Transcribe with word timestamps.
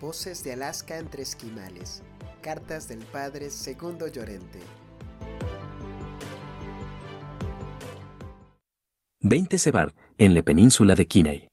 Voces 0.00 0.42
de 0.42 0.54
Alaska 0.54 0.96
entre 0.96 1.22
esquimales. 1.22 2.02
Cartas 2.40 2.88
del 2.88 3.00
padre 3.00 3.50
Segundo 3.50 4.08
Llorente. 4.08 4.58
20 9.20 9.58
Sebar, 9.58 9.94
en 10.16 10.34
la 10.34 10.42
península 10.42 10.94
de 10.94 11.06
Kiney. 11.06 11.48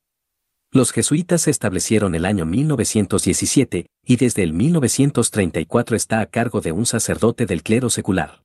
Los 0.71 0.93
jesuitas 0.93 1.41
se 1.41 1.51
establecieron 1.51 2.15
el 2.15 2.23
año 2.23 2.45
1917 2.45 3.87
y 4.05 4.15
desde 4.15 4.43
el 4.43 4.53
1934 4.53 5.97
está 5.97 6.21
a 6.21 6.27
cargo 6.27 6.61
de 6.61 6.71
un 6.71 6.85
sacerdote 6.85 7.47
del 7.47 7.63
clero 7.63 7.89
secular. 7.89 8.43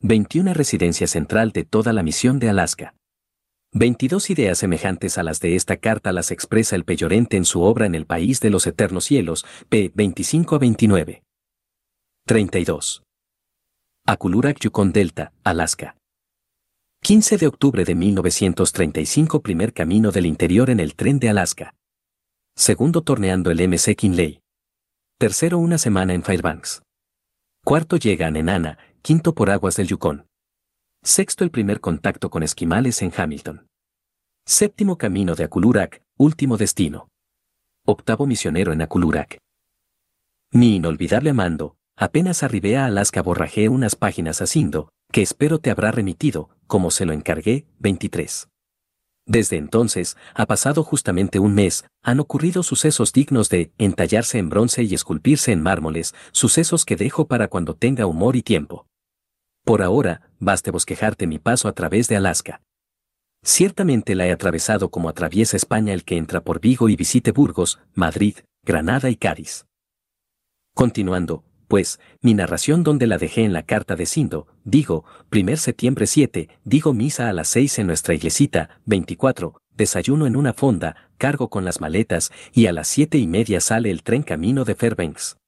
21 0.00 0.54
residencia 0.54 1.06
central 1.06 1.52
de 1.52 1.62
toda 1.62 1.92
la 1.92 2.02
misión 2.02 2.40
de 2.40 2.48
Alaska. 2.48 2.94
22 3.72 4.30
ideas 4.30 4.58
semejantes 4.58 5.16
a 5.16 5.22
las 5.22 5.38
de 5.38 5.54
esta 5.54 5.76
carta 5.76 6.12
las 6.12 6.32
expresa 6.32 6.74
el 6.74 6.84
Peyorente 6.84 7.36
en 7.36 7.44
su 7.44 7.62
obra 7.62 7.86
En 7.86 7.94
el 7.94 8.04
País 8.04 8.40
de 8.40 8.50
los 8.50 8.66
Eternos 8.66 9.04
Cielos, 9.04 9.46
p. 9.68 9.92
25 9.94 10.56
a 10.56 10.58
29. 10.58 11.22
32. 12.26 13.04
Akulurak 14.06 14.58
Yukon 14.58 14.90
Delta, 14.92 15.32
Alaska. 15.44 15.96
15 17.02 17.38
de 17.38 17.46
octubre 17.46 17.84
de 17.84 17.94
1935 17.94 19.40
Primer 19.40 19.72
camino 19.72 20.10
del 20.10 20.26
interior 20.26 20.68
en 20.68 20.80
el 20.80 20.96
tren 20.96 21.20
de 21.20 21.28
Alaska. 21.28 21.76
Segundo 22.56 23.02
torneando 23.02 23.52
el 23.52 23.68
MC 23.68 23.94
Kinley. 23.94 24.40
Tercero 25.16 25.58
una 25.58 25.78
semana 25.78 26.12
en 26.12 26.24
Fairbanks. 26.24 26.82
Cuarto 27.64 27.96
llega 27.96 28.26
a 28.26 28.30
Nenana, 28.32 28.78
quinto 29.02 29.32
por 29.32 29.48
aguas 29.48 29.76
del 29.76 29.86
Yukon. 29.86 30.26
Sexto 31.02 31.44
el 31.44 31.50
primer 31.50 31.80
contacto 31.80 32.28
con 32.28 32.42
esquimales 32.42 33.00
en 33.00 33.12
Hamilton. 33.16 33.69
Séptimo 34.46 34.98
camino 34.98 35.34
de 35.36 35.44
Akulurak, 35.44 36.02
último 36.16 36.56
destino. 36.56 37.08
Octavo 37.86 38.26
misionero 38.26 38.72
en 38.72 38.82
Akulurak. 38.82 39.38
Mi 40.52 40.76
inolvidable 40.76 41.30
Amando, 41.30 41.76
apenas 41.96 42.42
arribé 42.42 42.76
a 42.76 42.86
Alaska 42.86 43.22
borrajé 43.22 43.68
unas 43.68 43.94
páginas 43.94 44.42
haciendo, 44.42 44.90
que 45.12 45.22
espero 45.22 45.58
te 45.58 45.70
habrá 45.70 45.92
remitido, 45.92 46.50
como 46.66 46.90
se 46.90 47.06
lo 47.06 47.12
encargué, 47.12 47.66
23. 47.78 48.48
Desde 49.26 49.56
entonces, 49.56 50.16
ha 50.34 50.46
pasado 50.46 50.82
justamente 50.82 51.38
un 51.38 51.54
mes, 51.54 51.84
han 52.02 52.18
ocurrido 52.18 52.64
sucesos 52.64 53.12
dignos 53.12 53.48
de 53.48 53.70
entallarse 53.78 54.38
en 54.38 54.48
bronce 54.48 54.82
y 54.82 54.94
esculpirse 54.94 55.52
en 55.52 55.62
mármoles, 55.62 56.14
sucesos 56.32 56.84
que 56.84 56.96
dejo 56.96 57.28
para 57.28 57.46
cuando 57.46 57.74
tenga 57.74 58.06
humor 58.06 58.34
y 58.34 58.42
tiempo. 58.42 58.86
Por 59.64 59.82
ahora, 59.82 60.32
baste 60.40 60.72
bosquejarte 60.72 61.28
mi 61.28 61.38
paso 61.38 61.68
a 61.68 61.72
través 61.72 62.08
de 62.08 62.16
Alaska. 62.16 62.62
Ciertamente 63.42 64.14
la 64.14 64.26
he 64.26 64.32
atravesado 64.32 64.90
como 64.90 65.08
atraviesa 65.08 65.56
España 65.56 65.94
el 65.94 66.04
que 66.04 66.16
entra 66.16 66.42
por 66.42 66.60
Vigo 66.60 66.88
y 66.88 66.96
visite 66.96 67.32
Burgos, 67.32 67.80
Madrid, 67.94 68.36
Granada 68.64 69.08
y 69.08 69.16
Cádiz. 69.16 69.66
Continuando, 70.74 71.44
pues, 71.66 72.00
mi 72.20 72.34
narración 72.34 72.82
donde 72.82 73.06
la 73.06 73.16
dejé 73.16 73.44
en 73.44 73.52
la 73.52 73.62
carta 73.62 73.96
de 73.96 74.04
Sindo, 74.04 74.46
digo, 74.64 75.04
1 75.32 75.56
septiembre 75.56 76.06
7, 76.06 76.48
digo 76.64 76.92
misa 76.92 77.28
a 77.28 77.32
las 77.32 77.48
6 77.48 77.78
en 77.78 77.86
nuestra 77.86 78.12
iglesita, 78.14 78.80
24, 78.86 79.62
desayuno 79.70 80.26
en 80.26 80.36
una 80.36 80.52
fonda, 80.52 81.08
cargo 81.16 81.48
con 81.48 81.64
las 81.64 81.80
maletas, 81.80 82.32
y 82.52 82.66
a 82.66 82.72
las 82.72 82.88
siete 82.88 83.18
y 83.18 83.26
media 83.26 83.60
sale 83.60 83.90
el 83.90 84.02
tren 84.02 84.22
camino 84.22 84.64
de 84.64 84.74
Fairbanks. 84.74 85.38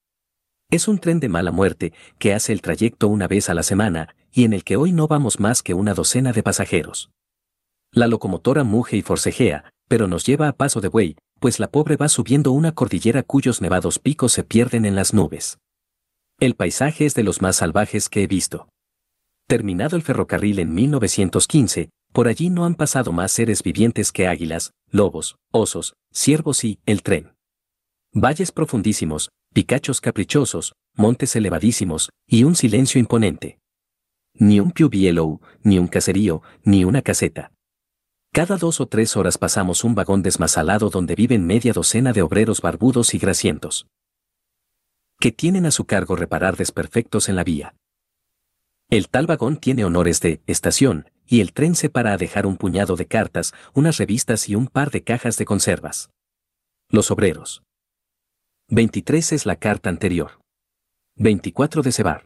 Es 0.70 0.88
un 0.88 0.98
tren 0.98 1.20
de 1.20 1.28
mala 1.28 1.50
muerte, 1.50 1.92
que 2.18 2.32
hace 2.32 2.52
el 2.52 2.62
trayecto 2.62 3.08
una 3.08 3.28
vez 3.28 3.50
a 3.50 3.54
la 3.54 3.62
semana, 3.62 4.14
y 4.32 4.44
en 4.44 4.54
el 4.54 4.64
que 4.64 4.76
hoy 4.76 4.92
no 4.92 5.08
vamos 5.08 5.40
más 5.40 5.62
que 5.62 5.74
una 5.74 5.92
docena 5.92 6.32
de 6.32 6.42
pasajeros. 6.42 7.10
La 7.94 8.06
locomotora 8.06 8.64
muge 8.64 8.96
y 8.96 9.02
forcejea, 9.02 9.70
pero 9.86 10.08
nos 10.08 10.24
lleva 10.24 10.48
a 10.48 10.54
paso 10.54 10.80
de 10.80 10.88
buey, 10.88 11.16
pues 11.40 11.60
la 11.60 11.70
pobre 11.70 11.96
va 11.96 12.08
subiendo 12.08 12.50
una 12.50 12.72
cordillera 12.72 13.22
cuyos 13.22 13.60
nevados 13.60 13.98
picos 13.98 14.32
se 14.32 14.44
pierden 14.44 14.86
en 14.86 14.94
las 14.94 15.12
nubes. 15.12 15.58
El 16.40 16.54
paisaje 16.54 17.04
es 17.04 17.14
de 17.14 17.22
los 17.22 17.42
más 17.42 17.56
salvajes 17.56 18.08
que 18.08 18.22
he 18.22 18.26
visto. 18.26 18.66
Terminado 19.46 19.96
el 19.96 20.02
ferrocarril 20.02 20.58
en 20.58 20.72
1915, 20.72 21.90
por 22.14 22.28
allí 22.28 22.48
no 22.48 22.64
han 22.64 22.76
pasado 22.76 23.12
más 23.12 23.30
seres 23.30 23.62
vivientes 23.62 24.10
que 24.10 24.26
águilas, 24.26 24.72
lobos, 24.90 25.36
osos, 25.50 25.92
ciervos 26.10 26.64
y 26.64 26.78
el 26.86 27.02
tren. 27.02 27.34
Valles 28.14 28.52
profundísimos, 28.52 29.28
picachos 29.52 30.00
caprichosos, 30.00 30.72
montes 30.96 31.36
elevadísimos, 31.36 32.08
y 32.26 32.44
un 32.44 32.56
silencio 32.56 32.98
imponente. 32.98 33.58
Ni 34.32 34.60
un 34.60 34.70
piubielo, 34.70 35.42
ni 35.62 35.78
un 35.78 35.88
caserío, 35.88 36.40
ni 36.64 36.84
una 36.84 37.02
caseta. 37.02 37.51
Cada 38.34 38.56
dos 38.56 38.80
o 38.80 38.86
tres 38.86 39.14
horas 39.18 39.36
pasamos 39.36 39.84
un 39.84 39.94
vagón 39.94 40.22
desmasalado 40.22 40.88
donde 40.88 41.14
viven 41.14 41.46
media 41.46 41.74
docena 41.74 42.14
de 42.14 42.22
obreros 42.22 42.62
barbudos 42.62 43.12
y 43.12 43.18
grasientos. 43.18 43.86
Que 45.20 45.32
tienen 45.32 45.66
a 45.66 45.70
su 45.70 45.84
cargo 45.84 46.16
reparar 46.16 46.56
desperfectos 46.56 47.28
en 47.28 47.36
la 47.36 47.44
vía. 47.44 47.74
El 48.88 49.10
tal 49.10 49.26
vagón 49.26 49.58
tiene 49.58 49.84
honores 49.84 50.22
de 50.22 50.40
estación, 50.46 51.10
y 51.26 51.42
el 51.42 51.52
tren 51.52 51.74
se 51.74 51.90
para 51.90 52.14
a 52.14 52.16
dejar 52.16 52.46
un 52.46 52.56
puñado 52.56 52.96
de 52.96 53.06
cartas, 53.06 53.52
unas 53.74 53.98
revistas 53.98 54.48
y 54.48 54.54
un 54.54 54.66
par 54.66 54.90
de 54.90 55.04
cajas 55.04 55.36
de 55.36 55.44
conservas. 55.44 56.08
Los 56.88 57.10
obreros. 57.10 57.62
23 58.68 59.32
es 59.32 59.44
la 59.44 59.56
carta 59.56 59.90
anterior. 59.90 60.40
24 61.16 61.82
de 61.82 61.92
Cebar. 61.92 62.24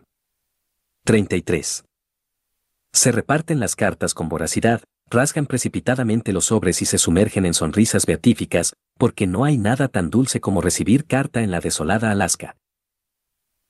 33. 1.03 1.85
Se 2.93 3.11
reparten 3.11 3.59
las 3.59 3.75
cartas 3.75 4.15
con 4.15 4.29
voracidad, 4.29 4.83
rasgan 5.09 5.47
precipitadamente 5.47 6.33
los 6.33 6.47
sobres 6.47 6.83
y 6.83 6.85
se 6.85 6.99
sumergen 6.99 7.47
en 7.47 7.55
sonrisas 7.55 8.07
beatíficas, 8.07 8.75
porque 8.99 9.27
no 9.27 9.45
hay 9.45 9.59
nada 9.59 9.89
tan 9.89 10.11
dulce 10.11 10.41
como 10.41 10.61
recibir 10.61 11.07
carta 11.07 11.43
en 11.43 11.51
la 11.51 11.61
desolada 11.61 12.11
Alaska. 12.11 12.57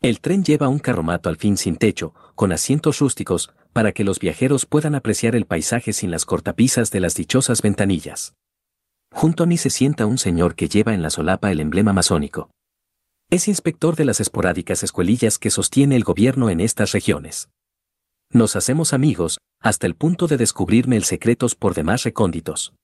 El 0.03 0.21
tren 0.21 0.45
lleva 0.45 0.69
un 0.69 0.79
carromato 0.79 1.29
al 1.29 1.37
fin 1.37 1.57
sin 1.57 1.77
techo, 1.77 2.15
con 2.35 2.53
asientos 2.53 2.99
rústicos, 2.99 3.53
para 3.73 3.93
que 3.93 4.05
los 4.05 4.19
viajeros 4.19 4.67
puedan 4.67 4.95
apreciar 4.95 5.35
el 5.35 5.47
paisaje 5.47 5.93
sin 5.93 6.11
las 6.11 6.25
cortapisas 6.25 6.91
de 6.91 7.01
las 7.01 7.15
dichosas 7.15 7.63
ventanillas. 7.63 8.35
Junto 9.13 9.45
a 9.45 9.47
mí 9.47 9.57
se 9.57 9.71
sienta 9.71 10.07
un 10.07 10.19
señor 10.19 10.55
que 10.55 10.69
lleva 10.69 10.95
en 10.95 11.03
la 11.03 11.11
solapa 11.11 11.51
el 11.51 11.61
emblema 11.61 11.93
masónico. 11.93 12.51
Es 13.31 13.49
inspector 13.49 13.97
de 13.97 14.05
las 14.05 14.21
esporádicas 14.21 14.83
escuelillas 14.83 15.39
que 15.39 15.51
sostiene 15.51 15.97
el 15.97 16.05
gobierno 16.05 16.51
en 16.51 16.61
estas 16.61 16.93
regiones. 16.93 17.49
Nos 18.31 18.57
hacemos 18.57 18.93
amigos, 18.93 19.39
hasta 19.61 19.87
el 19.87 19.95
punto 19.95 20.27
de 20.27 20.37
descubrirme 20.37 20.97
el 20.97 21.05
secretos 21.05 21.55
por 21.55 21.75
demás 21.75 22.03
recónditos. 22.03 22.75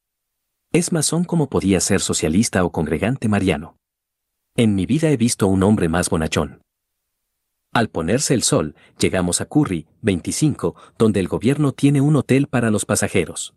Es 0.73 0.93
masón 0.93 1.25
como 1.25 1.51
podía 1.51 1.81
ser 1.81 2.01
socialista 2.01 2.65
o 2.65 2.71
congregante 2.71 3.29
mariano. 3.29 3.77
En 4.57 4.75
mi 4.75 4.87
vida 4.87 5.11
he 5.11 5.17
visto 5.17 5.47
un 5.49 5.63
hombre 5.63 5.89
más 5.89 6.09
bonachón. 6.09 6.63
Al 7.73 7.89
ponerse 7.89 8.35
el 8.35 8.43
sol, 8.43 8.75
llegamos 8.99 9.41
a 9.41 9.47
Curry, 9.47 9.87
25, 10.03 10.77
donde 10.99 11.21
el 11.21 11.29
gobierno 11.29 11.73
tiene 11.73 12.01
un 12.01 12.17
hotel 12.17 12.47
para 12.47 12.71
los 12.71 12.85
pasajeros. 12.85 13.55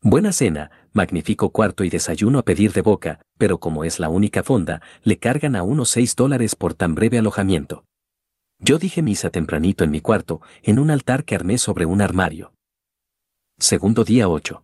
Buena 0.00 0.32
cena, 0.32 0.70
magnífico 0.92 1.50
cuarto 1.50 1.84
y 1.84 1.90
desayuno 1.90 2.38
a 2.38 2.44
pedir 2.44 2.72
de 2.72 2.82
boca, 2.82 3.20
pero 3.36 3.58
como 3.58 3.84
es 3.84 3.98
la 3.98 4.08
única 4.08 4.42
fonda, 4.42 4.82
le 5.02 5.18
cargan 5.18 5.56
a 5.56 5.62
unos 5.62 5.88
seis 5.88 6.14
dólares 6.14 6.54
por 6.54 6.74
tan 6.74 6.94
breve 6.94 7.18
alojamiento. 7.18 7.84
Yo 8.60 8.78
dije 8.78 9.02
misa 9.02 9.30
tempranito 9.30 9.84
en 9.84 9.90
mi 9.90 10.00
cuarto, 10.00 10.40
en 10.62 10.78
un 10.78 10.90
altar 10.90 11.24
que 11.24 11.34
armé 11.34 11.58
sobre 11.58 11.86
un 11.86 12.00
armario. 12.00 12.52
Segundo 13.58 14.04
día 14.04 14.28
8. 14.28 14.62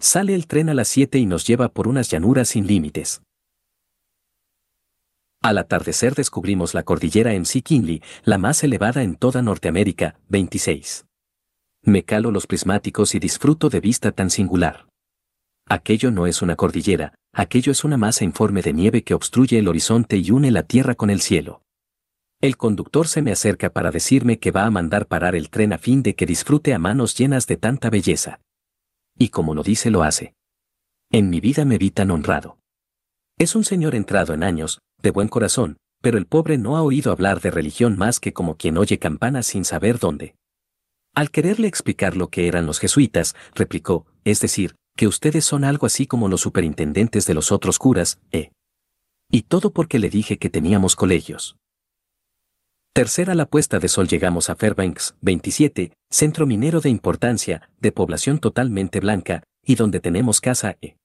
Sale 0.00 0.34
el 0.34 0.46
tren 0.46 0.68
a 0.68 0.74
las 0.74 0.88
7 0.88 1.18
y 1.18 1.26
nos 1.26 1.46
lleva 1.46 1.68
por 1.68 1.86
unas 1.86 2.10
llanuras 2.10 2.48
sin 2.48 2.66
límites. 2.66 3.22
Al 5.42 5.58
atardecer 5.58 6.14
descubrimos 6.14 6.74
la 6.74 6.82
cordillera 6.82 7.32
MC 7.34 7.62
Kinley, 7.62 8.02
la 8.24 8.38
más 8.38 8.64
elevada 8.64 9.02
en 9.02 9.14
toda 9.14 9.42
Norteamérica, 9.42 10.18
26. 10.28 11.06
Me 11.82 12.02
calo 12.02 12.30
los 12.30 12.46
prismáticos 12.46 13.14
y 13.14 13.18
disfruto 13.18 13.68
de 13.68 13.80
vista 13.80 14.10
tan 14.10 14.30
singular. 14.30 14.86
Aquello 15.68 16.10
no 16.10 16.26
es 16.26 16.42
una 16.42 16.56
cordillera, 16.56 17.14
aquello 17.32 17.72
es 17.72 17.84
una 17.84 17.96
masa 17.96 18.24
informe 18.24 18.62
de 18.62 18.72
nieve 18.72 19.02
que 19.02 19.14
obstruye 19.14 19.58
el 19.58 19.68
horizonte 19.68 20.16
y 20.16 20.30
une 20.30 20.50
la 20.50 20.62
tierra 20.62 20.94
con 20.94 21.10
el 21.10 21.20
cielo. 21.20 21.63
El 22.44 22.58
conductor 22.58 23.08
se 23.08 23.22
me 23.22 23.32
acerca 23.32 23.70
para 23.70 23.90
decirme 23.90 24.38
que 24.38 24.50
va 24.50 24.66
a 24.66 24.70
mandar 24.70 25.06
parar 25.06 25.34
el 25.34 25.48
tren 25.48 25.72
a 25.72 25.78
fin 25.78 26.02
de 26.02 26.14
que 26.14 26.26
disfrute 26.26 26.74
a 26.74 26.78
manos 26.78 27.16
llenas 27.16 27.46
de 27.46 27.56
tanta 27.56 27.88
belleza. 27.88 28.42
Y 29.16 29.30
como 29.30 29.54
lo 29.54 29.62
dice, 29.62 29.90
lo 29.90 30.02
hace. 30.02 30.34
En 31.10 31.30
mi 31.30 31.40
vida 31.40 31.64
me 31.64 31.78
vi 31.78 31.90
tan 31.90 32.10
honrado. 32.10 32.58
Es 33.38 33.54
un 33.54 33.64
señor 33.64 33.94
entrado 33.94 34.34
en 34.34 34.42
años, 34.42 34.80
de 35.00 35.10
buen 35.10 35.28
corazón, 35.28 35.78
pero 36.02 36.18
el 36.18 36.26
pobre 36.26 36.58
no 36.58 36.76
ha 36.76 36.82
oído 36.82 37.12
hablar 37.12 37.40
de 37.40 37.50
religión 37.50 37.96
más 37.96 38.20
que 38.20 38.34
como 38.34 38.58
quien 38.58 38.76
oye 38.76 38.98
campanas 38.98 39.46
sin 39.46 39.64
saber 39.64 39.98
dónde. 39.98 40.34
Al 41.14 41.30
quererle 41.30 41.66
explicar 41.66 42.14
lo 42.14 42.28
que 42.28 42.46
eran 42.46 42.66
los 42.66 42.78
jesuitas, 42.78 43.34
replicó, 43.54 44.04
es 44.24 44.40
decir, 44.40 44.74
que 44.98 45.06
ustedes 45.06 45.46
son 45.46 45.64
algo 45.64 45.86
así 45.86 46.06
como 46.06 46.28
los 46.28 46.42
superintendentes 46.42 47.24
de 47.24 47.32
los 47.32 47.50
otros 47.50 47.78
curas, 47.78 48.20
¿eh? 48.32 48.50
Y 49.30 49.44
todo 49.44 49.70
porque 49.72 49.98
le 49.98 50.10
dije 50.10 50.36
que 50.36 50.50
teníamos 50.50 50.94
colegios. 50.94 51.56
Tercera 52.96 53.34
la 53.34 53.46
puesta 53.46 53.80
de 53.80 53.88
sol 53.88 54.06
llegamos 54.06 54.50
a 54.50 54.54
Fairbanks, 54.54 55.16
27, 55.20 55.90
centro 56.10 56.46
minero 56.46 56.80
de 56.80 56.90
importancia, 56.90 57.68
de 57.80 57.90
población 57.90 58.38
totalmente 58.38 59.00
blanca, 59.00 59.42
y 59.64 59.74
donde 59.74 59.98
tenemos 59.98 60.40
casa 60.40 60.76
E. 60.80 60.96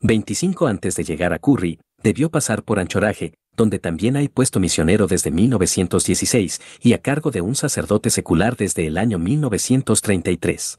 25 0.00 0.66
antes 0.66 0.96
de 0.96 1.04
llegar 1.04 1.34
a 1.34 1.40
Curry, 1.40 1.78
debió 2.02 2.30
pasar 2.30 2.62
por 2.62 2.78
Anchoraje, 2.78 3.34
donde 3.54 3.78
también 3.78 4.16
hay 4.16 4.28
puesto 4.28 4.60
misionero 4.60 5.06
desde 5.06 5.30
1916 5.30 6.58
y 6.80 6.94
a 6.94 7.02
cargo 7.02 7.30
de 7.30 7.42
un 7.42 7.54
sacerdote 7.54 8.08
secular 8.08 8.56
desde 8.56 8.86
el 8.86 8.96
año 8.96 9.18
1933. 9.18 10.78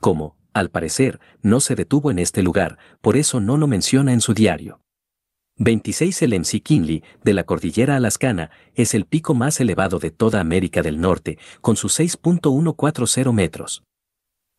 Como, 0.00 0.38
al 0.54 0.70
parecer, 0.70 1.20
no 1.42 1.60
se 1.60 1.74
detuvo 1.74 2.10
en 2.10 2.18
este 2.18 2.42
lugar, 2.42 2.78
por 3.02 3.18
eso 3.18 3.40
no 3.40 3.58
lo 3.58 3.66
menciona 3.66 4.14
en 4.14 4.22
su 4.22 4.32
diario. 4.32 4.80
26 5.58 6.22
El 6.22 6.38
MC 6.38 6.62
Kinley, 6.62 7.02
de 7.24 7.34
la 7.34 7.42
cordillera 7.42 7.96
alascana, 7.96 8.50
es 8.74 8.94
el 8.94 9.04
pico 9.04 9.34
más 9.34 9.60
elevado 9.60 9.98
de 9.98 10.10
toda 10.12 10.40
América 10.40 10.82
del 10.82 11.00
Norte, 11.00 11.38
con 11.60 11.76
sus 11.76 11.98
6.140 11.98 13.32
metros. 13.32 13.82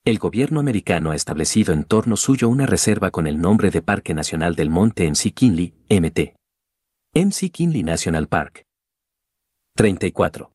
El 0.05 0.17
gobierno 0.17 0.59
americano 0.59 1.11
ha 1.11 1.15
establecido 1.15 1.73
en 1.73 1.85
torno 1.85 2.17
suyo 2.17 2.49
una 2.49 2.65
reserva 2.65 3.11
con 3.11 3.27
el 3.27 3.39
nombre 3.39 3.69
de 3.71 3.81
Parque 3.81 4.13
Nacional 4.13 4.55
del 4.55 4.69
Monte 4.69 5.09
MC 5.09 5.33
Kinley, 5.33 5.73
MT. 5.89 6.35
MC 7.13 7.49
Kinley 7.49 7.83
National 7.83 8.27
Park. 8.27 8.63
34. 9.75 10.51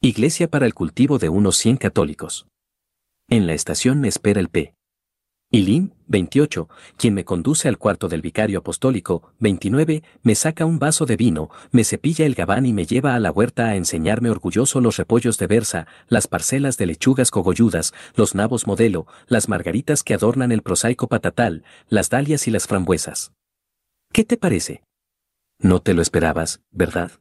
Iglesia 0.00 0.48
para 0.48 0.66
el 0.66 0.74
cultivo 0.74 1.18
de 1.18 1.28
unos 1.28 1.56
100 1.56 1.76
católicos. 1.76 2.46
En 3.28 3.46
la 3.46 3.54
estación 3.54 4.00
me 4.00 4.08
espera 4.08 4.40
el 4.40 4.48
P. 4.48 4.75
Ilín, 5.52 5.94
28, 6.08 6.68
quien 6.96 7.14
me 7.14 7.24
conduce 7.24 7.68
al 7.68 7.78
cuarto 7.78 8.08
del 8.08 8.20
vicario 8.20 8.58
apostólico, 8.58 9.32
29, 9.38 10.02
me 10.22 10.34
saca 10.34 10.66
un 10.66 10.80
vaso 10.80 11.06
de 11.06 11.16
vino, 11.16 11.50
me 11.70 11.84
cepilla 11.84 12.26
el 12.26 12.34
gabán 12.34 12.66
y 12.66 12.72
me 12.72 12.84
lleva 12.84 13.14
a 13.14 13.20
la 13.20 13.30
huerta 13.30 13.66
a 13.66 13.76
enseñarme 13.76 14.28
orgulloso 14.28 14.80
los 14.80 14.96
repollos 14.96 15.38
de 15.38 15.46
berza, 15.46 15.86
las 16.08 16.26
parcelas 16.26 16.78
de 16.78 16.86
lechugas 16.86 17.30
cogolludas, 17.30 17.94
los 18.16 18.34
nabos 18.34 18.66
modelo, 18.66 19.06
las 19.28 19.48
margaritas 19.48 20.02
que 20.02 20.14
adornan 20.14 20.50
el 20.50 20.62
prosaico 20.62 21.06
patatal, 21.06 21.62
las 21.88 22.10
dalias 22.10 22.48
y 22.48 22.50
las 22.50 22.66
frambuesas. 22.66 23.32
¿Qué 24.12 24.24
te 24.24 24.36
parece? 24.36 24.82
No 25.60 25.80
te 25.80 25.94
lo 25.94 26.02
esperabas, 26.02 26.60
¿verdad? 26.72 27.12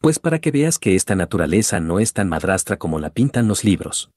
Pues 0.00 0.18
para 0.18 0.38
que 0.38 0.50
veas 0.50 0.78
que 0.78 0.94
esta 0.94 1.14
naturaleza 1.14 1.80
no 1.80 1.98
es 1.98 2.12
tan 2.12 2.28
madrastra 2.28 2.76
como 2.76 3.00
la 3.00 3.08
pintan 3.10 3.48
los 3.48 3.64
libros. 3.64 4.10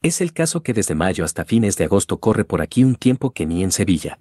Es 0.00 0.20
el 0.20 0.32
caso 0.32 0.62
que 0.62 0.72
desde 0.72 0.94
mayo 0.94 1.24
hasta 1.24 1.44
fines 1.44 1.76
de 1.76 1.84
agosto 1.84 2.20
corre 2.20 2.44
por 2.44 2.62
aquí 2.62 2.84
un 2.84 2.94
tiempo 2.94 3.32
que 3.32 3.46
ni 3.46 3.64
en 3.64 3.72
Sevilla. 3.72 4.20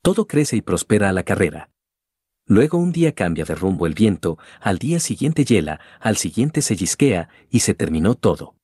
Todo 0.00 0.26
crece 0.28 0.56
y 0.56 0.62
prospera 0.62 1.08
a 1.08 1.12
la 1.12 1.24
carrera. 1.24 1.70
Luego 2.46 2.78
un 2.78 2.92
día 2.92 3.12
cambia 3.12 3.44
de 3.44 3.54
rumbo 3.54 3.86
el 3.86 3.94
viento, 3.94 4.38
al 4.60 4.78
día 4.78 5.00
siguiente 5.00 5.44
hiela, 5.44 5.80
al 6.00 6.16
siguiente 6.16 6.62
se 6.62 6.74
y 7.50 7.60
se 7.60 7.74
terminó 7.74 8.14
todo. 8.14 8.54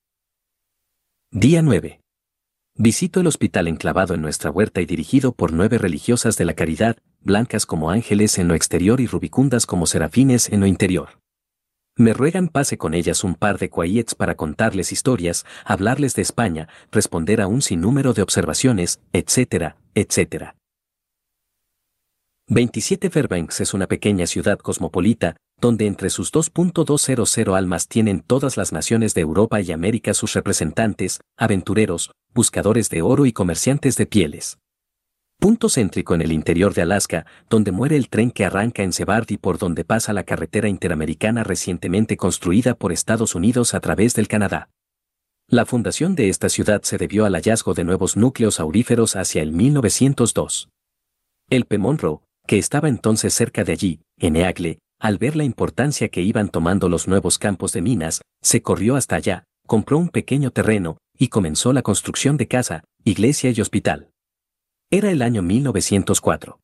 Día 1.32 1.62
9. 1.62 2.00
Visito 2.76 3.20
el 3.20 3.26
hospital 3.26 3.66
enclavado 3.66 4.14
en 4.14 4.22
nuestra 4.22 4.52
huerta 4.52 4.80
y 4.80 4.86
dirigido 4.86 5.32
por 5.32 5.52
nueve 5.52 5.78
religiosas 5.78 6.36
de 6.36 6.44
la 6.44 6.54
caridad, 6.54 6.96
blancas 7.20 7.66
como 7.66 7.90
ángeles 7.90 8.38
en 8.38 8.46
lo 8.46 8.54
exterior 8.54 9.00
y 9.00 9.06
rubicundas 9.06 9.66
como 9.66 9.86
serafines 9.86 10.48
en 10.52 10.60
lo 10.60 10.66
interior. 10.66 11.18
Me 11.98 12.12
ruegan 12.12 12.46
pase 12.46 12.78
con 12.78 12.94
ellas 12.94 13.24
un 13.24 13.34
par 13.34 13.58
de 13.58 13.70
cuayets 13.70 14.14
para 14.14 14.36
contarles 14.36 14.92
historias, 14.92 15.44
hablarles 15.64 16.14
de 16.14 16.22
España, 16.22 16.68
responder 16.92 17.40
a 17.40 17.48
un 17.48 17.60
sinnúmero 17.60 18.12
de 18.12 18.22
observaciones, 18.22 19.00
etcétera, 19.12 19.78
etcétera. 19.96 20.54
27 22.46 23.10
Fairbanks 23.10 23.60
es 23.62 23.74
una 23.74 23.88
pequeña 23.88 24.28
ciudad 24.28 24.60
cosmopolita, 24.60 25.34
donde 25.60 25.86
entre 25.86 26.08
sus 26.10 26.32
2.200 26.32 27.56
almas 27.56 27.88
tienen 27.88 28.20
todas 28.20 28.56
las 28.56 28.72
naciones 28.72 29.12
de 29.14 29.22
Europa 29.22 29.60
y 29.60 29.72
América 29.72 30.14
sus 30.14 30.34
representantes, 30.34 31.18
aventureros, 31.36 32.12
buscadores 32.32 32.90
de 32.90 33.02
oro 33.02 33.26
y 33.26 33.32
comerciantes 33.32 33.96
de 33.96 34.06
pieles. 34.06 34.56
Punto 35.40 35.68
céntrico 35.68 36.16
en 36.16 36.22
el 36.22 36.32
interior 36.32 36.74
de 36.74 36.82
Alaska, 36.82 37.24
donde 37.48 37.70
muere 37.70 37.94
el 37.94 38.08
tren 38.08 38.32
que 38.32 38.44
arranca 38.44 38.82
en 38.82 38.92
Sebard 38.92 39.30
y 39.30 39.36
por 39.36 39.58
donde 39.58 39.84
pasa 39.84 40.12
la 40.12 40.24
carretera 40.24 40.68
interamericana 40.68 41.44
recientemente 41.44 42.16
construida 42.16 42.74
por 42.74 42.90
Estados 42.90 43.36
Unidos 43.36 43.72
a 43.72 43.78
través 43.78 44.14
del 44.14 44.26
Canadá. 44.26 44.68
La 45.46 45.64
fundación 45.64 46.16
de 46.16 46.28
esta 46.28 46.48
ciudad 46.48 46.82
se 46.82 46.98
debió 46.98 47.24
al 47.24 47.34
hallazgo 47.34 47.72
de 47.72 47.84
nuevos 47.84 48.16
núcleos 48.16 48.58
auríferos 48.58 49.14
hacia 49.14 49.40
el 49.40 49.52
1902. 49.52 50.70
El 51.50 51.66
P. 51.66 51.78
Que 52.48 52.58
estaba 52.58 52.88
entonces 52.88 53.32
cerca 53.32 53.62
de 53.62 53.72
allí, 53.72 54.00
en 54.18 54.34
Eagle, 54.34 54.80
al 54.98 55.18
ver 55.18 55.36
la 55.36 55.44
importancia 55.44 56.08
que 56.08 56.20
iban 56.20 56.48
tomando 56.48 56.88
los 56.88 57.06
nuevos 57.06 57.38
campos 57.38 57.72
de 57.72 57.80
minas, 57.80 58.22
se 58.42 58.60
corrió 58.60 58.96
hasta 58.96 59.14
allá, 59.14 59.44
compró 59.68 59.98
un 59.98 60.08
pequeño 60.08 60.50
terreno, 60.50 60.98
y 61.16 61.28
comenzó 61.28 61.72
la 61.72 61.82
construcción 61.82 62.36
de 62.36 62.48
casa, 62.48 62.82
iglesia 63.04 63.50
y 63.50 63.60
hospital. 63.60 64.10
Era 64.90 65.10
el 65.10 65.20
año 65.20 65.42
1904. 65.42 66.60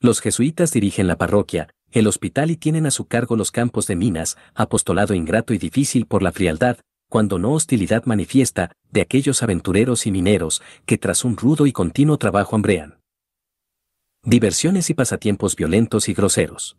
Los 0.00 0.22
jesuitas 0.22 0.72
dirigen 0.72 1.06
la 1.06 1.18
parroquia, 1.18 1.68
el 1.90 2.06
hospital 2.06 2.50
y 2.50 2.56
tienen 2.56 2.86
a 2.86 2.90
su 2.90 3.04
cargo 3.04 3.36
los 3.36 3.50
campos 3.50 3.86
de 3.86 3.94
minas, 3.94 4.38
apostolado 4.54 5.12
ingrato 5.12 5.52
y 5.52 5.58
difícil 5.58 6.06
por 6.06 6.22
la 6.22 6.32
frialdad, 6.32 6.78
cuando 7.10 7.38
no 7.38 7.52
hostilidad 7.52 8.06
manifiesta, 8.06 8.72
de 8.90 9.02
aquellos 9.02 9.42
aventureros 9.42 10.06
y 10.06 10.12
mineros 10.12 10.62
que 10.86 10.96
tras 10.96 11.26
un 11.26 11.36
rudo 11.36 11.66
y 11.66 11.72
continuo 11.72 12.16
trabajo 12.16 12.56
hambrean. 12.56 13.00
Diversiones 14.24 14.88
y 14.88 14.94
pasatiempos 14.94 15.54
violentos 15.54 16.08
y 16.08 16.14
groseros. 16.14 16.78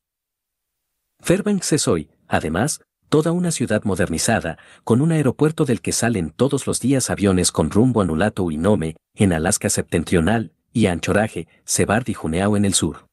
Fairbanks 1.19 1.72
es 1.74 1.88
hoy, 1.88 2.10
además, 2.28 2.81
toda 3.10 3.31
una 3.31 3.52
ciudad 3.52 3.84
modernizada, 3.84 4.58
con 4.84 5.02
un 5.02 5.12
aeropuerto 5.12 5.66
del 5.66 5.81
que 5.81 5.92
salen 5.92 6.31
todos 6.31 6.66
los 6.66 6.80
días 6.80 7.12
aviones 7.12 7.52
con 7.52 7.69
rumbo 7.69 8.02
a 8.02 8.06
Nulato 8.06 8.50
y 8.50 8.58
Nome, 8.58 8.96
en 9.14 9.34
Alaska 9.34 9.69
septentrional, 9.69 10.52
y 10.74 10.88
a 10.88 10.92
Anchorage, 10.92 11.48
Sebard 11.64 12.10
y 12.10 12.14
Juneau 12.14 12.58
en 12.58 12.66
el 12.66 12.74
sur. 12.74 13.06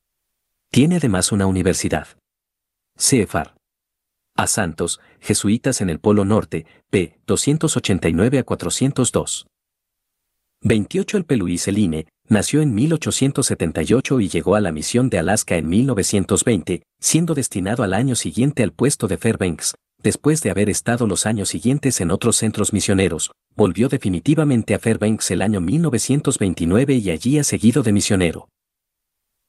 Tiene 0.70 0.96
además 0.96 1.30
una 1.30 1.46
universidad. 1.46 2.08
CEFAR. 2.96 3.54
A 4.36 4.46
Santos, 4.46 5.00
jesuitas 5.20 5.80
en 5.80 5.90
el 5.90 6.00
Polo 6.00 6.24
Norte, 6.24 6.66
p. 6.90 7.18
289 7.26 8.38
a 8.38 8.42
402. 8.42 9.46
28 10.62 11.16
El 11.16 11.24
Peluís 11.24 11.64
Celine, 11.64 12.06
nació 12.28 12.60
en 12.60 12.74
1878 12.74 14.20
y 14.20 14.28
llegó 14.28 14.54
a 14.54 14.60
la 14.60 14.72
misión 14.72 15.08
de 15.08 15.18
Alaska 15.18 15.56
en 15.56 15.68
1920, 15.68 16.82
siendo 17.00 17.34
destinado 17.34 17.82
al 17.82 17.94
año 17.94 18.14
siguiente 18.14 18.62
al 18.62 18.72
puesto 18.72 19.08
de 19.08 19.16
Fairbanks, 19.16 19.74
después 20.02 20.42
de 20.42 20.50
haber 20.50 20.70
estado 20.70 21.06
los 21.06 21.26
años 21.26 21.48
siguientes 21.48 22.00
en 22.00 22.10
otros 22.10 22.36
centros 22.36 22.72
misioneros, 22.72 23.30
volvió 23.56 23.88
definitivamente 23.88 24.74
a 24.74 24.78
Fairbanks 24.78 25.30
el 25.30 25.42
año 25.42 25.60
1929 25.60 26.94
y 26.94 27.10
allí 27.10 27.38
ha 27.38 27.44
seguido 27.44 27.82
de 27.82 27.92
misionero. 27.92 28.48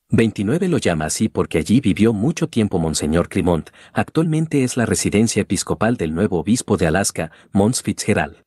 29 0.10 0.68
lo 0.68 0.78
llama 0.78 1.06
así 1.06 1.30
porque 1.30 1.58
allí 1.58 1.80
vivió 1.80 2.12
mucho 2.12 2.48
tiempo 2.48 2.80
Monseñor 2.80 3.30
Crimont, 3.30 3.70
actualmente 3.94 4.66
es 4.66 4.76
la 4.76 4.86
residencia 4.86 5.42
episcopal 5.42 5.96
del 5.96 6.14
nuevo 6.14 6.40
obispo 6.40 6.76
de 6.76 6.88
Alaska, 6.88 7.32
Mons 7.54 7.82
Fitzgerald. 7.82 8.44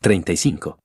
35. 0.00 0.78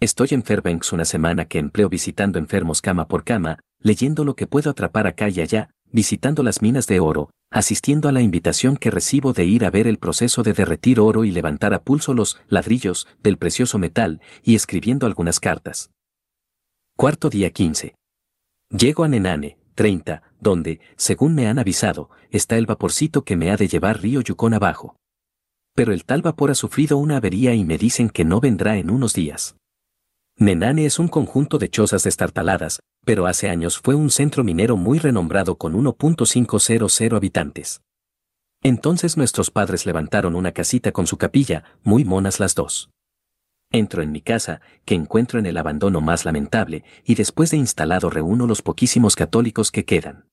Estoy 0.00 0.28
en 0.30 0.42
Fairbanks 0.42 0.94
una 0.94 1.04
semana 1.04 1.44
que 1.44 1.58
empleo 1.58 1.90
visitando 1.90 2.38
enfermos 2.38 2.80
cama 2.80 3.06
por 3.06 3.22
cama, 3.22 3.58
leyendo 3.82 4.24
lo 4.24 4.34
que 4.34 4.46
puedo 4.46 4.70
atrapar 4.70 5.06
acá 5.06 5.28
y 5.28 5.42
allá, 5.42 5.68
visitando 5.92 6.42
las 6.42 6.62
minas 6.62 6.86
de 6.86 7.00
oro, 7.00 7.30
asistiendo 7.50 8.08
a 8.08 8.12
la 8.12 8.22
invitación 8.22 8.76
que 8.76 8.90
recibo 8.90 9.32
de 9.32 9.44
ir 9.44 9.64
a 9.64 9.70
ver 9.70 9.86
el 9.88 9.98
proceso 9.98 10.42
de 10.42 10.52
derretir 10.52 11.00
oro 11.00 11.24
y 11.24 11.32
levantar 11.32 11.74
a 11.74 11.82
pulso 11.82 12.14
los 12.14 12.40
ladrillos 12.48 13.08
del 13.22 13.38
precioso 13.38 13.78
metal 13.78 14.20
y 14.42 14.54
escribiendo 14.54 15.06
algunas 15.06 15.40
cartas. 15.40 15.90
Cuarto 16.96 17.28
día 17.28 17.50
15. 17.50 17.94
Llego 18.70 19.04
a 19.04 19.08
Nenane, 19.08 19.58
30, 19.74 20.22
donde, 20.38 20.80
según 20.96 21.34
me 21.34 21.48
han 21.48 21.58
avisado, 21.58 22.10
está 22.30 22.56
el 22.56 22.66
vaporcito 22.66 23.24
que 23.24 23.36
me 23.36 23.50
ha 23.50 23.56
de 23.56 23.66
llevar 23.66 24.00
río 24.00 24.20
Yukon 24.20 24.54
abajo. 24.54 24.96
Pero 25.74 25.92
el 25.92 26.04
tal 26.04 26.22
vapor 26.22 26.50
ha 26.50 26.54
sufrido 26.54 26.98
una 26.98 27.16
avería 27.16 27.54
y 27.54 27.64
me 27.64 27.78
dicen 27.78 28.10
que 28.10 28.24
no 28.24 28.40
vendrá 28.40 28.76
en 28.76 28.90
unos 28.90 29.14
días. 29.14 29.56
Nenane 30.36 30.86
es 30.86 30.98
un 30.98 31.08
conjunto 31.08 31.58
de 31.58 31.68
chozas 31.68 32.04
destartaladas, 32.04 32.80
pero 33.04 33.26
hace 33.26 33.48
años 33.48 33.78
fue 33.78 33.94
un 33.94 34.10
centro 34.10 34.44
minero 34.44 34.76
muy 34.76 34.98
renombrado 34.98 35.56
con 35.56 35.74
1.500 35.74 37.16
habitantes. 37.16 37.82
Entonces 38.62 39.16
nuestros 39.16 39.50
padres 39.50 39.86
levantaron 39.86 40.34
una 40.34 40.52
casita 40.52 40.92
con 40.92 41.06
su 41.06 41.16
capilla, 41.16 41.64
muy 41.82 42.04
monas 42.04 42.40
las 42.40 42.54
dos. 42.54 42.90
Entro 43.72 44.02
en 44.02 44.12
mi 44.12 44.20
casa, 44.20 44.60
que 44.84 44.94
encuentro 44.94 45.38
en 45.38 45.46
el 45.46 45.56
abandono 45.56 46.00
más 46.00 46.24
lamentable, 46.24 46.84
y 47.04 47.14
después 47.14 47.50
de 47.52 47.56
instalado 47.56 48.10
reúno 48.10 48.46
los 48.46 48.62
poquísimos 48.62 49.14
católicos 49.14 49.70
que 49.70 49.84
quedan. 49.84 50.26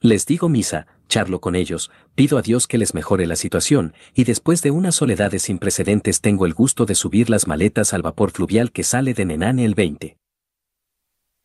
Les 0.00 0.26
digo 0.26 0.48
misa, 0.48 0.86
charlo 1.08 1.40
con 1.40 1.54
ellos, 1.54 1.90
pido 2.14 2.38
a 2.38 2.42
Dios 2.42 2.66
que 2.66 2.78
les 2.78 2.94
mejore 2.94 3.26
la 3.26 3.36
situación, 3.36 3.94
y 4.14 4.24
después 4.24 4.62
de 4.62 4.70
unas 4.70 4.96
soledades 4.96 5.42
sin 5.42 5.58
precedentes 5.58 6.20
tengo 6.20 6.46
el 6.46 6.54
gusto 6.54 6.86
de 6.86 6.94
subir 6.94 7.30
las 7.30 7.46
maletas 7.46 7.94
al 7.94 8.02
vapor 8.02 8.30
fluvial 8.30 8.72
que 8.72 8.82
sale 8.82 9.14
de 9.14 9.24
Nenane 9.26 9.64
el 9.64 9.74
20. 9.74 10.16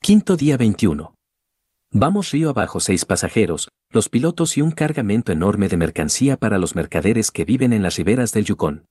Quinto 0.01 0.37
día 0.37 0.55
21. 0.55 1.13
Vamos 1.91 2.31
río 2.31 2.49
abajo 2.49 2.79
seis 2.79 3.03
pasajeros, 3.03 3.67
los 3.91 4.07
pilotos 4.07 4.57
y 4.57 4.61
un 4.61 4.71
cargamento 4.71 5.33
enorme 5.33 5.67
de 5.67 5.75
mercancía 5.75 6.37
para 6.37 6.57
los 6.57 6.73
mercaderes 6.73 7.31
que 7.31 7.43
viven 7.43 7.73
en 7.73 7.83
las 7.83 7.97
riberas 7.97 8.31
del 8.31 8.45
Yukon. 8.45 8.85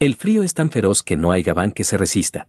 El 0.00 0.16
frío 0.16 0.42
es 0.42 0.52
tan 0.52 0.70
feroz 0.70 1.04
que 1.04 1.16
no 1.16 1.30
hay 1.30 1.44
gabán 1.44 1.70
que 1.70 1.84
se 1.84 1.96
resista. 1.96 2.48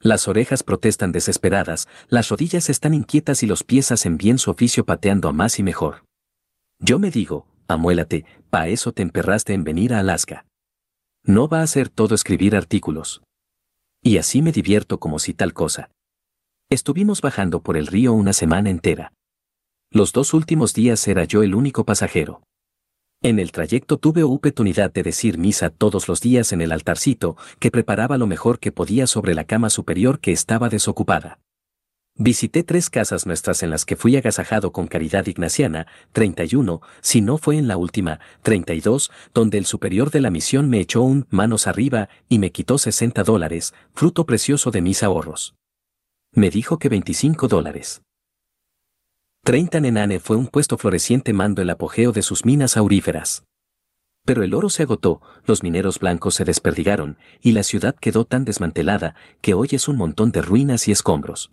Las 0.00 0.28
orejas 0.28 0.62
protestan 0.62 1.10
desesperadas, 1.10 1.88
las 2.08 2.28
rodillas 2.28 2.68
están 2.68 2.92
inquietas 2.92 3.42
y 3.42 3.46
los 3.46 3.64
pies 3.64 3.90
hacen 3.90 4.18
bien 4.18 4.38
su 4.38 4.50
oficio 4.50 4.84
pateando 4.84 5.28
a 5.28 5.32
más 5.32 5.58
y 5.58 5.62
mejor. 5.62 6.04
Yo 6.78 6.98
me 6.98 7.10
digo, 7.10 7.46
amuélate, 7.68 8.26
pa' 8.50 8.68
eso 8.68 8.92
te 8.92 9.02
emperraste 9.02 9.54
en 9.54 9.64
venir 9.64 9.94
a 9.94 10.00
Alaska. 10.00 10.44
No 11.24 11.48
va 11.48 11.62
a 11.62 11.66
ser 11.66 11.88
todo 11.88 12.14
escribir 12.14 12.54
artículos. 12.54 13.22
Y 14.02 14.18
así 14.18 14.42
me 14.42 14.52
divierto 14.52 15.00
como 15.00 15.18
si 15.18 15.32
tal 15.32 15.54
cosa. 15.54 15.90
Estuvimos 16.70 17.22
bajando 17.22 17.62
por 17.62 17.78
el 17.78 17.86
río 17.86 18.12
una 18.12 18.34
semana 18.34 18.68
entera. 18.68 19.14
Los 19.90 20.12
dos 20.12 20.34
últimos 20.34 20.74
días 20.74 21.08
era 21.08 21.24
yo 21.24 21.42
el 21.42 21.54
único 21.54 21.86
pasajero. 21.86 22.42
En 23.22 23.38
el 23.38 23.52
trayecto 23.52 23.96
tuve 23.96 24.22
oportunidad 24.22 24.92
de 24.92 25.02
decir 25.02 25.38
misa 25.38 25.70
todos 25.70 26.08
los 26.08 26.20
días 26.20 26.52
en 26.52 26.60
el 26.60 26.70
altarcito, 26.70 27.38
que 27.58 27.70
preparaba 27.70 28.18
lo 28.18 28.26
mejor 28.26 28.58
que 28.58 28.70
podía 28.70 29.06
sobre 29.06 29.34
la 29.34 29.44
cama 29.44 29.70
superior 29.70 30.20
que 30.20 30.30
estaba 30.30 30.68
desocupada. 30.68 31.38
Visité 32.16 32.64
tres 32.64 32.90
casas 32.90 33.24
nuestras 33.24 33.62
en 33.62 33.70
las 33.70 33.86
que 33.86 33.96
fui 33.96 34.16
agasajado 34.16 34.70
con 34.70 34.88
caridad 34.88 35.26
ignaciana, 35.26 35.86
31, 36.12 36.82
si 37.00 37.22
no 37.22 37.38
fue 37.38 37.56
en 37.56 37.66
la 37.66 37.78
última, 37.78 38.20
32, 38.42 39.10
donde 39.32 39.56
el 39.56 39.64
superior 39.64 40.10
de 40.10 40.20
la 40.20 40.30
misión 40.30 40.68
me 40.68 40.80
echó 40.80 41.00
un 41.00 41.26
manos 41.30 41.66
arriba 41.66 42.10
y 42.28 42.38
me 42.38 42.52
quitó 42.52 42.76
60 42.76 43.24
dólares, 43.24 43.72
fruto 43.94 44.26
precioso 44.26 44.70
de 44.70 44.82
mis 44.82 45.02
ahorros. 45.02 45.54
Me 46.32 46.50
dijo 46.50 46.78
que 46.78 46.88
25 46.88 47.48
dólares. 47.48 48.02
30 49.44 49.80
Nenane 49.80 50.20
fue 50.20 50.36
un 50.36 50.46
puesto 50.46 50.76
floreciente 50.76 51.32
mando 51.32 51.62
el 51.62 51.70
apogeo 51.70 52.12
de 52.12 52.22
sus 52.22 52.44
minas 52.44 52.76
auríferas. 52.76 53.44
Pero 54.26 54.42
el 54.42 54.52
oro 54.52 54.68
se 54.68 54.82
agotó, 54.82 55.22
los 55.46 55.62
mineros 55.62 56.00
blancos 56.00 56.34
se 56.34 56.44
desperdigaron, 56.44 57.16
y 57.40 57.52
la 57.52 57.62
ciudad 57.62 57.94
quedó 57.94 58.26
tan 58.26 58.44
desmantelada 58.44 59.14
que 59.40 59.54
hoy 59.54 59.68
es 59.72 59.88
un 59.88 59.96
montón 59.96 60.32
de 60.32 60.42
ruinas 60.42 60.86
y 60.86 60.92
escombros. 60.92 61.50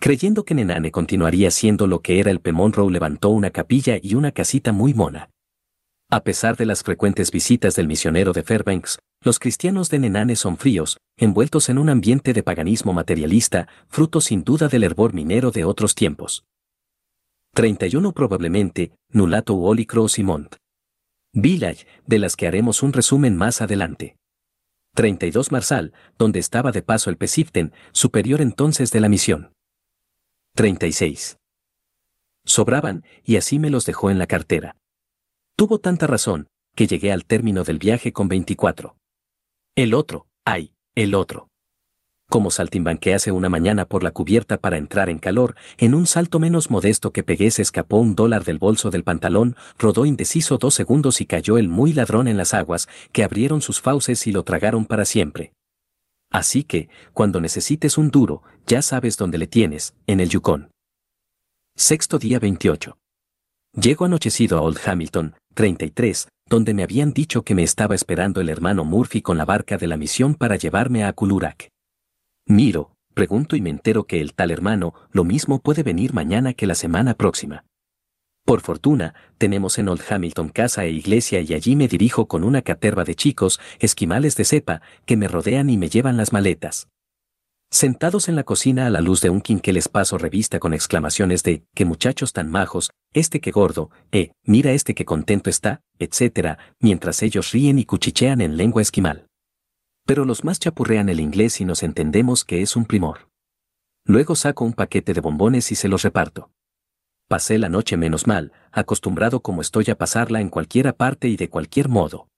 Creyendo 0.00 0.44
que 0.44 0.54
Nenane 0.54 0.90
continuaría 0.90 1.52
siendo 1.52 1.86
lo 1.86 2.00
que 2.00 2.18
era 2.18 2.32
el 2.32 2.40
Pemonroe 2.40 2.90
levantó 2.90 3.28
una 3.28 3.50
capilla 3.50 3.98
y 4.02 4.16
una 4.16 4.32
casita 4.32 4.72
muy 4.72 4.92
mona. 4.92 5.30
A 6.14 6.22
pesar 6.22 6.56
de 6.56 6.64
las 6.64 6.84
frecuentes 6.84 7.32
visitas 7.32 7.74
del 7.74 7.88
misionero 7.88 8.32
de 8.32 8.44
Fairbanks, 8.44 9.00
los 9.24 9.40
cristianos 9.40 9.90
de 9.90 9.98
Nenane 9.98 10.36
son 10.36 10.56
fríos, 10.56 10.98
envueltos 11.16 11.68
en 11.70 11.76
un 11.76 11.88
ambiente 11.88 12.32
de 12.32 12.44
paganismo 12.44 12.92
materialista, 12.92 13.66
fruto 13.88 14.20
sin 14.20 14.44
duda 14.44 14.68
del 14.68 14.84
hervor 14.84 15.12
minero 15.12 15.50
de 15.50 15.64
otros 15.64 15.96
tiempos. 15.96 16.44
31 17.54 18.12
probablemente, 18.12 18.92
Nulato 19.08 19.56
Holy 19.56 19.86
Cross 19.86 20.20
y. 20.20 20.26
Village, 21.32 21.84
de 22.06 22.18
las 22.20 22.36
que 22.36 22.46
haremos 22.46 22.84
un 22.84 22.92
resumen 22.92 23.36
más 23.36 23.60
adelante. 23.60 24.14
32 24.94 25.50
Marsal, 25.50 25.94
donde 26.16 26.38
estaba 26.38 26.70
de 26.70 26.82
paso 26.82 27.10
el 27.10 27.16
Pesiften, 27.16 27.72
superior 27.90 28.40
entonces 28.40 28.92
de 28.92 29.00
la 29.00 29.08
misión. 29.08 29.52
36. 30.54 31.38
Sobraban, 32.44 33.02
y 33.24 33.34
así 33.34 33.58
me 33.58 33.70
los 33.70 33.84
dejó 33.84 34.12
en 34.12 34.20
la 34.20 34.28
cartera. 34.28 34.76
Tuvo 35.56 35.78
tanta 35.78 36.06
razón, 36.06 36.48
que 36.74 36.86
llegué 36.86 37.12
al 37.12 37.24
término 37.24 37.64
del 37.64 37.78
viaje 37.78 38.12
con 38.12 38.28
24. 38.28 38.96
El 39.76 39.94
otro, 39.94 40.26
ay, 40.44 40.74
el 40.94 41.14
otro 41.14 41.48
como 42.34 42.50
saltimbanquease 42.50 43.30
una 43.30 43.48
mañana 43.48 43.84
por 43.84 44.02
la 44.02 44.10
cubierta 44.10 44.56
para 44.58 44.76
entrar 44.76 45.08
en 45.08 45.20
calor, 45.20 45.54
en 45.78 45.94
un 45.94 46.06
salto 46.06 46.40
menos 46.40 46.68
modesto 46.68 47.12
que 47.12 47.22
pegué 47.22 47.52
se 47.52 47.62
escapó 47.62 47.98
un 47.98 48.16
dólar 48.16 48.42
del 48.42 48.58
bolso 48.58 48.90
del 48.90 49.04
pantalón, 49.04 49.54
rodó 49.78 50.04
indeciso 50.04 50.58
dos 50.58 50.74
segundos 50.74 51.20
y 51.20 51.26
cayó 51.26 51.58
el 51.58 51.68
muy 51.68 51.92
ladrón 51.92 52.26
en 52.26 52.36
las 52.36 52.52
aguas, 52.52 52.88
que 53.12 53.22
abrieron 53.22 53.60
sus 53.60 53.80
fauces 53.80 54.26
y 54.26 54.32
lo 54.32 54.42
tragaron 54.42 54.84
para 54.84 55.04
siempre. 55.04 55.52
Así 56.28 56.64
que, 56.64 56.88
cuando 57.12 57.40
necesites 57.40 57.98
un 57.98 58.10
duro, 58.10 58.42
ya 58.66 58.82
sabes 58.82 59.16
dónde 59.16 59.38
le 59.38 59.46
tienes, 59.46 59.94
en 60.08 60.18
el 60.18 60.28
Yukon. 60.28 60.72
Sexto 61.76 62.18
día 62.18 62.40
28. 62.40 62.96
Llego 63.80 64.04
anochecido 64.04 64.58
a 64.58 64.62
Old 64.62 64.78
Hamilton, 64.84 65.34
33, 65.54 66.28
donde 66.48 66.74
me 66.74 66.82
habían 66.82 67.12
dicho 67.12 67.42
que 67.42 67.54
me 67.54 67.62
estaba 67.62 67.94
esperando 67.94 68.40
el 68.40 68.48
hermano 68.48 68.84
Murphy 68.84 69.22
con 69.22 69.38
la 69.38 69.44
barca 69.44 69.78
de 69.78 69.86
la 69.86 69.96
misión 69.96 70.34
para 70.34 70.56
llevarme 70.56 71.04
a 71.04 71.12
Kulurak. 71.12 71.70
Miro, 72.46 72.92
pregunto 73.14 73.56
y 73.56 73.62
me 73.62 73.70
entero 73.70 74.04
que 74.04 74.20
el 74.20 74.34
tal 74.34 74.50
hermano 74.50 74.92
lo 75.10 75.24
mismo 75.24 75.60
puede 75.60 75.82
venir 75.82 76.12
mañana 76.12 76.52
que 76.52 76.66
la 76.66 76.74
semana 76.74 77.14
próxima. 77.14 77.64
Por 78.44 78.60
fortuna, 78.60 79.14
tenemos 79.38 79.78
en 79.78 79.88
Old 79.88 80.02
Hamilton 80.06 80.50
casa 80.50 80.84
e 80.84 80.90
iglesia 80.90 81.40
y 81.40 81.54
allí 81.54 81.76
me 81.76 81.88
dirijo 81.88 82.28
con 82.28 82.44
una 82.44 82.60
caterva 82.60 83.04
de 83.04 83.14
chicos, 83.14 83.58
esquimales 83.78 84.36
de 84.36 84.44
cepa, 84.44 84.82
que 85.06 85.16
me 85.16 85.28
rodean 85.28 85.70
y 85.70 85.78
me 85.78 85.88
llevan 85.88 86.18
las 86.18 86.32
maletas. 86.32 86.88
Sentados 87.74 88.28
en 88.28 88.36
la 88.36 88.44
cocina 88.44 88.86
a 88.86 88.90
la 88.90 89.00
luz 89.00 89.20
de 89.20 89.30
un 89.30 89.40
quinqué 89.40 89.72
les 89.72 89.88
paso 89.88 90.16
revista 90.16 90.60
con 90.60 90.72
exclamaciones 90.72 91.42
de, 91.42 91.64
qué 91.74 91.84
muchachos 91.84 92.32
tan 92.32 92.48
majos, 92.48 92.92
este 93.12 93.40
que 93.40 93.50
gordo, 93.50 93.90
eh, 94.12 94.30
mira 94.44 94.70
este 94.70 94.94
que 94.94 95.04
contento 95.04 95.50
está, 95.50 95.82
etc., 95.98 96.58
mientras 96.78 97.22
ellos 97.22 97.50
ríen 97.50 97.78
y 97.78 97.84
cuchichean 97.84 98.40
en 98.40 98.56
lengua 98.56 98.80
esquimal 98.80 99.26
pero 100.06 100.24
los 100.24 100.44
más 100.44 100.58
chapurrean 100.58 101.08
el 101.08 101.20
inglés 101.20 101.60
y 101.60 101.64
nos 101.64 101.82
entendemos 101.82 102.44
que 102.44 102.62
es 102.62 102.76
un 102.76 102.84
primor. 102.84 103.28
Luego 104.04 104.36
saco 104.36 104.64
un 104.64 104.74
paquete 104.74 105.14
de 105.14 105.20
bombones 105.20 105.72
y 105.72 105.74
se 105.74 105.88
los 105.88 106.02
reparto. 106.02 106.50
Pasé 107.26 107.58
la 107.58 107.70
noche 107.70 107.96
menos 107.96 108.26
mal, 108.26 108.52
acostumbrado 108.70 109.40
como 109.40 109.62
estoy 109.62 109.86
a 109.90 109.96
pasarla 109.96 110.40
en 110.40 110.50
cualquiera 110.50 110.92
parte 110.92 111.28
y 111.28 111.36
de 111.36 111.48
cualquier 111.48 111.88
modo. 111.88 112.28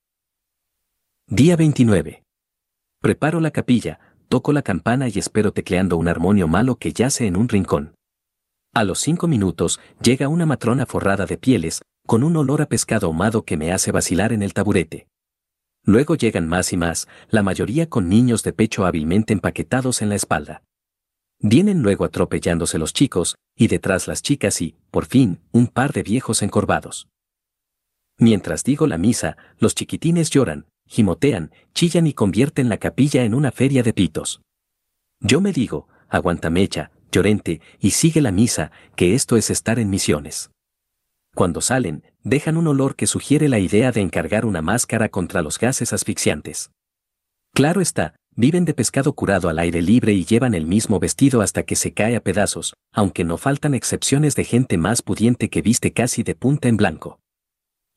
Día 1.27 1.57
29. 1.57 2.23
Preparo 3.01 3.41
la 3.41 3.51
capilla, 3.51 3.99
toco 4.27 4.53
la 4.53 4.61
campana 4.61 5.07
y 5.07 5.19
espero 5.19 5.51
tecleando 5.51 5.97
un 5.97 6.07
armonio 6.07 6.47
malo 6.47 6.75
que 6.75 6.93
yace 6.93 7.27
en 7.27 7.35
un 7.35 7.49
rincón. 7.49 7.95
A 8.73 8.83
los 8.83 8.99
cinco 8.99 9.27
minutos 9.27 9.79
llega 10.01 10.27
una 10.27 10.45
matrona 10.45 10.85
forrada 10.85 11.25
de 11.25 11.37
pieles, 11.37 11.81
con 12.05 12.23
un 12.23 12.35
olor 12.37 12.61
a 12.61 12.67
pescado 12.67 13.07
ahumado 13.07 13.43
que 13.43 13.57
me 13.57 13.71
hace 13.71 13.91
vacilar 13.91 14.31
en 14.33 14.43
el 14.43 14.53
taburete. 14.53 15.07
Luego 15.83 16.15
llegan 16.15 16.47
más 16.47 16.73
y 16.73 16.77
más, 16.77 17.07
la 17.29 17.43
mayoría 17.43 17.89
con 17.89 18.09
niños 18.09 18.43
de 18.43 18.53
pecho 18.53 18.85
hábilmente 18.85 19.33
empaquetados 19.33 20.01
en 20.01 20.09
la 20.09 20.15
espalda. 20.15 20.63
Vienen 21.39 21.81
luego 21.81 22.03
atropellándose 22.03 22.77
los 22.77 22.93
chicos, 22.93 23.35
y 23.55 23.67
detrás 23.67 24.07
las 24.07 24.21
chicas 24.21 24.61
y, 24.61 24.75
por 24.91 25.05
fin, 25.05 25.39
un 25.51 25.67
par 25.67 25.93
de 25.93 26.03
viejos 26.03 26.41
encorvados. 26.41 27.07
Mientras 28.19 28.63
digo 28.63 28.87
la 28.87 28.97
misa, 28.97 29.37
los 29.59 29.75
chiquitines 29.75 30.29
lloran, 30.29 30.65
gimotean, 30.87 31.51
chillan 31.73 32.07
y 32.07 32.13
convierten 32.13 32.69
la 32.69 32.77
capilla 32.77 33.23
en 33.23 33.33
una 33.33 33.51
feria 33.51 33.83
de 33.83 33.93
pitos. 33.93 34.41
Yo 35.19 35.41
me 35.41 35.51
digo, 35.51 35.87
aguanta 36.09 36.49
mecha, 36.49 36.91
llorente, 37.11 37.61
y 37.79 37.91
sigue 37.91 38.21
la 38.21 38.31
misa, 38.31 38.71
que 38.95 39.13
esto 39.13 39.37
es 39.37 39.49
estar 39.49 39.79
en 39.79 39.89
misiones. 39.89 40.51
Cuando 41.35 41.61
salen, 41.61 42.03
dejan 42.23 42.57
un 42.57 42.67
olor 42.67 42.95
que 42.95 43.07
sugiere 43.07 43.47
la 43.47 43.59
idea 43.59 43.91
de 43.91 44.01
encargar 44.01 44.45
una 44.45 44.61
máscara 44.61 45.09
contra 45.09 45.41
los 45.41 45.59
gases 45.59 45.93
asfixiantes. 45.93 46.71
Claro 47.53 47.81
está, 47.81 48.15
viven 48.35 48.65
de 48.65 48.73
pescado 48.73 49.13
curado 49.13 49.49
al 49.49 49.59
aire 49.59 49.81
libre 49.81 50.13
y 50.13 50.25
llevan 50.25 50.53
el 50.53 50.65
mismo 50.65 50.99
vestido 50.99 51.41
hasta 51.41 51.63
que 51.63 51.75
se 51.75 51.93
cae 51.93 52.15
a 52.15 52.21
pedazos, 52.21 52.73
aunque 52.91 53.23
no 53.23 53.37
faltan 53.37 53.73
excepciones 53.73 54.35
de 54.35 54.43
gente 54.45 54.77
más 54.77 55.01
pudiente 55.01 55.49
que 55.49 55.61
viste 55.61 55.91
casi 55.91 56.23
de 56.23 56.35
punta 56.35 56.67
en 56.67 56.77
blanco. 56.77 57.19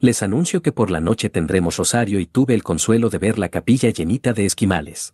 Les 0.02 0.22
anuncio 0.22 0.62
que 0.62 0.72
por 0.72 0.90
la 0.90 1.00
noche 1.00 1.28
tendremos 1.28 1.76
rosario 1.76 2.20
y 2.20 2.26
tuve 2.26 2.54
el 2.54 2.62
consuelo 2.62 3.10
de 3.10 3.18
ver 3.18 3.38
la 3.38 3.50
capilla 3.50 3.90
llenita 3.90 4.32
de 4.32 4.46
esquimales. 4.46 5.12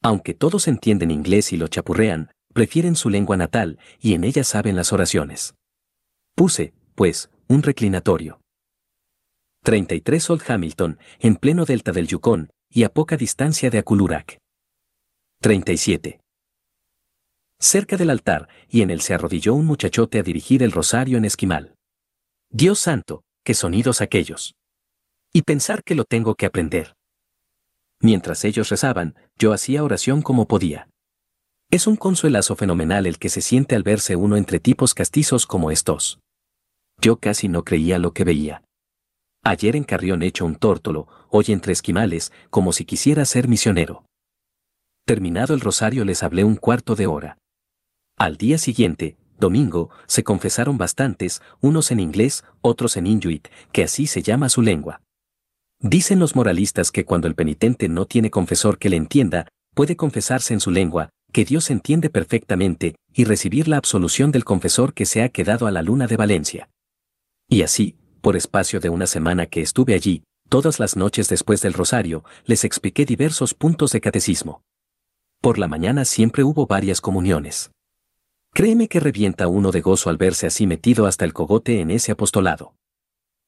Aunque 0.00 0.32
todos 0.32 0.68
entienden 0.68 1.10
inglés 1.10 1.52
y 1.52 1.56
lo 1.56 1.66
chapurrean, 1.66 2.30
prefieren 2.52 2.94
su 2.94 3.10
lengua 3.10 3.36
natal 3.36 3.80
y 4.00 4.14
en 4.14 4.22
ella 4.22 4.44
saben 4.44 4.76
las 4.76 4.92
oraciones. 4.92 5.56
Puse, 6.36 6.72
pues, 6.94 7.30
un 7.48 7.64
reclinatorio. 7.64 8.40
33 9.64 10.30
Old 10.30 10.42
Hamilton, 10.46 11.00
en 11.18 11.34
pleno 11.34 11.64
delta 11.64 11.90
del 11.90 12.06
Yukon, 12.06 12.50
y 12.70 12.84
a 12.84 12.90
poca 12.90 13.16
distancia 13.16 13.70
de 13.70 13.78
Akulurak. 13.78 14.38
37. 15.40 16.20
Cerca 17.58 17.96
del 17.96 18.10
altar, 18.10 18.48
y 18.68 18.82
en 18.82 18.90
él 18.90 19.00
se 19.00 19.14
arrodilló 19.14 19.54
un 19.54 19.66
muchachote 19.66 20.20
a 20.20 20.22
dirigir 20.22 20.62
el 20.62 20.70
rosario 20.70 21.18
en 21.18 21.24
esquimal. 21.24 21.74
Dios 22.50 22.78
santo, 22.78 23.24
qué 23.46 23.54
sonidos 23.54 24.00
aquellos. 24.00 24.56
Y 25.32 25.42
pensar 25.42 25.84
que 25.84 25.94
lo 25.94 26.04
tengo 26.04 26.34
que 26.34 26.46
aprender. 26.46 26.96
Mientras 28.00 28.44
ellos 28.44 28.70
rezaban, 28.70 29.14
yo 29.38 29.52
hacía 29.52 29.84
oración 29.84 30.20
como 30.20 30.48
podía. 30.48 30.88
Es 31.70 31.86
un 31.86 31.94
consuelazo 31.94 32.56
fenomenal 32.56 33.06
el 33.06 33.18
que 33.18 33.28
se 33.28 33.40
siente 33.40 33.76
al 33.76 33.84
verse 33.84 34.16
uno 34.16 34.36
entre 34.36 34.58
tipos 34.58 34.94
castizos 34.94 35.46
como 35.46 35.70
estos. 35.70 36.18
Yo 37.00 37.20
casi 37.20 37.46
no 37.46 37.62
creía 37.62 38.00
lo 38.00 38.12
que 38.12 38.24
veía. 38.24 38.64
Ayer 39.44 39.76
en 39.76 39.84
Carrión 39.84 40.24
hecho 40.24 40.44
un 40.44 40.56
tórtolo, 40.56 41.06
hoy 41.30 41.44
entre 41.50 41.72
esquimales, 41.72 42.32
como 42.50 42.72
si 42.72 42.84
quisiera 42.84 43.24
ser 43.24 43.46
misionero. 43.46 44.06
Terminado 45.04 45.54
el 45.54 45.60
rosario 45.60 46.04
les 46.04 46.24
hablé 46.24 46.42
un 46.42 46.56
cuarto 46.56 46.96
de 46.96 47.06
hora. 47.06 47.38
Al 48.18 48.38
día 48.38 48.58
siguiente, 48.58 49.16
domingo, 49.38 49.90
se 50.06 50.24
confesaron 50.24 50.78
bastantes, 50.78 51.42
unos 51.60 51.90
en 51.90 52.00
inglés, 52.00 52.44
otros 52.60 52.96
en 52.96 53.06
inuit, 53.06 53.48
que 53.72 53.84
así 53.84 54.06
se 54.06 54.22
llama 54.22 54.48
su 54.48 54.62
lengua. 54.62 55.02
Dicen 55.80 56.18
los 56.18 56.34
moralistas 56.34 56.90
que 56.90 57.04
cuando 57.04 57.28
el 57.28 57.34
penitente 57.34 57.88
no 57.88 58.06
tiene 58.06 58.30
confesor 58.30 58.78
que 58.78 58.88
le 58.88 58.96
entienda, 58.96 59.46
puede 59.74 59.96
confesarse 59.96 60.54
en 60.54 60.60
su 60.60 60.70
lengua, 60.70 61.10
que 61.32 61.44
Dios 61.44 61.70
entiende 61.70 62.08
perfectamente, 62.08 62.96
y 63.12 63.24
recibir 63.24 63.68
la 63.68 63.76
absolución 63.76 64.32
del 64.32 64.44
confesor 64.44 64.94
que 64.94 65.04
se 65.04 65.22
ha 65.22 65.28
quedado 65.28 65.66
a 65.66 65.70
la 65.70 65.82
luna 65.82 66.06
de 66.06 66.16
Valencia. 66.16 66.70
Y 67.48 67.62
así, 67.62 67.96
por 68.22 68.36
espacio 68.36 68.80
de 68.80 68.88
una 68.88 69.06
semana 69.06 69.46
que 69.46 69.60
estuve 69.60 69.94
allí, 69.94 70.22
todas 70.48 70.80
las 70.80 70.96
noches 70.96 71.28
después 71.28 71.60
del 71.60 71.74
rosario, 71.74 72.24
les 72.44 72.64
expliqué 72.64 73.04
diversos 73.04 73.52
puntos 73.52 73.92
de 73.92 74.00
catecismo. 74.00 74.62
Por 75.42 75.58
la 75.58 75.68
mañana 75.68 76.04
siempre 76.04 76.42
hubo 76.42 76.66
varias 76.66 77.00
comuniones. 77.00 77.70
Créeme 78.56 78.88
que 78.88 79.00
revienta 79.00 79.48
uno 79.48 79.70
de 79.70 79.82
gozo 79.82 80.08
al 80.08 80.16
verse 80.16 80.46
así 80.46 80.66
metido 80.66 81.04
hasta 81.04 81.26
el 81.26 81.34
cogote 81.34 81.82
en 81.82 81.90
ese 81.90 82.12
apostolado. 82.12 82.72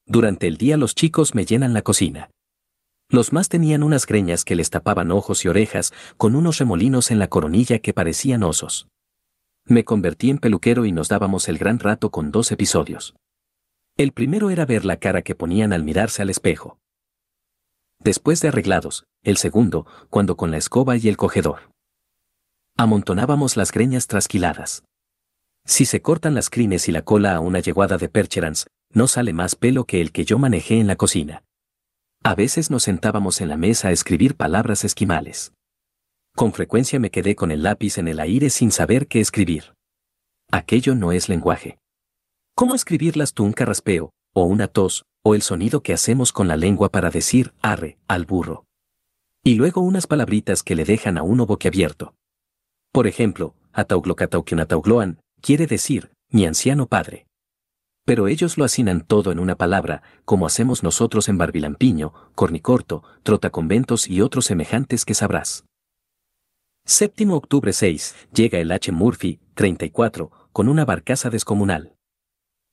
Durante 0.05 0.47
el 0.47 0.59
día 0.59 0.77
los 0.77 0.95
chicos 0.95 1.35
me 1.35 1.47
llenan 1.47 1.73
la 1.73 1.81
cocina. 1.81 2.29
Los 3.09 3.33
más 3.33 3.49
tenían 3.49 3.83
unas 3.83 4.05
greñas 4.05 4.45
que 4.45 4.55
les 4.55 4.69
tapaban 4.69 5.11
ojos 5.11 5.47
y 5.47 5.49
orejas, 5.49 5.95
con 6.19 6.37
unos 6.37 6.59
remolinos 6.59 7.11
en 7.11 7.19
la 7.19 7.29
coronilla 7.29 7.79
que 7.79 7.95
parecían 7.95 8.43
osos. 8.43 8.88
Me 9.65 9.83
convertí 9.83 10.29
en 10.29 10.37
peluquero 10.37 10.85
y 10.85 10.93
nos 10.93 11.09
dábamos 11.09 11.49
el 11.49 11.57
gran 11.57 11.79
rato 11.79 12.11
con 12.11 12.31
dos 12.31 12.53
episodios. 12.53 13.15
El 13.97 14.12
primero 14.12 14.50
era 14.50 14.67
ver 14.67 14.85
la 14.85 14.99
cara 14.99 15.23
que 15.23 15.35
ponían 15.35 15.73
al 15.73 15.85
mirarse 15.85 16.21
al 16.21 16.29
espejo. 16.29 16.77
Después 17.99 18.43
de 18.43 18.49
arreglados, 18.49 19.07
el 19.23 19.38
segundo, 19.38 19.87
cuando 20.11 20.37
con 20.37 20.50
la 20.50 20.59
escoba 20.59 20.99
y 20.99 21.09
el 21.09 21.17
cogedor. 21.17 21.71
Amontonábamos 22.77 23.57
las 23.57 23.73
greñas 23.73 24.07
trasquiladas. 24.07 24.85
Si 25.69 25.85
se 25.85 26.01
cortan 26.01 26.35
las 26.35 26.49
crines 26.49 26.89
y 26.89 26.93
la 26.93 27.03
cola 27.03 27.37
a 27.37 27.41
una 27.41 27.61
yeguada 27.61 27.99
de 27.99 28.09
percherans, 28.09 28.69
no 28.91 29.07
sale 29.07 29.35
más 29.35 29.55
pelo 29.55 29.85
que 29.85 30.01
el 30.01 30.13
que 30.13 30.25
yo 30.25 30.39
manejé 30.39 30.81
en 30.81 30.87
la 30.87 30.97
cocina. 30.97 31.45
A 32.25 32.35
veces 32.35 32.71
nos 32.71 32.85
sentábamos 32.85 33.43
en 33.43 33.51
la 33.51 33.59
mesa 33.59 33.89
a 33.89 33.93
escribir 33.93 34.35
palabras 34.35 34.83
esquimales. 34.85 35.53
Con 36.35 36.55
frecuencia 36.55 36.99
me 36.99 37.11
quedé 37.11 37.37
con 37.37 37.51
el 37.51 37.63
lápiz 37.63 37.99
en 37.99 38.09
el 38.09 38.19
aire 38.19 38.49
sin 38.49 38.73
saber 38.73 39.09
qué 39.09 39.21
escribir. 39.21 39.75
Aquello 40.51 40.95
no 40.95 41.13
es 41.13 41.29
lenguaje. 41.29 41.79
¿Cómo 42.55 42.75
escribirlas 42.75 43.35
tú 43.35 43.45
un 43.45 43.53
carraspeo, 43.53 44.11
o 44.35 44.45
una 44.45 44.69
tos, 44.69 45.05
o 45.23 45.35
el 45.35 45.43
sonido 45.43 45.83
que 45.83 45.93
hacemos 45.93 46.33
con 46.33 46.49
la 46.49 46.57
lengua 46.57 46.89
para 46.89 47.11
decir 47.11 47.53
arre 47.61 47.99
al 48.09 48.25
burro? 48.25 48.65
Y 49.45 49.57
luego 49.57 49.83
unas 49.83 50.07
palabritas 50.07 50.63
que 50.63 50.75
le 50.75 50.87
dejan 50.87 51.19
a 51.19 51.23
uno 51.23 51.45
boquiabierto. 51.45 52.15
Por 52.91 53.07
ejemplo, 53.07 53.55
ataugloan 53.75 55.21
quiere 55.40 55.66
decir, 55.66 56.11
mi 56.30 56.47
anciano 56.47 56.87
padre. 56.87 57.26
Pero 58.04 58.28
ellos 58.28 58.57
lo 58.57 58.64
hacinan 58.64 59.02
todo 59.02 59.33
en 59.33 59.38
una 59.38 59.57
palabra, 59.57 60.02
como 60.25 60.47
hacemos 60.47 60.83
nosotros 60.83 61.28
en 61.28 61.38
Barbilampiño, 61.38 62.14
Cornicorto, 62.35 63.02
Trotaconventos 63.23 64.09
y 64.09 64.21
otros 64.21 64.47
semejantes 64.47 65.04
que 65.04 65.14
sabrás. 65.14 65.64
Séptimo 66.87 67.37
octubre 67.37 67.73
6, 67.73 68.28
llega 68.33 68.59
el 68.59 68.73
H. 68.73 68.92
Murphy, 68.92 69.40
34, 69.54 70.30
con 70.52 70.68
una 70.68 70.87
barcaza 70.87 71.28
descomunal. 71.28 71.95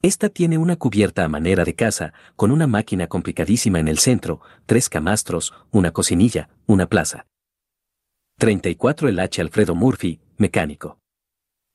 Esta 0.01 0.29
tiene 0.29 0.57
una 0.57 0.75
cubierta 0.75 1.25
a 1.25 1.27
manera 1.27 1.65
de 1.65 1.75
casa, 1.75 2.13
con 2.35 2.51
una 2.51 2.67
máquina 2.67 3.07
complicadísima 3.07 3.79
en 3.79 3.87
el 3.87 3.97
centro, 3.97 4.39
tres 4.65 4.87
camastros, 4.87 5.53
una 5.71 5.91
cocinilla, 5.91 6.49
una 6.65 6.85
plaza. 6.85 7.25
34 8.37 9.09
El 9.09 9.19
H. 9.19 9.41
Alfredo 9.41 9.75
Murphy, 9.75 10.19
mecánico. 10.37 10.99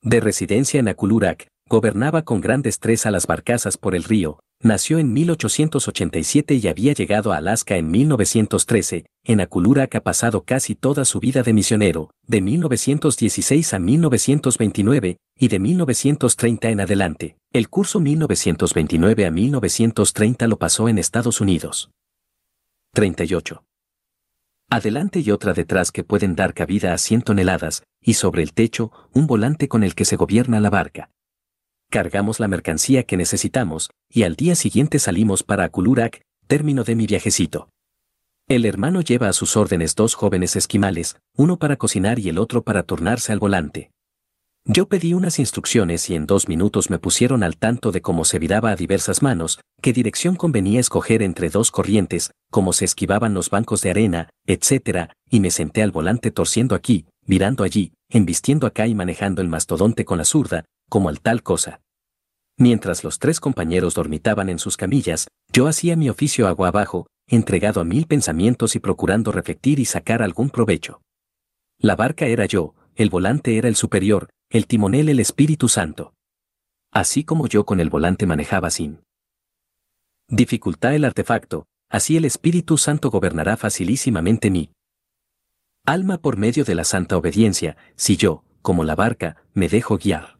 De 0.03 0.19
residencia 0.19 0.79
en 0.79 0.87
Aculurac, 0.87 1.47
gobernaba 1.69 2.23
con 2.23 2.41
gran 2.41 2.63
destreza 2.63 3.11
las 3.11 3.27
barcazas 3.27 3.77
por 3.77 3.93
el 3.93 4.03
río, 4.03 4.39
nació 4.59 4.97
en 4.97 5.13
1887 5.13 6.55
y 6.55 6.67
había 6.67 6.93
llegado 6.93 7.31
a 7.31 7.37
Alaska 7.37 7.77
en 7.77 7.91
1913, 7.91 9.05
en 9.25 9.41
Aculurac 9.41 9.93
ha 9.93 10.01
pasado 10.01 10.43
casi 10.43 10.73
toda 10.73 11.05
su 11.05 11.19
vida 11.19 11.43
de 11.43 11.53
misionero, 11.53 12.09
de 12.25 12.41
1916 12.41 13.73
a 13.75 13.79
1929, 13.79 15.17
y 15.37 15.47
de 15.49 15.59
1930 15.59 16.69
en 16.69 16.81
adelante. 16.81 17.37
El 17.53 17.69
curso 17.69 17.99
1929 17.99 19.27
a 19.27 19.31
1930 19.31 20.47
lo 20.47 20.57
pasó 20.57 20.89
en 20.89 20.97
Estados 20.97 21.41
Unidos. 21.41 21.91
38 22.93 23.63
adelante 24.71 25.19
y 25.19 25.29
otra 25.31 25.53
detrás 25.53 25.91
que 25.91 26.05
pueden 26.05 26.35
dar 26.35 26.53
cabida 26.53 26.93
a 26.93 26.97
100 26.97 27.23
toneladas, 27.23 27.83
y 28.01 28.13
sobre 28.13 28.41
el 28.41 28.53
techo, 28.53 28.91
un 29.13 29.27
volante 29.27 29.67
con 29.67 29.83
el 29.83 29.93
que 29.93 30.05
se 30.05 30.15
gobierna 30.15 30.61
la 30.61 30.69
barca. 30.69 31.11
Cargamos 31.89 32.39
la 32.39 32.47
mercancía 32.47 33.03
que 33.03 33.17
necesitamos, 33.17 33.91
y 34.09 34.23
al 34.23 34.35
día 34.37 34.55
siguiente 34.55 34.97
salimos 34.97 35.43
para 35.43 35.65
Akulurak, 35.65 36.21
término 36.47 36.85
de 36.85 36.95
mi 36.95 37.05
viajecito. 37.05 37.69
El 38.47 38.65
hermano 38.65 39.01
lleva 39.01 39.27
a 39.27 39.33
sus 39.33 39.57
órdenes 39.57 39.93
dos 39.95 40.15
jóvenes 40.15 40.55
esquimales, 40.55 41.17
uno 41.35 41.57
para 41.57 41.75
cocinar 41.75 42.17
y 42.19 42.29
el 42.29 42.37
otro 42.37 42.63
para 42.63 42.83
turnarse 42.83 43.33
al 43.33 43.39
volante. 43.39 43.91
Yo 44.65 44.87
pedí 44.87 45.15
unas 45.15 45.39
instrucciones 45.39 46.07
y 46.11 46.15
en 46.15 46.27
dos 46.27 46.47
minutos 46.47 46.91
me 46.91 46.99
pusieron 46.99 47.41
al 47.41 47.57
tanto 47.57 47.91
de 47.91 48.01
cómo 48.01 48.25
se 48.25 48.37
viraba 48.37 48.69
a 48.69 48.75
diversas 48.75 49.23
manos, 49.23 49.59
qué 49.81 49.91
dirección 49.91 50.35
convenía 50.35 50.79
escoger 50.79 51.23
entre 51.23 51.49
dos 51.49 51.71
corrientes, 51.71 52.31
cómo 52.51 52.71
se 52.71 52.85
esquivaban 52.85 53.33
los 53.33 53.49
bancos 53.49 53.81
de 53.81 53.89
arena, 53.89 54.29
etc., 54.45 55.09
y 55.31 55.39
me 55.39 55.49
senté 55.49 55.81
al 55.81 55.91
volante 55.91 56.29
torciendo 56.29 56.75
aquí, 56.75 57.07
virando 57.25 57.63
allí, 57.63 57.93
embistiendo 58.07 58.67
acá 58.67 58.85
y 58.85 58.93
manejando 58.93 59.41
el 59.41 59.47
mastodonte 59.47 60.05
con 60.05 60.19
la 60.19 60.25
zurda, 60.25 60.65
como 60.89 61.09
al 61.09 61.21
tal 61.21 61.41
cosa. 61.41 61.81
Mientras 62.55 63.03
los 63.03 63.17
tres 63.17 63.39
compañeros 63.39 63.95
dormitaban 63.95 64.47
en 64.47 64.59
sus 64.59 64.77
camillas, 64.77 65.27
yo 65.51 65.67
hacía 65.67 65.95
mi 65.95 66.07
oficio 66.07 66.47
agua 66.47 66.67
abajo, 66.67 67.07
entregado 67.27 67.81
a 67.81 67.83
mil 67.83 68.05
pensamientos 68.05 68.75
y 68.75 68.79
procurando 68.79 69.31
reflectir 69.31 69.79
y 69.79 69.85
sacar 69.85 70.21
algún 70.21 70.51
provecho. 70.51 71.01
La 71.79 71.95
barca 71.95 72.27
era 72.27 72.45
yo, 72.45 72.75
el 72.95 73.09
volante 73.09 73.57
era 73.57 73.67
el 73.67 73.75
superior, 73.75 74.29
el 74.51 74.67
timonel 74.67 75.07
el 75.07 75.21
Espíritu 75.21 75.69
Santo. 75.69 76.13
Así 76.91 77.23
como 77.23 77.47
yo 77.47 77.65
con 77.65 77.79
el 77.79 77.89
volante 77.89 78.25
manejaba 78.25 78.69
sin 78.69 78.99
dificultad 80.27 80.93
el 80.93 81.05
artefacto, 81.05 81.67
así 81.89 82.17
el 82.17 82.25
Espíritu 82.25 82.77
Santo 82.77 83.09
gobernará 83.09 83.55
facilísimamente 83.55 84.51
mí. 84.51 84.73
Alma 85.85 86.17
por 86.17 86.35
medio 86.35 86.65
de 86.65 86.75
la 86.75 86.83
santa 86.83 87.15
obediencia, 87.15 87.77
si 87.95 88.17
yo, 88.17 88.43
como 88.61 88.83
la 88.83 88.95
barca, 88.95 89.37
me 89.53 89.69
dejo 89.69 89.97
guiar. 89.97 90.37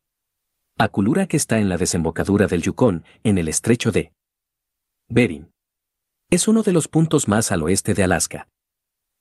Aculura 0.78 1.26
que 1.26 1.38
está 1.38 1.60
en 1.60 1.70
la 1.70 1.78
desembocadura 1.78 2.48
del 2.48 2.64
Yukon, 2.64 3.06
en 3.24 3.38
el 3.38 3.48
estrecho 3.48 3.94
de 3.94 4.12
Bering. 5.08 5.50
Es 6.30 6.50
uno 6.50 6.64
de 6.64 6.74
los 6.74 6.90
puntos 6.90 7.30
más 7.30 7.54
al 7.54 7.64
oeste 7.64 7.94
de 7.94 8.04
Alaska. 8.04 8.50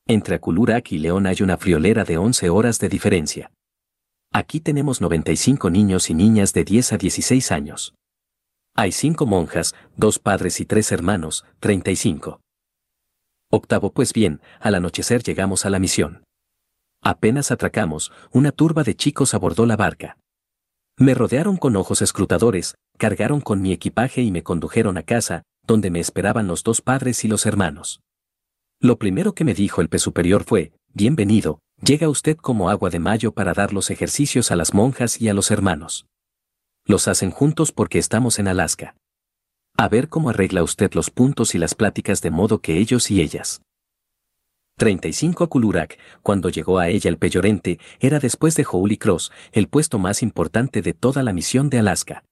Entre 0.08 0.34
Akulurak 0.34 0.90
y 0.90 0.98
León 0.98 1.28
hay 1.28 1.42
una 1.42 1.56
friolera 1.58 2.02
de 2.02 2.18
11 2.18 2.50
horas 2.50 2.80
de 2.80 2.88
diferencia. 2.88 3.52
Aquí 4.32 4.60
tenemos 4.60 5.00
95 5.00 5.70
niños 5.70 6.08
y 6.08 6.14
niñas 6.14 6.52
de 6.52 6.62
10 6.62 6.92
a 6.92 6.98
16 6.98 7.50
años. 7.50 7.94
Hay 8.76 8.92
cinco 8.92 9.26
monjas, 9.26 9.74
dos 9.96 10.20
padres 10.20 10.60
y 10.60 10.66
tres 10.66 10.92
hermanos, 10.92 11.44
35. 11.58 12.40
Octavo 13.50 13.92
pues 13.92 14.12
bien, 14.12 14.40
al 14.60 14.76
anochecer 14.76 15.24
llegamos 15.24 15.66
a 15.66 15.70
la 15.70 15.80
misión. 15.80 16.22
Apenas 17.02 17.50
atracamos, 17.50 18.12
una 18.30 18.52
turba 18.52 18.84
de 18.84 18.94
chicos 18.94 19.34
abordó 19.34 19.66
la 19.66 19.76
barca. 19.76 20.16
Me 20.96 21.14
rodearon 21.14 21.56
con 21.56 21.74
ojos 21.74 22.00
escrutadores, 22.00 22.76
cargaron 22.98 23.40
con 23.40 23.60
mi 23.60 23.72
equipaje 23.72 24.22
y 24.22 24.30
me 24.30 24.44
condujeron 24.44 24.96
a 24.96 25.02
casa, 25.02 25.42
donde 25.66 25.90
me 25.90 25.98
esperaban 25.98 26.46
los 26.46 26.62
dos 26.62 26.82
padres 26.82 27.24
y 27.24 27.28
los 27.28 27.46
hermanos. 27.46 28.00
Lo 28.78 28.96
primero 28.96 29.34
que 29.34 29.44
me 29.44 29.54
dijo 29.54 29.80
el 29.80 29.88
superior 29.98 30.44
fue, 30.44 30.72
Bienvenido, 30.92 31.58
Llega 31.82 32.10
usted 32.10 32.36
como 32.36 32.68
agua 32.68 32.90
de 32.90 32.98
mayo 32.98 33.32
para 33.32 33.54
dar 33.54 33.72
los 33.72 33.90
ejercicios 33.90 34.50
a 34.50 34.56
las 34.56 34.74
monjas 34.74 35.20
y 35.20 35.30
a 35.30 35.34
los 35.34 35.50
hermanos. 35.50 36.06
Los 36.84 37.08
hacen 37.08 37.30
juntos 37.30 37.72
porque 37.72 37.98
estamos 37.98 38.38
en 38.38 38.48
Alaska. 38.48 38.96
A 39.78 39.88
ver 39.88 40.10
cómo 40.10 40.28
arregla 40.28 40.62
usted 40.62 40.92
los 40.92 41.10
puntos 41.10 41.54
y 41.54 41.58
las 41.58 41.74
pláticas 41.74 42.20
de 42.20 42.30
modo 42.30 42.60
que 42.60 42.76
ellos 42.76 43.10
y 43.10 43.22
ellas. 43.22 43.62
35 44.76 45.44
a 45.44 45.46
Kulurak, 45.48 45.98
cuando 46.22 46.50
llegó 46.50 46.78
a 46.78 46.88
ella 46.88 47.08
el 47.08 47.18
peyorente, 47.18 47.78
era 47.98 48.18
después 48.18 48.56
de 48.56 48.66
Holy 48.70 48.98
Cross, 48.98 49.32
el 49.52 49.68
puesto 49.68 49.98
más 49.98 50.22
importante 50.22 50.82
de 50.82 50.92
toda 50.92 51.22
la 51.22 51.32
misión 51.32 51.70
de 51.70 51.78
Alaska. 51.78 52.24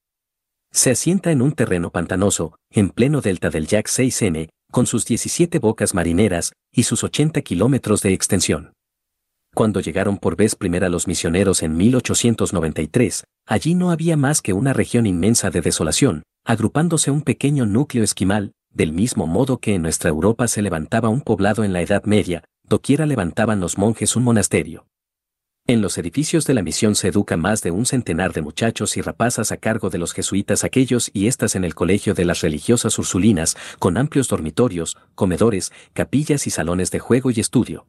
Se 0.70 0.90
asienta 0.90 1.30
en 1.30 1.40
un 1.40 1.52
terreno 1.52 1.90
pantanoso, 1.90 2.58
en 2.70 2.90
pleno 2.90 3.22
delta 3.22 3.48
del 3.48 3.66
Jack 3.66 3.86
6N, 3.86 4.50
con 4.70 4.86
sus 4.86 5.06
17 5.06 5.58
bocas 5.58 5.94
marineras 5.94 6.52
y 6.70 6.82
sus 6.82 7.02
80 7.02 7.40
kilómetros 7.40 8.02
de 8.02 8.12
extensión. 8.12 8.72
Cuando 9.58 9.80
llegaron 9.80 10.18
por 10.18 10.36
vez 10.36 10.54
primera 10.54 10.88
los 10.88 11.08
misioneros 11.08 11.64
en 11.64 11.76
1893, 11.76 13.24
allí 13.44 13.74
no 13.74 13.90
había 13.90 14.16
más 14.16 14.40
que 14.40 14.52
una 14.52 14.72
región 14.72 15.04
inmensa 15.04 15.50
de 15.50 15.60
desolación, 15.60 16.22
agrupándose 16.44 17.10
un 17.10 17.22
pequeño 17.22 17.66
núcleo 17.66 18.04
esquimal, 18.04 18.52
del 18.72 18.92
mismo 18.92 19.26
modo 19.26 19.58
que 19.58 19.74
en 19.74 19.82
nuestra 19.82 20.10
Europa 20.10 20.46
se 20.46 20.62
levantaba 20.62 21.08
un 21.08 21.22
poblado 21.22 21.64
en 21.64 21.72
la 21.72 21.82
Edad 21.82 22.04
Media, 22.04 22.44
doquiera 22.62 23.04
levantaban 23.04 23.58
los 23.58 23.78
monjes 23.78 24.14
un 24.14 24.22
monasterio. 24.22 24.86
En 25.66 25.82
los 25.82 25.98
edificios 25.98 26.46
de 26.46 26.54
la 26.54 26.62
misión 26.62 26.94
se 26.94 27.08
educa 27.08 27.36
más 27.36 27.60
de 27.60 27.72
un 27.72 27.84
centenar 27.84 28.32
de 28.34 28.42
muchachos 28.42 28.96
y 28.96 29.00
rapazas 29.00 29.50
a 29.50 29.56
cargo 29.56 29.90
de 29.90 29.98
los 29.98 30.12
jesuitas 30.12 30.62
aquellos 30.62 31.10
y 31.12 31.26
estas 31.26 31.56
en 31.56 31.64
el 31.64 31.74
colegio 31.74 32.14
de 32.14 32.26
las 32.26 32.42
religiosas 32.42 32.96
ursulinas, 32.96 33.56
con 33.80 33.96
amplios 33.96 34.28
dormitorios, 34.28 34.96
comedores, 35.16 35.72
capillas 35.94 36.46
y 36.46 36.50
salones 36.50 36.92
de 36.92 37.00
juego 37.00 37.32
y 37.32 37.40
estudio. 37.40 37.88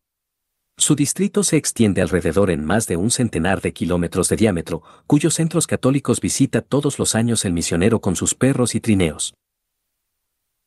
Su 0.79 0.95
distrito 0.95 1.43
se 1.43 1.57
extiende 1.57 2.01
alrededor 2.01 2.49
en 2.49 2.63
más 2.63 2.87
de 2.87 2.95
un 2.95 3.11
centenar 3.11 3.59
de 3.59 3.73
kilómetros 3.73 4.29
de 4.29 4.37
diámetro, 4.37 4.81
cuyos 5.07 5.33
centros 5.33 5.67
católicos 5.67 6.21
visita 6.21 6.61
todos 6.61 6.99
los 6.99 7.15
años 7.15 7.43
el 7.43 7.51
misionero 7.51 7.99
con 7.99 8.15
sus 8.15 8.33
perros 8.33 8.75
y 8.75 8.79
trineos. 8.79 9.33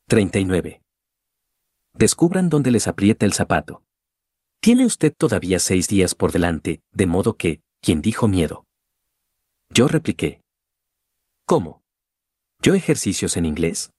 39. 0.07 0.83
Descubran 1.95 2.49
dónde 2.49 2.69
les 2.69 2.87
aprieta 2.87 3.25
el 3.25 3.33
zapato. 3.33 3.81
Tiene 4.61 4.85
usted 4.85 5.11
todavía 5.17 5.57
seis 5.57 5.87
días 5.87 6.13
por 6.13 6.31
delante, 6.31 6.83
de 6.91 7.07
modo 7.07 7.35
que, 7.35 7.61
quien 7.81 8.03
dijo 8.03 8.27
miedo? 8.27 8.65
Yo 9.71 9.87
repliqué. 9.87 10.41
¿Cómo? 11.47 11.81
¿Yo 12.61 12.75
ejercicios 12.75 13.35
en 13.35 13.45
inglés? 13.45 13.89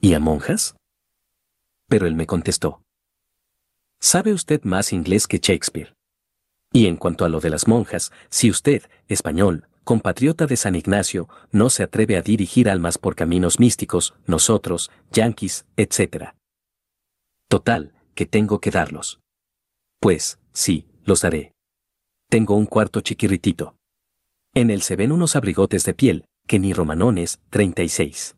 ¿Y 0.00 0.14
a 0.14 0.20
monjas? 0.20 0.74
Pero 1.86 2.06
él 2.06 2.14
me 2.14 2.26
contestó. 2.26 2.83
¿Sabe 4.04 4.34
usted 4.34 4.62
más 4.64 4.92
inglés 4.92 5.26
que 5.26 5.38
Shakespeare? 5.38 5.94
Y 6.74 6.88
en 6.88 6.96
cuanto 6.96 7.24
a 7.24 7.30
lo 7.30 7.40
de 7.40 7.48
las 7.48 7.66
monjas, 7.66 8.12
si 8.28 8.50
usted, 8.50 8.82
español, 9.08 9.66
compatriota 9.82 10.46
de 10.46 10.58
San 10.58 10.74
Ignacio, 10.74 11.26
no 11.52 11.70
se 11.70 11.84
atreve 11.84 12.18
a 12.18 12.20
dirigir 12.20 12.68
almas 12.68 12.98
por 12.98 13.16
caminos 13.16 13.58
místicos, 13.58 14.14
nosotros, 14.26 14.90
yanquis, 15.10 15.64
etc. 15.78 16.34
Total, 17.48 17.94
que 18.14 18.26
tengo 18.26 18.60
que 18.60 18.70
darlos. 18.70 19.20
Pues, 20.00 20.38
sí, 20.52 20.86
los 21.06 21.24
haré. 21.24 21.54
Tengo 22.28 22.56
un 22.56 22.66
cuarto 22.66 23.00
chiquirritito. 23.00 23.74
En 24.52 24.68
él 24.68 24.82
se 24.82 24.96
ven 24.96 25.12
unos 25.12 25.34
abrigotes 25.34 25.82
de 25.86 25.94
piel, 25.94 26.26
que 26.46 26.58
ni 26.58 26.74
romanones, 26.74 27.40
36. 27.48 28.36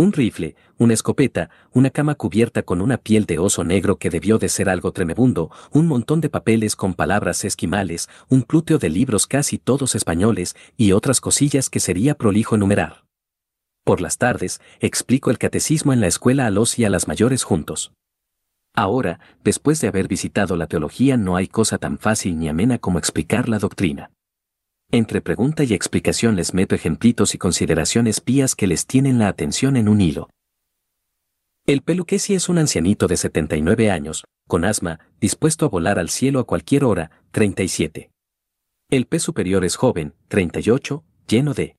Un 0.00 0.12
rifle, 0.12 0.54
una 0.76 0.94
escopeta, 0.94 1.50
una 1.72 1.90
cama 1.90 2.14
cubierta 2.14 2.62
con 2.62 2.80
una 2.80 2.98
piel 2.98 3.26
de 3.26 3.40
oso 3.40 3.64
negro 3.64 3.98
que 3.98 4.10
debió 4.10 4.38
de 4.38 4.48
ser 4.48 4.68
algo 4.68 4.92
tremebundo, 4.92 5.50
un 5.72 5.88
montón 5.88 6.20
de 6.20 6.30
papeles 6.30 6.76
con 6.76 6.94
palabras 6.94 7.44
esquimales, 7.44 8.08
un 8.28 8.44
plúteo 8.44 8.78
de 8.78 8.90
libros 8.90 9.26
casi 9.26 9.58
todos 9.58 9.96
españoles 9.96 10.54
y 10.76 10.92
otras 10.92 11.20
cosillas 11.20 11.68
que 11.68 11.80
sería 11.80 12.14
prolijo 12.14 12.54
enumerar. 12.54 13.06
Por 13.82 14.00
las 14.00 14.18
tardes, 14.18 14.60
explico 14.78 15.32
el 15.32 15.38
catecismo 15.38 15.92
en 15.92 16.00
la 16.00 16.06
escuela 16.06 16.46
a 16.46 16.50
los 16.50 16.78
y 16.78 16.84
a 16.84 16.90
las 16.90 17.08
mayores 17.08 17.42
juntos. 17.42 17.90
Ahora, 18.76 19.18
después 19.42 19.80
de 19.80 19.88
haber 19.88 20.06
visitado 20.06 20.56
la 20.56 20.68
teología, 20.68 21.16
no 21.16 21.34
hay 21.34 21.48
cosa 21.48 21.76
tan 21.76 21.98
fácil 21.98 22.38
ni 22.38 22.48
amena 22.48 22.78
como 22.78 23.00
explicar 23.00 23.48
la 23.48 23.58
doctrina. 23.58 24.12
Entre 24.90 25.20
pregunta 25.20 25.64
y 25.64 25.74
explicación 25.74 26.34
les 26.34 26.54
meto 26.54 26.74
ejemplitos 26.74 27.34
y 27.34 27.38
consideraciones 27.38 28.22
pías 28.22 28.54
que 28.54 28.66
les 28.66 28.86
tienen 28.86 29.18
la 29.18 29.28
atención 29.28 29.76
en 29.76 29.86
un 29.86 30.00
hilo. 30.00 30.30
El 31.66 31.82
peluquesi 31.82 32.32
es 32.32 32.48
un 32.48 32.56
ancianito 32.56 33.06
de 33.06 33.18
79 33.18 33.90
años, 33.90 34.24
con 34.46 34.64
asma, 34.64 35.00
dispuesto 35.20 35.66
a 35.66 35.68
volar 35.68 35.98
al 35.98 36.08
cielo 36.08 36.40
a 36.40 36.44
cualquier 36.44 36.84
hora, 36.84 37.10
37. 37.32 38.10
El 38.88 39.04
P 39.04 39.18
superior 39.18 39.66
es 39.66 39.76
joven, 39.76 40.14
38, 40.28 41.04
lleno 41.26 41.52
de 41.52 41.76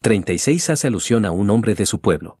36 0.00 0.70
hace 0.70 0.88
alusión 0.88 1.24
a 1.24 1.30
un 1.30 1.50
hombre 1.50 1.76
de 1.76 1.86
su 1.86 2.00
pueblo. 2.00 2.40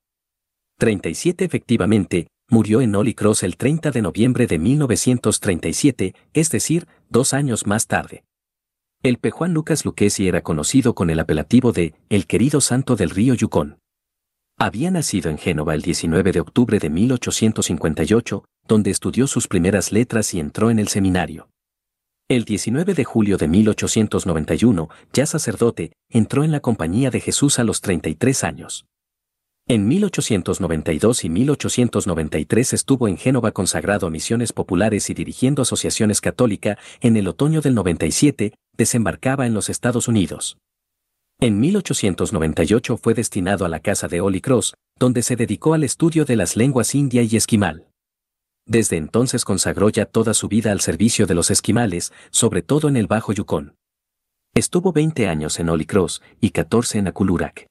37 0.78 1.44
efectivamente, 1.44 2.26
murió 2.48 2.80
en 2.80 2.92
Holy 2.96 3.14
Cross 3.14 3.44
el 3.44 3.56
30 3.56 3.92
de 3.92 4.02
noviembre 4.02 4.48
de 4.48 4.58
1937, 4.58 6.16
es 6.32 6.50
decir, 6.50 6.88
dos 7.08 7.32
años 7.32 7.68
más 7.68 7.86
tarde. 7.86 8.24
El 9.04 9.18
P. 9.18 9.32
Juan 9.32 9.52
Lucas 9.52 9.84
Luquesi 9.84 10.28
era 10.28 10.42
conocido 10.42 10.94
con 10.94 11.10
el 11.10 11.18
apelativo 11.18 11.72
de 11.72 11.96
El 12.08 12.28
querido 12.28 12.60
santo 12.60 12.94
del 12.94 13.10
río 13.10 13.34
Yukon. 13.34 13.80
Había 14.56 14.92
nacido 14.92 15.28
en 15.28 15.38
Génova 15.38 15.74
el 15.74 15.82
19 15.82 16.30
de 16.30 16.38
octubre 16.38 16.78
de 16.78 16.88
1858, 16.88 18.44
donde 18.68 18.92
estudió 18.92 19.26
sus 19.26 19.48
primeras 19.48 19.90
letras 19.90 20.32
y 20.34 20.38
entró 20.38 20.70
en 20.70 20.78
el 20.78 20.86
seminario. 20.86 21.48
El 22.28 22.44
19 22.44 22.94
de 22.94 23.02
julio 23.02 23.38
de 23.38 23.48
1891, 23.48 24.88
ya 25.12 25.26
sacerdote, 25.26 25.94
entró 26.08 26.44
en 26.44 26.52
la 26.52 26.60
Compañía 26.60 27.10
de 27.10 27.18
Jesús 27.18 27.58
a 27.58 27.64
los 27.64 27.80
33 27.80 28.44
años. 28.44 28.86
En 29.68 29.88
1892 29.88 31.24
y 31.24 31.28
1893 31.28 32.72
estuvo 32.72 33.08
en 33.08 33.16
Génova 33.16 33.50
consagrado 33.50 34.06
a 34.06 34.10
misiones 34.10 34.52
populares 34.52 35.10
y 35.10 35.14
dirigiendo 35.14 35.62
asociaciones 35.62 36.20
católica, 36.20 36.78
en 37.00 37.16
el 37.16 37.26
otoño 37.26 37.60
del 37.60 37.74
97, 37.74 38.54
desembarcaba 38.76 39.46
en 39.46 39.54
los 39.54 39.68
Estados 39.68 40.08
Unidos. 40.08 40.58
En 41.40 41.58
1898 41.58 42.96
fue 42.96 43.14
destinado 43.14 43.64
a 43.64 43.68
la 43.68 43.80
casa 43.80 44.08
de 44.08 44.20
Holy 44.20 44.40
Cross, 44.40 44.74
donde 44.98 45.22
se 45.22 45.36
dedicó 45.36 45.74
al 45.74 45.82
estudio 45.82 46.24
de 46.24 46.36
las 46.36 46.56
lenguas 46.56 46.94
india 46.94 47.22
y 47.22 47.36
esquimal. 47.36 47.88
Desde 48.66 48.96
entonces 48.96 49.44
consagró 49.44 49.88
ya 49.88 50.06
toda 50.06 50.34
su 50.34 50.48
vida 50.48 50.70
al 50.70 50.80
servicio 50.80 51.26
de 51.26 51.34
los 51.34 51.50
esquimales, 51.50 52.12
sobre 52.30 52.62
todo 52.62 52.88
en 52.88 52.96
el 52.96 53.08
Bajo 53.08 53.32
Yukon. 53.32 53.74
Estuvo 54.54 54.92
20 54.92 55.28
años 55.28 55.58
en 55.58 55.68
Holy 55.68 55.86
Cross 55.86 56.22
y 56.40 56.50
14 56.50 56.98
en 56.98 57.08
Akulurak. 57.08 57.66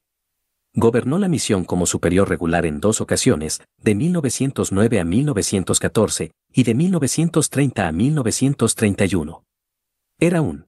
Gobernó 0.74 1.18
la 1.18 1.28
misión 1.28 1.64
como 1.64 1.86
superior 1.86 2.28
regular 2.28 2.66
en 2.66 2.80
dos 2.80 3.00
ocasiones, 3.00 3.62
de 3.78 3.94
1909 3.94 5.00
a 5.00 5.04
1914 5.04 6.32
y 6.52 6.62
de 6.62 6.74
1930 6.74 7.88
a 7.88 7.92
1931. 7.92 9.44
Era 10.18 10.40
un 10.40 10.66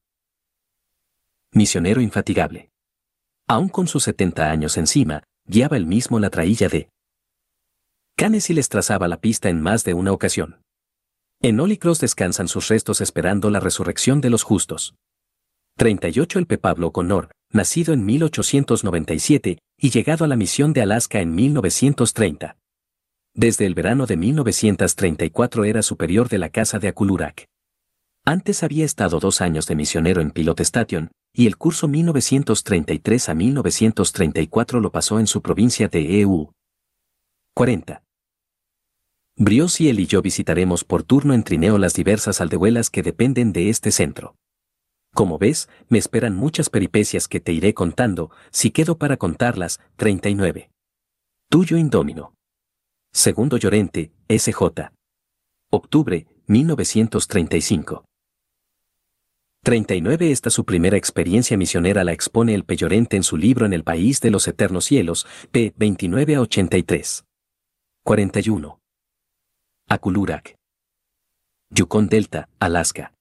misionero 1.55 2.01
infatigable. 2.01 2.71
Aún 3.49 3.69
con 3.69 3.87
sus 3.87 4.05
70 4.05 4.51
años 4.51 4.77
encima, 4.77 5.23
guiaba 5.47 5.77
él 5.77 5.87
mismo 5.87 6.19
la 6.19 6.31
trailla 6.31 6.69
de 6.69 6.88
Canes 8.17 8.49
y 8.51 8.55
les 8.55 8.69
trazaba 8.69 9.09
la 9.09 9.21
pista 9.21 9.49
en 9.49 9.61
más 9.61 9.85
de 9.85 9.95
una 9.95 10.12
ocasión. 10.12 10.61
En 11.43 11.59
Holy 11.59 11.79
Cross 11.79 12.01
descansan 12.01 12.49
sus 12.49 12.69
restos 12.69 13.01
esperando 13.01 13.51
la 13.51 13.61
resurrección 13.61 14.21
de 14.21 14.31
los 14.31 14.43
justos. 14.45 14.95
38 15.77 16.38
El 16.38 16.47
P. 16.47 16.59
Pablo 16.59 16.93
Connor, 16.93 17.31
nacido 17.51 17.93
en 17.93 18.05
1897 18.05 19.59
y 19.77 19.90
llegado 19.90 20.25
a 20.25 20.29
la 20.29 20.37
misión 20.37 20.73
de 20.73 20.83
Alaska 20.83 21.21
en 21.21 21.35
1930. 21.35 22.57
Desde 23.35 23.67
el 23.67 23.75
verano 23.75 24.07
de 24.07 24.17
1934 24.17 25.64
era 25.64 25.83
superior 25.83 26.29
de 26.29 26.38
la 26.38 26.51
casa 26.51 26.79
de 26.79 26.88
Akulurak. 26.88 27.47
Antes 28.25 28.62
había 28.62 28.85
estado 28.85 29.19
dos 29.19 29.40
años 29.40 29.67
de 29.67 29.75
misionero 29.75 30.21
en 30.21 30.31
Pilot 30.31 30.61
Station, 30.61 31.11
y 31.37 31.49
el 31.49 31.57
curso 31.57 31.88
1933 31.88 33.29
a 33.29 33.35
1934 33.35 34.81
lo 34.81 34.92
pasó 34.92 35.18
en 35.18 35.27
su 35.27 35.42
provincia 35.42 35.88
de 35.88 36.20
EU. 36.20 36.53
40. 37.55 38.03
Brios 39.37 39.81
y 39.81 39.88
él 39.88 39.99
y 39.99 40.07
yo 40.07 40.23
visitaremos 40.23 40.85
por 40.85 41.03
turno 41.03 41.35
en 41.35 41.42
trineo 41.42 41.77
las 41.77 41.94
diversas 41.94 42.40
aldehuelas 42.40 42.88
que 42.88 43.03
dependen 43.03 43.53
de 43.53 43.68
este 43.68 43.90
centro. 43.90 44.37
Como 45.12 45.38
ves, 45.38 45.68
me 45.88 45.99
esperan 45.99 46.37
muchas 46.37 46.70
peripecias 46.70 47.27
que 47.27 47.40
te 47.40 47.53
iré 47.53 47.75
contando, 47.75 48.31
si 48.51 48.70
quedo 48.70 48.97
para 48.97 49.16
contarlas, 49.16 49.81
39. 49.97 50.70
Tuyo 51.51 51.77
Indómino. 51.77 52.35
Segundo 53.12 53.57
Llorente, 53.57 54.12
SJ. 54.29 54.90
Octubre, 55.70 56.27
1935. 56.47 58.05
39 59.64 60.31
Esta 60.31 60.50
su 60.50 60.66
primera 60.66 60.98
experiencia 60.98 61.57
misionera 61.57 62.05
la 62.05 62.12
expone 62.12 62.55
el 62.55 62.64
Peyorente 62.64 63.16
en 63.16 63.22
su 63.22 63.38
libro 63.38 63.64
En 63.64 63.72
el 63.72 63.83
País 63.83 64.20
de 64.20 64.31
los 64.31 64.46
Eternos 64.46 64.85
Cielos, 64.85 65.27
p. 65.50 65.72
29 65.79 66.37
a 66.37 66.42
83. 66.42 67.24
41. 68.05 68.79
Akulurak. 69.88 70.57
Yukon 71.70 72.09
Delta, 72.09 72.50
Alaska. 72.61 73.14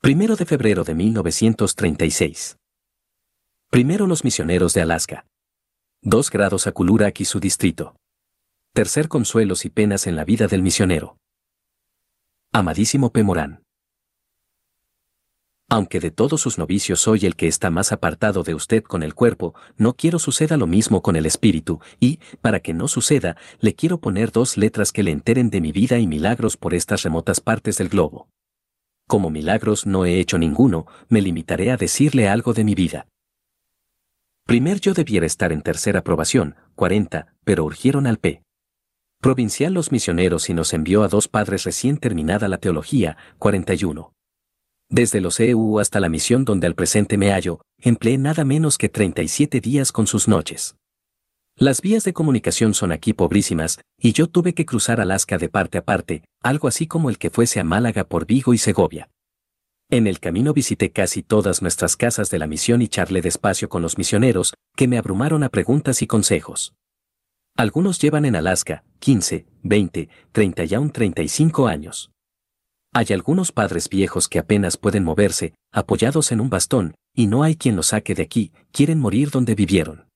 Primero 0.00 0.36
de 0.36 0.46
febrero 0.46 0.84
de 0.84 0.94
1936. 0.94 2.56
Primero 3.70 4.06
los 4.06 4.22
misioneros 4.22 4.72
de 4.72 4.82
Alaska. 4.82 5.26
Dos 6.00 6.30
grados 6.30 6.68
a 6.68 6.72
Kulurak 6.72 7.20
y 7.20 7.24
su 7.24 7.40
distrito. 7.40 7.96
Tercer 8.72 9.08
consuelos 9.08 9.64
y 9.64 9.70
penas 9.70 10.06
en 10.06 10.14
la 10.14 10.24
vida 10.24 10.46
del 10.46 10.62
misionero. 10.62 11.16
Amadísimo 12.52 13.10
P. 13.10 13.24
Morán. 13.24 13.63
Aunque 15.74 15.98
de 15.98 16.12
todos 16.12 16.40
sus 16.40 16.56
novicios 16.56 17.00
soy 17.00 17.26
el 17.26 17.34
que 17.34 17.48
está 17.48 17.68
más 17.68 17.90
apartado 17.90 18.44
de 18.44 18.54
usted 18.54 18.84
con 18.84 19.02
el 19.02 19.12
cuerpo, 19.12 19.56
no 19.76 19.94
quiero 19.94 20.20
suceda 20.20 20.56
lo 20.56 20.68
mismo 20.68 21.02
con 21.02 21.16
el 21.16 21.26
espíritu, 21.26 21.80
y, 21.98 22.20
para 22.40 22.60
que 22.60 22.72
no 22.72 22.86
suceda, 22.86 23.36
le 23.58 23.74
quiero 23.74 23.98
poner 23.98 24.30
dos 24.30 24.56
letras 24.56 24.92
que 24.92 25.02
le 25.02 25.10
enteren 25.10 25.50
de 25.50 25.60
mi 25.60 25.72
vida 25.72 25.98
y 25.98 26.06
milagros 26.06 26.56
por 26.56 26.74
estas 26.74 27.02
remotas 27.02 27.40
partes 27.40 27.76
del 27.76 27.88
globo. 27.88 28.28
Como 29.08 29.30
milagros 29.30 29.84
no 29.84 30.04
he 30.04 30.20
hecho 30.20 30.38
ninguno, 30.38 30.86
me 31.08 31.20
limitaré 31.20 31.72
a 31.72 31.76
decirle 31.76 32.28
algo 32.28 32.52
de 32.54 32.62
mi 32.62 32.76
vida. 32.76 33.08
Primer 34.46 34.78
yo 34.78 34.94
debiera 34.94 35.26
estar 35.26 35.50
en 35.50 35.60
tercera 35.60 35.98
aprobación, 35.98 36.54
40, 36.76 37.34
pero 37.42 37.64
urgieron 37.64 38.06
al 38.06 38.18
P. 38.18 38.44
Provincial 39.20 39.74
los 39.74 39.90
misioneros 39.90 40.48
y 40.50 40.54
nos 40.54 40.72
envió 40.72 41.02
a 41.02 41.08
dos 41.08 41.26
padres 41.26 41.64
recién 41.64 41.96
terminada 41.96 42.46
la 42.46 42.58
teología, 42.58 43.16
41. 43.40 44.13
Desde 44.88 45.20
los 45.20 45.40
EU 45.40 45.80
hasta 45.80 46.00
la 46.00 46.08
misión 46.08 46.44
donde 46.44 46.66
al 46.66 46.74
presente 46.74 47.16
me 47.16 47.30
hallo, 47.30 47.60
empleé 47.78 48.18
nada 48.18 48.44
menos 48.44 48.78
que 48.78 48.88
37 48.88 49.60
días 49.60 49.92
con 49.92 50.06
sus 50.06 50.28
noches. 50.28 50.76
Las 51.56 51.80
vías 51.80 52.04
de 52.04 52.12
comunicación 52.12 52.74
son 52.74 52.90
aquí 52.90 53.12
pobrísimas, 53.12 53.78
y 53.98 54.12
yo 54.12 54.26
tuve 54.28 54.54
que 54.54 54.66
cruzar 54.66 55.00
Alaska 55.00 55.38
de 55.38 55.48
parte 55.48 55.78
a 55.78 55.84
parte, 55.84 56.24
algo 56.42 56.68
así 56.68 56.86
como 56.86 57.10
el 57.10 57.18
que 57.18 57.30
fuese 57.30 57.60
a 57.60 57.64
Málaga 57.64 58.04
por 58.04 58.26
Vigo 58.26 58.54
y 58.54 58.58
Segovia. 58.58 59.08
En 59.90 60.06
el 60.06 60.18
camino 60.18 60.52
visité 60.52 60.90
casi 60.90 61.22
todas 61.22 61.62
nuestras 61.62 61.96
casas 61.96 62.30
de 62.30 62.38
la 62.38 62.46
misión 62.46 62.82
y 62.82 62.88
charlé 62.88 63.20
despacio 63.20 63.68
con 63.68 63.82
los 63.82 63.98
misioneros, 63.98 64.54
que 64.76 64.88
me 64.88 64.98
abrumaron 64.98 65.44
a 65.44 65.48
preguntas 65.48 66.02
y 66.02 66.06
consejos. 66.06 66.74
Algunos 67.56 68.00
llevan 68.00 68.24
en 68.24 68.34
Alaska 68.34 68.82
15, 68.98 69.46
20, 69.62 70.08
30 70.32 70.64
y 70.64 70.74
aún 70.74 70.90
35 70.90 71.68
años. 71.68 72.10
Hay 72.96 73.06
algunos 73.12 73.50
padres 73.50 73.88
viejos 73.88 74.28
que 74.28 74.38
apenas 74.38 74.76
pueden 74.76 75.02
moverse, 75.02 75.52
apoyados 75.72 76.30
en 76.30 76.40
un 76.40 76.48
bastón, 76.48 76.94
y 77.12 77.26
no 77.26 77.42
hay 77.42 77.56
quien 77.56 77.74
los 77.74 77.88
saque 77.88 78.14
de 78.14 78.22
aquí, 78.22 78.52
quieren 78.70 79.00
morir 79.00 79.30
donde 79.30 79.56
vivieron. 79.56 80.08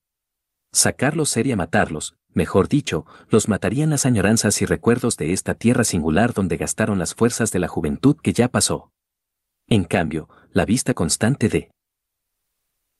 Sacarlos 0.72 1.28
sería 1.28 1.56
matarlos, 1.56 2.14
mejor 2.32 2.68
dicho, 2.68 3.04
los 3.30 3.48
matarían 3.48 3.90
las 3.90 4.06
añoranzas 4.06 4.62
y 4.62 4.64
recuerdos 4.64 5.16
de 5.16 5.32
esta 5.32 5.54
tierra 5.54 5.82
singular 5.82 6.34
donde 6.34 6.56
gastaron 6.56 7.00
las 7.00 7.16
fuerzas 7.16 7.50
de 7.50 7.58
la 7.58 7.66
juventud 7.66 8.16
que 8.22 8.32
ya 8.32 8.46
pasó. 8.46 8.92
En 9.66 9.82
cambio, 9.82 10.28
la 10.52 10.64
vista 10.64 10.94
constante 10.94 11.48
de 11.48 11.72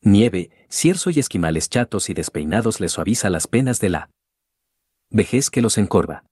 nieve, 0.03 0.51
cierzo 0.69 1.11
y 1.11 1.21
esquimales 1.21 1.71
chatos 1.71 2.11
y 2.11 2.15
despeinados 2.15 2.81
les 2.81 2.91
suaviza 2.91 3.31
las 3.31 3.47
penas 3.47 3.79
de 3.79 3.91
la 3.91 4.11
vejez 5.09 5.51
que 5.51 5.63
los 5.63 5.79
encorva. 5.79 6.25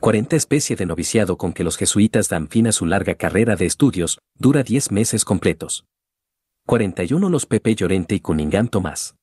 40 0.00 0.36
especie 0.36 0.76
de 0.76 0.86
noviciado 0.86 1.36
con 1.36 1.52
que 1.52 1.64
los 1.64 1.76
jesuitas 1.76 2.28
dan 2.28 2.48
fin 2.48 2.68
a 2.68 2.72
su 2.72 2.86
larga 2.86 3.16
carrera 3.16 3.56
de 3.56 3.66
estudios, 3.66 4.20
dura 4.36 4.62
10 4.62 4.92
meses 4.92 5.24
completos. 5.24 5.86
41 6.66 7.28
los 7.28 7.46
Pepe 7.46 7.74
Llorente 7.74 8.14
y 8.14 8.20
Cunningham 8.20 8.68
Tomás. 8.68 9.16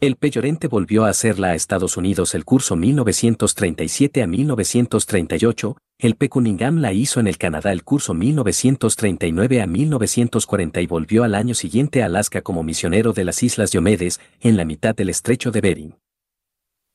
El 0.00 0.16
Peyorente 0.16 0.66
volvió 0.66 1.04
a 1.04 1.10
hacerla 1.10 1.50
a 1.50 1.54
Estados 1.54 1.96
Unidos 1.96 2.34
el 2.34 2.44
curso 2.44 2.74
1937 2.74 4.24
a 4.24 4.26
1938, 4.26 5.76
el 6.00 6.16
P. 6.16 6.28
Cunningham 6.28 6.78
la 6.78 6.92
hizo 6.92 7.20
en 7.20 7.28
el 7.28 7.38
Canadá 7.38 7.70
el 7.70 7.84
curso 7.84 8.12
1939 8.12 9.62
a 9.62 9.68
1940 9.68 10.80
y 10.80 10.86
volvió 10.88 11.22
al 11.22 11.36
año 11.36 11.54
siguiente 11.54 12.02
a 12.02 12.06
Alaska 12.06 12.42
como 12.42 12.64
misionero 12.64 13.12
de 13.12 13.24
las 13.24 13.40
Islas 13.44 13.70
Diomedes, 13.70 14.18
en 14.40 14.56
la 14.56 14.64
mitad 14.64 14.96
del 14.96 15.10
estrecho 15.10 15.52
de 15.52 15.60
Bering. 15.60 15.94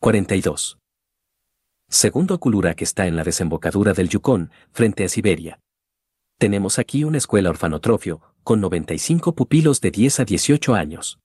42. 0.02 0.78
Segundo 1.90 2.38
Kulura 2.38 2.76
que 2.76 2.84
está 2.84 3.08
en 3.08 3.16
la 3.16 3.24
desembocadura 3.24 3.94
del 3.94 4.10
Yukon, 4.10 4.52
frente 4.72 5.06
a 5.06 5.10
Siberia. 5.10 5.62
Tenemos 6.38 6.80
aquí 6.80 7.06
una 7.06 7.18
escuela 7.18 7.50
orfanotrofio, 7.50 8.22
con 8.44 8.60
95 8.60 9.34
pupilos 9.36 9.80
de 9.80 9.92
10 9.92 10.20
a 10.20 10.26
18 10.26 10.76
años. 10.76 11.20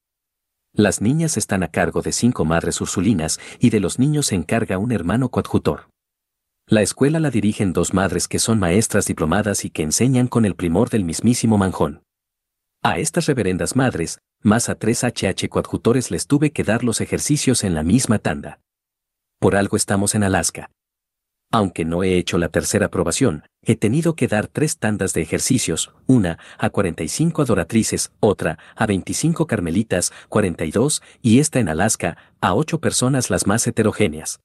Las 0.72 1.00
niñas 1.00 1.36
están 1.36 1.64
a 1.64 1.68
cargo 1.68 2.00
de 2.00 2.12
cinco 2.12 2.44
madres 2.44 2.80
ursulinas 2.80 3.40
y 3.58 3.70
de 3.70 3.80
los 3.80 3.98
niños 3.98 4.26
se 4.26 4.36
encarga 4.36 4.78
un 4.78 4.92
hermano 4.92 5.30
coadjutor. 5.30 5.90
La 6.66 6.80
escuela 6.80 7.18
la 7.18 7.30
dirigen 7.30 7.72
dos 7.72 7.92
madres 7.92 8.28
que 8.28 8.38
son 8.38 8.60
maestras 8.60 9.06
diplomadas 9.06 9.64
y 9.64 9.70
que 9.70 9.82
enseñan 9.82 10.28
con 10.28 10.44
el 10.44 10.54
primor 10.54 10.90
del 10.90 11.04
mismísimo 11.04 11.58
manjón. 11.58 12.04
A 12.82 12.98
estas 12.98 13.26
reverendas 13.26 13.74
madres, 13.74 14.20
más 14.40 14.68
a 14.68 14.76
tres 14.76 15.02
HH 15.02 15.48
coadjutores 15.48 16.12
les 16.12 16.28
tuve 16.28 16.52
que 16.52 16.62
dar 16.62 16.84
los 16.84 17.00
ejercicios 17.00 17.64
en 17.64 17.74
la 17.74 17.82
misma 17.82 18.20
tanda. 18.20 18.60
Por 19.42 19.56
algo 19.56 19.76
estamos 19.76 20.14
en 20.14 20.22
Alaska. 20.22 20.70
Aunque 21.50 21.84
no 21.84 22.04
he 22.04 22.16
hecho 22.16 22.38
la 22.38 22.48
tercera 22.48 22.86
aprobación, 22.86 23.42
he 23.64 23.74
tenido 23.74 24.14
que 24.14 24.28
dar 24.28 24.46
tres 24.46 24.78
tandas 24.78 25.14
de 25.14 25.22
ejercicios, 25.22 25.92
una 26.06 26.38
a 26.58 26.70
45 26.70 27.42
adoratrices, 27.42 28.12
otra 28.20 28.60
a 28.76 28.86
25 28.86 29.48
carmelitas, 29.48 30.12
42, 30.28 31.02
y 31.22 31.40
esta 31.40 31.58
en 31.58 31.68
Alaska, 31.68 32.18
a 32.40 32.54
ocho 32.54 32.80
personas 32.80 33.30
las 33.30 33.48
más 33.48 33.66
heterogéneas. 33.66 34.38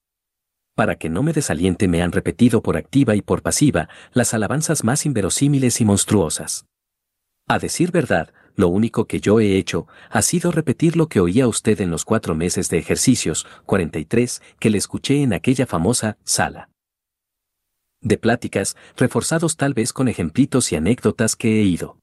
Para 0.76 0.96
que 0.96 1.10
no 1.10 1.22
me 1.22 1.32
desaliente 1.32 1.88
me 1.88 2.02
han 2.02 2.12
repetido 2.12 2.64
por 2.64 2.76
activa 2.76 3.16
y 3.16 3.22
por 3.22 3.44
pasiva 3.44 3.90
las 4.14 4.34
alabanzas 4.34 4.84
más 4.84 5.06
inverosímiles 5.06 5.80
y 5.80 5.86
monstruosas. 5.86 6.66
A 7.48 7.60
decir 7.60 7.92
verdad, 7.92 8.34
lo 8.58 8.68
único 8.68 9.06
que 9.06 9.22
yo 9.22 9.40
he 9.40 9.56
hecho 9.56 9.88
ha 10.10 10.22
sido 10.22 10.52
repetir 10.52 10.98
lo 10.98 11.08
que 11.08 11.22
oía 11.22 11.48
usted 11.48 11.80
en 11.80 11.92
los 11.92 12.04
cuatro 12.04 12.36
meses 12.36 12.70
de 12.70 12.80
ejercicios, 12.80 13.46
43, 13.68 14.42
que 14.60 14.70
le 14.72 14.80
escuché 14.80 15.22
en 15.22 15.32
aquella 15.34 15.66
famosa 15.66 16.18
sala 16.26 16.70
de 18.02 18.18
pláticas, 18.18 18.76
reforzados 18.96 19.58
tal 19.58 19.74
vez 19.74 19.94
con 19.94 20.08
ejemplitos 20.08 20.72
y 20.72 20.76
anécdotas 20.76 21.36
que 21.36 21.62
he 21.62 21.64
ido 21.64 21.98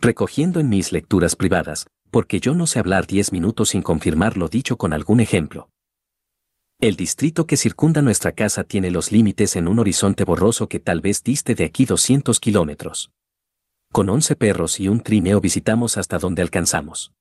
recogiendo 0.00 0.60
en 0.60 0.68
mis 0.68 0.92
lecturas 0.92 1.36
privadas, 1.36 1.86
porque 2.10 2.40
yo 2.40 2.54
no 2.54 2.66
sé 2.66 2.78
hablar 2.78 3.06
diez 3.06 3.32
minutos 3.32 3.70
sin 3.70 3.82
confirmar 3.82 4.36
lo 4.36 4.48
dicho 4.48 4.76
con 4.76 4.92
algún 4.92 5.20
ejemplo. 5.20 5.68
El 6.80 6.96
distrito 6.96 7.46
que 7.46 7.56
circunda 7.56 8.02
nuestra 8.02 8.32
casa 8.32 8.64
tiene 8.64 8.90
los 8.90 9.12
límites 9.12 9.56
en 9.56 9.68
un 9.68 9.78
horizonte 9.78 10.24
borroso 10.24 10.68
que 10.68 10.80
tal 10.80 11.00
vez 11.00 11.22
diste 11.22 11.54
de 11.54 11.64
aquí 11.64 11.86
200 11.86 12.38
kilómetros. 12.40 13.10
Con 13.94 14.08
once 14.08 14.34
perros 14.34 14.80
y 14.80 14.88
un 14.88 15.02
trineo 15.02 15.40
visitamos 15.40 15.98
hasta 15.98 16.18
donde 16.18 16.42
alcanzamos. 16.42 17.12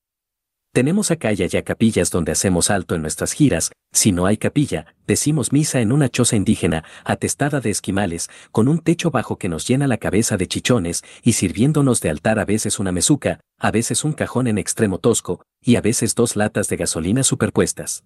Tenemos 0.73 1.11
acá 1.11 1.31
y 1.31 1.43
allá 1.43 1.61
capillas 1.61 2.09
donde 2.09 2.31
hacemos 2.31 2.71
alto 2.71 2.95
en 2.95 3.03
nuestras 3.03 3.33
giras, 3.33 3.71
si 3.91 4.11
no 4.11 4.25
hay 4.25 4.37
capilla, 4.37 4.95
decimos 5.05 5.51
misa 5.51 5.81
en 5.81 5.91
una 5.91 6.09
choza 6.09 6.35
indígena, 6.35 6.83
atestada 7.05 7.59
de 7.59 7.69
esquimales, 7.69 8.27
con 8.51 8.67
un 8.67 8.79
techo 8.79 9.11
bajo 9.11 9.37
que 9.37 9.49
nos 9.49 9.67
llena 9.67 9.85
la 9.85 9.99
cabeza 9.99 10.35
de 10.35 10.47
chichones, 10.47 11.03
y 11.21 11.33
sirviéndonos 11.33 12.01
de 12.01 12.09
altar 12.09 12.39
a 12.39 12.45
veces 12.45 12.79
una 12.79 12.91
mesuca, 12.91 13.39
a 13.59 13.69
veces 13.69 14.03
un 14.03 14.13
cajón 14.13 14.47
en 14.47 14.57
extremo 14.57 14.97
tosco, 14.97 15.45
y 15.61 15.75
a 15.75 15.81
veces 15.81 16.15
dos 16.15 16.35
latas 16.35 16.69
de 16.69 16.77
gasolina 16.77 17.21
superpuestas. 17.21 18.03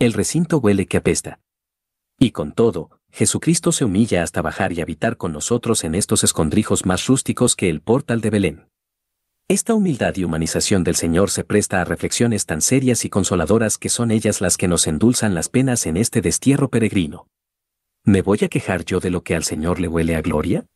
El 0.00 0.12
recinto 0.12 0.58
huele 0.58 0.86
que 0.86 0.96
apesta. 0.96 1.38
Y 2.18 2.32
con 2.32 2.50
todo, 2.50 2.95
Jesucristo 3.16 3.72
se 3.72 3.86
humilla 3.86 4.22
hasta 4.22 4.42
bajar 4.42 4.74
y 4.74 4.82
habitar 4.82 5.16
con 5.16 5.32
nosotros 5.32 5.84
en 5.84 5.94
estos 5.94 6.22
escondrijos 6.22 6.84
más 6.84 7.06
rústicos 7.06 7.56
que 7.56 7.70
el 7.70 7.80
portal 7.80 8.20
de 8.20 8.28
Belén. 8.28 8.68
Esta 9.48 9.72
humildad 9.72 10.14
y 10.16 10.24
humanización 10.24 10.84
del 10.84 10.96
Señor 10.96 11.30
se 11.30 11.42
presta 11.42 11.80
a 11.80 11.86
reflexiones 11.86 12.44
tan 12.44 12.60
serias 12.60 13.06
y 13.06 13.08
consoladoras 13.08 13.78
que 13.78 13.88
son 13.88 14.10
ellas 14.10 14.42
las 14.42 14.58
que 14.58 14.68
nos 14.68 14.86
endulzan 14.86 15.34
las 15.34 15.48
penas 15.48 15.86
en 15.86 15.96
este 15.96 16.20
destierro 16.20 16.68
peregrino. 16.68 17.26
¿Me 18.04 18.20
voy 18.20 18.40
a 18.42 18.48
quejar 18.48 18.84
yo 18.84 19.00
de 19.00 19.08
lo 19.08 19.22
que 19.22 19.34
al 19.34 19.44
Señor 19.44 19.80
le 19.80 19.88
huele 19.88 20.14
a 20.14 20.20
gloria? 20.20 20.66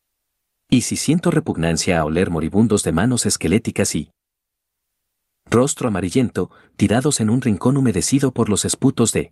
¿Y 0.70 0.80
si 0.80 0.96
siento 0.96 1.30
repugnancia 1.30 2.00
a 2.00 2.06
oler 2.06 2.30
moribundos 2.30 2.82
de 2.84 2.92
manos 2.92 3.26
esqueléticas 3.26 3.94
y 3.94 4.12
rostro 5.44 5.88
amarillento, 5.88 6.50
tirados 6.76 7.20
en 7.20 7.28
un 7.28 7.42
rincón 7.42 7.76
humedecido 7.76 8.32
por 8.32 8.48
los 8.48 8.64
esputos 8.64 9.12
de 9.12 9.30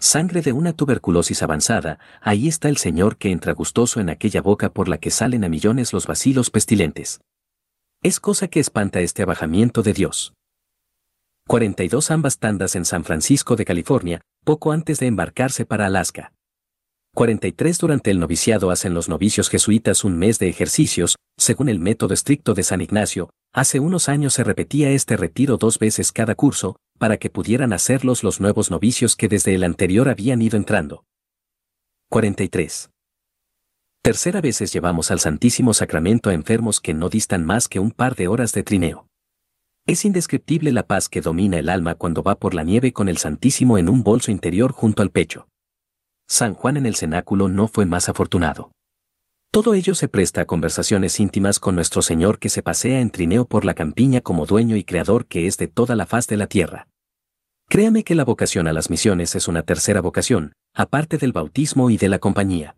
sangre 0.00 0.42
de 0.42 0.52
una 0.52 0.72
tuberculosis 0.72 1.42
avanzada, 1.42 1.98
ahí 2.20 2.48
está 2.48 2.68
el 2.68 2.76
Señor 2.76 3.16
que 3.16 3.32
entra 3.32 3.52
gustoso 3.52 4.00
en 4.00 4.10
aquella 4.10 4.40
boca 4.40 4.72
por 4.72 4.88
la 4.88 4.98
que 4.98 5.10
salen 5.10 5.44
a 5.44 5.48
millones 5.48 5.92
los 5.92 6.06
vacilos 6.06 6.50
pestilentes. 6.50 7.20
Es 8.02 8.20
cosa 8.20 8.48
que 8.48 8.60
espanta 8.60 9.00
este 9.00 9.22
abajamiento 9.22 9.82
de 9.82 9.92
Dios. 9.92 10.34
42 11.48 12.10
ambas 12.10 12.38
tandas 12.38 12.76
en 12.76 12.84
San 12.84 13.04
Francisco 13.04 13.56
de 13.56 13.64
California, 13.64 14.20
poco 14.44 14.70
antes 14.70 15.00
de 15.00 15.06
embarcarse 15.06 15.64
para 15.64 15.86
Alaska. 15.86 16.32
43 17.14 17.78
durante 17.78 18.10
el 18.10 18.20
noviciado 18.20 18.70
hacen 18.70 18.94
los 18.94 19.08
novicios 19.08 19.48
jesuitas 19.48 20.04
un 20.04 20.16
mes 20.16 20.38
de 20.38 20.48
ejercicios, 20.48 21.16
según 21.36 21.68
el 21.68 21.80
método 21.80 22.14
estricto 22.14 22.54
de 22.54 22.62
San 22.62 22.80
Ignacio, 22.80 23.30
hace 23.52 23.80
unos 23.80 24.08
años 24.08 24.34
se 24.34 24.44
repetía 24.44 24.90
este 24.90 25.16
retiro 25.16 25.56
dos 25.56 25.78
veces 25.78 26.12
cada 26.12 26.36
curso, 26.36 26.76
para 26.98 27.16
que 27.16 27.30
pudieran 27.30 27.72
hacerlos 27.72 28.22
los 28.22 28.40
nuevos 28.40 28.70
novicios 28.70 29.16
que 29.16 29.28
desde 29.28 29.54
el 29.54 29.64
anterior 29.64 30.08
habían 30.08 30.42
ido 30.42 30.56
entrando. 30.56 31.04
43. 32.10 32.90
Tercera 34.02 34.40
veces 34.40 34.72
llevamos 34.72 35.10
al 35.10 35.20
Santísimo 35.20 35.74
Sacramento 35.74 36.30
a 36.30 36.34
enfermos 36.34 36.80
que 36.80 36.94
no 36.94 37.08
distan 37.08 37.44
más 37.44 37.68
que 37.68 37.80
un 37.80 37.90
par 37.90 38.14
de 38.14 38.28
horas 38.28 38.52
de 38.52 38.62
trineo. 38.62 39.06
Es 39.86 40.04
indescriptible 40.04 40.72
la 40.72 40.86
paz 40.86 41.08
que 41.08 41.20
domina 41.20 41.58
el 41.58 41.68
alma 41.68 41.94
cuando 41.94 42.22
va 42.22 42.34
por 42.34 42.54
la 42.54 42.62
nieve 42.62 42.92
con 42.92 43.08
el 43.08 43.16
Santísimo 43.16 43.78
en 43.78 43.88
un 43.88 44.02
bolso 44.02 44.30
interior 44.30 44.72
junto 44.72 45.02
al 45.02 45.10
pecho. 45.10 45.48
San 46.26 46.54
Juan 46.54 46.76
en 46.76 46.86
el 46.86 46.94
cenáculo 46.94 47.48
no 47.48 47.68
fue 47.68 47.86
más 47.86 48.08
afortunado. 48.08 48.70
Todo 49.50 49.72
ello 49.72 49.94
se 49.94 50.08
presta 50.08 50.42
a 50.42 50.44
conversaciones 50.44 51.18
íntimas 51.20 51.58
con 51.58 51.74
nuestro 51.74 52.02
Señor 52.02 52.38
que 52.38 52.50
se 52.50 52.62
pasea 52.62 53.00
en 53.00 53.10
trineo 53.10 53.46
por 53.46 53.64
la 53.64 53.72
campiña 53.72 54.20
como 54.20 54.44
dueño 54.44 54.76
y 54.76 54.84
creador 54.84 55.26
que 55.26 55.46
es 55.46 55.56
de 55.56 55.68
toda 55.68 55.96
la 55.96 56.04
faz 56.04 56.26
de 56.26 56.36
la 56.36 56.48
tierra. 56.48 56.86
Créame 57.66 58.04
que 58.04 58.14
la 58.14 58.26
vocación 58.26 58.68
a 58.68 58.74
las 58.74 58.90
misiones 58.90 59.34
es 59.34 59.48
una 59.48 59.62
tercera 59.62 60.02
vocación, 60.02 60.52
aparte 60.74 61.16
del 61.16 61.32
bautismo 61.32 61.88
y 61.88 61.96
de 61.96 62.08
la 62.08 62.18
compañía. 62.18 62.76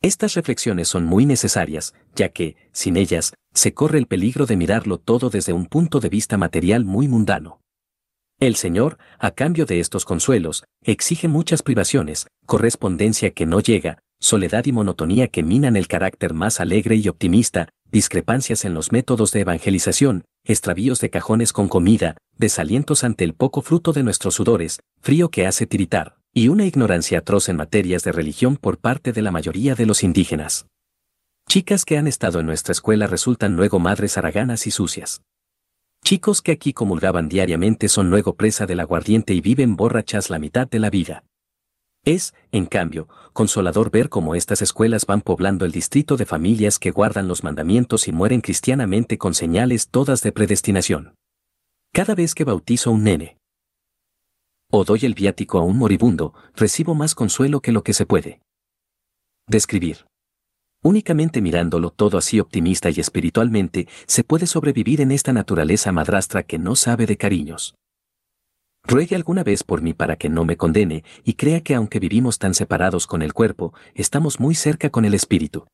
Estas 0.00 0.34
reflexiones 0.34 0.86
son 0.86 1.04
muy 1.04 1.26
necesarias, 1.26 1.92
ya 2.14 2.28
que, 2.28 2.56
sin 2.70 2.96
ellas, 2.96 3.34
se 3.52 3.74
corre 3.74 3.98
el 3.98 4.06
peligro 4.06 4.46
de 4.46 4.56
mirarlo 4.56 4.98
todo 4.98 5.28
desde 5.28 5.52
un 5.52 5.66
punto 5.66 5.98
de 5.98 6.08
vista 6.08 6.36
material 6.36 6.84
muy 6.84 7.08
mundano. 7.08 7.60
El 8.38 8.54
Señor, 8.54 8.98
a 9.18 9.32
cambio 9.32 9.66
de 9.66 9.80
estos 9.80 10.04
consuelos, 10.04 10.62
exige 10.82 11.26
muchas 11.26 11.64
privaciones, 11.64 12.28
correspondencia 12.46 13.32
que 13.32 13.46
no 13.46 13.58
llega, 13.58 13.98
soledad 14.20 14.64
y 14.66 14.72
monotonía 14.72 15.28
que 15.28 15.42
minan 15.42 15.76
el 15.76 15.88
carácter 15.88 16.34
más 16.34 16.60
alegre 16.60 16.96
y 16.96 17.08
optimista, 17.08 17.68
discrepancias 17.90 18.64
en 18.64 18.74
los 18.74 18.92
métodos 18.92 19.32
de 19.32 19.40
evangelización, 19.40 20.24
extravíos 20.44 21.00
de 21.00 21.10
cajones 21.10 21.52
con 21.52 21.68
comida, 21.68 22.16
desalientos 22.36 23.04
ante 23.04 23.24
el 23.24 23.34
poco 23.34 23.62
fruto 23.62 23.92
de 23.92 24.02
nuestros 24.02 24.34
sudores, 24.34 24.80
frío 25.00 25.30
que 25.30 25.46
hace 25.46 25.66
tiritar, 25.66 26.16
y 26.32 26.48
una 26.48 26.66
ignorancia 26.66 27.18
atroz 27.18 27.48
en 27.48 27.56
materias 27.56 28.04
de 28.04 28.12
religión 28.12 28.56
por 28.56 28.78
parte 28.78 29.12
de 29.12 29.22
la 29.22 29.30
mayoría 29.30 29.74
de 29.74 29.86
los 29.86 30.02
indígenas. 30.02 30.66
Chicas 31.48 31.84
que 31.84 31.96
han 31.96 32.06
estado 32.06 32.40
en 32.40 32.46
nuestra 32.46 32.72
escuela 32.72 33.06
resultan 33.06 33.56
luego 33.56 33.78
madres 33.78 34.18
haraganas 34.18 34.66
y 34.66 34.70
sucias. 34.70 35.22
Chicos 36.04 36.42
que 36.42 36.52
aquí 36.52 36.72
comulgaban 36.72 37.28
diariamente 37.28 37.88
son 37.88 38.10
luego 38.10 38.36
presa 38.36 38.66
del 38.66 38.80
aguardiente 38.80 39.34
y 39.34 39.40
viven 39.40 39.76
borrachas 39.76 40.30
la 40.30 40.38
mitad 40.38 40.68
de 40.68 40.78
la 40.78 40.90
vida. 40.90 41.24
Es, 42.08 42.32
en 42.52 42.64
cambio, 42.64 43.06
consolador 43.34 43.90
ver 43.90 44.08
cómo 44.08 44.34
estas 44.34 44.62
escuelas 44.62 45.04
van 45.04 45.20
poblando 45.20 45.66
el 45.66 45.72
distrito 45.72 46.16
de 46.16 46.24
familias 46.24 46.78
que 46.78 46.90
guardan 46.90 47.28
los 47.28 47.44
mandamientos 47.44 48.08
y 48.08 48.12
mueren 48.12 48.40
cristianamente 48.40 49.18
con 49.18 49.34
señales 49.34 49.90
todas 49.90 50.22
de 50.22 50.32
predestinación. 50.32 51.14
Cada 51.92 52.14
vez 52.14 52.34
que 52.34 52.44
bautizo 52.44 52.88
a 52.88 52.92
un 52.94 53.04
nene 53.04 53.36
o 54.72 54.84
doy 54.84 55.00
el 55.02 55.12
viático 55.12 55.58
a 55.58 55.62
un 55.62 55.76
moribundo, 55.76 56.32
recibo 56.54 56.94
más 56.94 57.14
consuelo 57.14 57.60
que 57.60 57.72
lo 57.72 57.82
que 57.82 57.92
se 57.92 58.06
puede 58.06 58.40
describir. 59.46 60.06
Únicamente 60.82 61.42
mirándolo 61.42 61.90
todo 61.90 62.16
así 62.16 62.40
optimista 62.40 62.88
y 62.88 63.00
espiritualmente, 63.00 63.86
se 64.06 64.24
puede 64.24 64.46
sobrevivir 64.46 65.02
en 65.02 65.10
esta 65.10 65.34
naturaleza 65.34 65.92
madrastra 65.92 66.42
que 66.42 66.58
no 66.58 66.74
sabe 66.74 67.04
de 67.04 67.18
cariños. 67.18 67.74
Ruegue 68.90 69.14
alguna 69.16 69.44
vez 69.44 69.64
por 69.64 69.82
mí 69.82 69.92
para 69.92 70.16
que 70.16 70.30
no 70.30 70.46
me 70.46 70.56
condene 70.56 71.04
y 71.22 71.34
crea 71.34 71.60
que 71.60 71.74
aunque 71.74 71.98
vivimos 71.98 72.38
tan 72.38 72.54
separados 72.54 73.06
con 73.06 73.20
el 73.20 73.34
cuerpo, 73.34 73.74
estamos 73.94 74.40
muy 74.40 74.54
cerca 74.54 74.88
con 74.88 75.04
el 75.04 75.12
espíritu. 75.12 75.66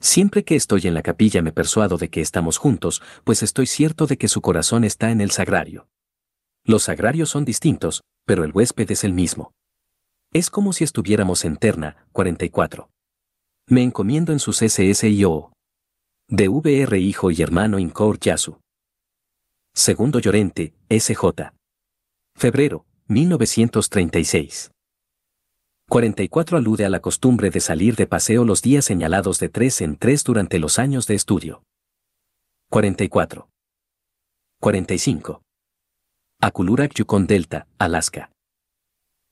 Siempre 0.00 0.44
que 0.44 0.56
estoy 0.56 0.88
en 0.88 0.94
la 0.94 1.02
capilla 1.02 1.40
me 1.40 1.52
persuado 1.52 1.98
de 1.98 2.10
que 2.10 2.20
estamos 2.20 2.58
juntos, 2.58 3.00
pues 3.22 3.44
estoy 3.44 3.66
cierto 3.66 4.08
de 4.08 4.18
que 4.18 4.26
su 4.26 4.40
corazón 4.40 4.82
está 4.82 5.12
en 5.12 5.20
el 5.20 5.30
sagrario. 5.30 5.86
Los 6.64 6.82
sagrarios 6.82 7.30
son 7.30 7.44
distintos, 7.44 8.02
pero 8.26 8.42
el 8.42 8.50
huésped 8.52 8.90
es 8.90 9.04
el 9.04 9.12
mismo. 9.12 9.52
Es 10.32 10.50
como 10.50 10.72
si 10.72 10.82
estuviéramos 10.82 11.44
en 11.44 11.56
Terna, 11.56 12.08
44. 12.10 12.90
Me 13.68 13.84
encomiendo 13.84 14.32
en 14.32 14.40
sus 14.40 14.56
SSIO. 14.56 15.52
De 16.28 16.48
VR 16.48 16.98
Hijo 16.98 17.30
y 17.30 17.40
Hermano 17.40 17.78
Incor 17.78 18.18
Yasu. 18.18 18.58
Segundo 19.74 20.18
Llorente, 20.18 20.74
SJ. 20.90 21.52
Febrero, 22.34 22.84
1936. 23.08 24.72
44 25.88 26.56
alude 26.56 26.84
a 26.84 26.88
la 26.88 27.00
costumbre 27.00 27.50
de 27.50 27.60
salir 27.60 27.96
de 27.96 28.06
paseo 28.06 28.44
los 28.44 28.62
días 28.62 28.84
señalados 28.84 29.38
de 29.38 29.48
tres 29.48 29.80
en 29.80 29.96
tres 29.96 30.24
durante 30.24 30.58
los 30.58 30.78
años 30.78 31.06
de 31.06 31.14
estudio. 31.14 31.62
44. 32.70 33.48
45. 34.60 35.42
Akulurak 36.40 36.94
Yukon 36.94 37.26
Delta, 37.26 37.66
Alaska. 37.78 38.32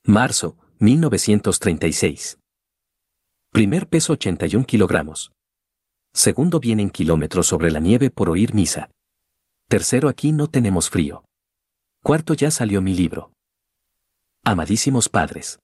Marzo, 0.05 0.55
1936. 0.79 2.37
Primer 3.51 3.87
peso 3.87 4.13
81 4.13 4.65
kilogramos. 4.65 5.31
Segundo 6.13 6.59
vienen 6.59 6.89
kilómetros 6.89 7.47
sobre 7.47 7.71
la 7.71 7.79
nieve 7.79 8.09
por 8.09 8.29
oír 8.29 8.53
misa. 8.53 8.89
Tercero 9.67 10.09
aquí 10.09 10.31
no 10.31 10.47
tenemos 10.47 10.89
frío. 10.89 11.23
Cuarto 12.03 12.33
ya 12.33 12.49
salió 12.49 12.81
mi 12.81 12.95
libro. 12.95 13.31
Amadísimos 14.43 15.07
padres. 15.07 15.59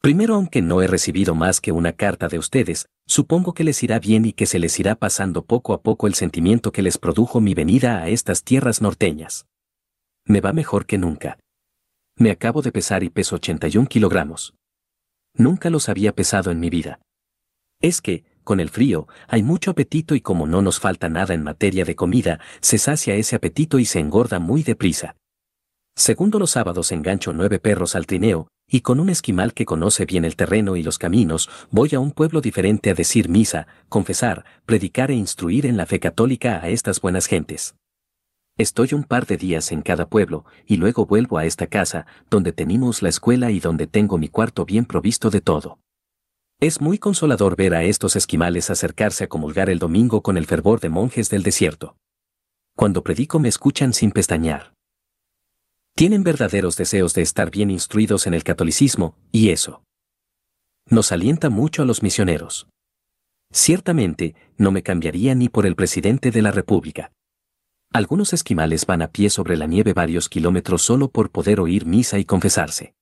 Primero, 0.00 0.34
aunque 0.34 0.62
no 0.62 0.80
he 0.80 0.86
recibido 0.86 1.34
más 1.34 1.60
que 1.60 1.70
una 1.70 1.92
carta 1.92 2.28
de 2.28 2.38
ustedes, 2.38 2.88
supongo 3.06 3.52
que 3.52 3.62
les 3.62 3.82
irá 3.82 3.98
bien 3.98 4.24
y 4.24 4.32
que 4.32 4.46
se 4.46 4.58
les 4.58 4.80
irá 4.80 4.94
pasando 4.94 5.44
poco 5.44 5.74
a 5.74 5.82
poco 5.82 6.06
el 6.06 6.14
sentimiento 6.14 6.72
que 6.72 6.80
les 6.80 6.96
produjo 6.96 7.42
mi 7.42 7.52
venida 7.52 7.98
a 7.98 8.08
estas 8.08 8.42
tierras 8.42 8.80
norteñas. 8.80 9.46
Me 10.24 10.40
va 10.40 10.54
mejor 10.54 10.86
que 10.86 10.96
nunca. 10.96 11.38
Me 12.16 12.30
acabo 12.30 12.62
de 12.62 12.72
pesar 12.72 13.02
y 13.02 13.10
peso 13.10 13.36
81 13.36 13.86
kilogramos. 13.86 14.54
Nunca 15.34 15.68
los 15.68 15.90
había 15.90 16.14
pesado 16.14 16.50
en 16.50 16.58
mi 16.58 16.70
vida. 16.70 17.00
Es 17.82 18.00
que, 18.00 18.24
con 18.48 18.60
el 18.60 18.70
frío, 18.70 19.08
hay 19.28 19.42
mucho 19.42 19.72
apetito 19.72 20.14
y 20.14 20.22
como 20.22 20.46
no 20.46 20.62
nos 20.62 20.80
falta 20.80 21.10
nada 21.10 21.34
en 21.34 21.42
materia 21.42 21.84
de 21.84 21.94
comida, 21.94 22.40
se 22.62 22.78
sacia 22.78 23.14
ese 23.14 23.36
apetito 23.36 23.78
y 23.78 23.84
se 23.84 24.00
engorda 24.00 24.38
muy 24.38 24.62
deprisa. 24.62 25.16
Segundo 25.94 26.38
los 26.38 26.52
sábados 26.52 26.90
engancho 26.90 27.34
nueve 27.34 27.58
perros 27.58 27.94
al 27.94 28.06
trineo, 28.06 28.48
y 28.66 28.80
con 28.80 29.00
un 29.00 29.10
esquimal 29.10 29.52
que 29.52 29.66
conoce 29.66 30.06
bien 30.06 30.24
el 30.24 30.34
terreno 30.34 30.76
y 30.76 30.82
los 30.82 30.96
caminos, 30.96 31.50
voy 31.70 31.94
a 31.94 32.00
un 32.00 32.10
pueblo 32.10 32.40
diferente 32.40 32.88
a 32.88 32.94
decir 32.94 33.28
misa, 33.28 33.66
confesar, 33.90 34.46
predicar 34.64 35.10
e 35.10 35.14
instruir 35.14 35.66
en 35.66 35.76
la 35.76 35.84
fe 35.84 36.00
católica 36.00 36.58
a 36.62 36.70
estas 36.70 37.02
buenas 37.02 37.26
gentes. 37.26 37.74
Estoy 38.56 38.94
un 38.94 39.04
par 39.04 39.26
de 39.26 39.36
días 39.36 39.72
en 39.72 39.82
cada 39.82 40.08
pueblo, 40.08 40.46
y 40.64 40.78
luego 40.78 41.04
vuelvo 41.04 41.36
a 41.36 41.44
esta 41.44 41.66
casa, 41.66 42.06
donde 42.30 42.52
tenemos 42.52 43.02
la 43.02 43.10
escuela 43.10 43.50
y 43.50 43.60
donde 43.60 43.86
tengo 43.86 44.16
mi 44.16 44.28
cuarto 44.28 44.64
bien 44.64 44.86
provisto 44.86 45.28
de 45.28 45.42
todo. 45.42 45.80
Es 46.60 46.80
muy 46.80 46.98
consolador 46.98 47.54
ver 47.54 47.72
a 47.72 47.84
estos 47.84 48.16
esquimales 48.16 48.68
acercarse 48.68 49.22
a 49.22 49.28
comulgar 49.28 49.70
el 49.70 49.78
domingo 49.78 50.24
con 50.24 50.36
el 50.36 50.44
fervor 50.44 50.80
de 50.80 50.88
monjes 50.88 51.30
del 51.30 51.44
desierto. 51.44 51.96
Cuando 52.76 53.04
predico 53.04 53.38
me 53.38 53.48
escuchan 53.48 53.92
sin 53.92 54.10
pestañear. 54.10 54.74
Tienen 55.94 56.24
verdaderos 56.24 56.76
deseos 56.76 57.14
de 57.14 57.22
estar 57.22 57.52
bien 57.52 57.70
instruidos 57.70 58.26
en 58.26 58.34
el 58.34 58.42
catolicismo, 58.42 59.16
y 59.30 59.50
eso 59.50 59.84
nos 60.90 61.12
alienta 61.12 61.48
mucho 61.48 61.82
a 61.82 61.84
los 61.84 62.02
misioneros. 62.02 62.66
Ciertamente, 63.52 64.34
no 64.56 64.72
me 64.72 64.82
cambiaría 64.82 65.36
ni 65.36 65.48
por 65.48 65.64
el 65.64 65.76
presidente 65.76 66.32
de 66.32 66.42
la 66.42 66.50
República. 66.50 67.12
Algunos 67.92 68.32
esquimales 68.32 68.84
van 68.84 69.02
a 69.02 69.12
pie 69.12 69.30
sobre 69.30 69.56
la 69.56 69.66
nieve 69.66 69.92
varios 69.92 70.28
kilómetros 70.28 70.82
solo 70.82 71.08
por 71.08 71.30
poder 71.30 71.60
oír 71.60 71.86
misa 71.86 72.18
y 72.18 72.24
confesarse. 72.24 72.94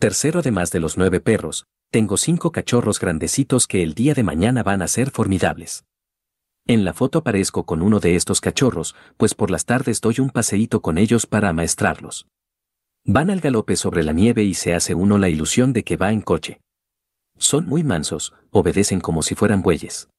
Tercero, 0.00 0.40
además 0.40 0.72
de 0.72 0.80
los 0.80 0.96
nueve 0.96 1.20
perros, 1.20 1.66
tengo 1.90 2.18
cinco 2.18 2.52
cachorros 2.52 3.00
grandecitos 3.00 3.66
que 3.66 3.82
el 3.82 3.94
día 3.94 4.12
de 4.12 4.22
mañana 4.22 4.62
van 4.62 4.82
a 4.82 4.88
ser 4.88 5.10
formidables. 5.10 5.84
En 6.66 6.84
la 6.84 6.92
foto 6.92 7.20
aparezco 7.20 7.64
con 7.64 7.80
uno 7.80 7.98
de 7.98 8.14
estos 8.14 8.42
cachorros, 8.42 8.94
pues 9.16 9.34
por 9.34 9.50
las 9.50 9.64
tardes 9.64 10.02
doy 10.02 10.20
un 10.20 10.28
paseíto 10.28 10.82
con 10.82 10.98
ellos 10.98 11.26
para 11.26 11.48
amaestrarlos. 11.48 12.28
Van 13.04 13.30
al 13.30 13.40
galope 13.40 13.76
sobre 13.76 14.04
la 14.04 14.12
nieve 14.12 14.44
y 14.44 14.52
se 14.52 14.74
hace 14.74 14.94
uno 14.94 15.16
la 15.16 15.30
ilusión 15.30 15.72
de 15.72 15.82
que 15.82 15.96
va 15.96 16.12
en 16.12 16.20
coche. 16.20 16.60
Son 17.38 17.66
muy 17.66 17.84
mansos, 17.84 18.34
obedecen 18.50 19.00
como 19.00 19.22
si 19.22 19.34
fueran 19.34 19.62
bueyes. 19.62 20.10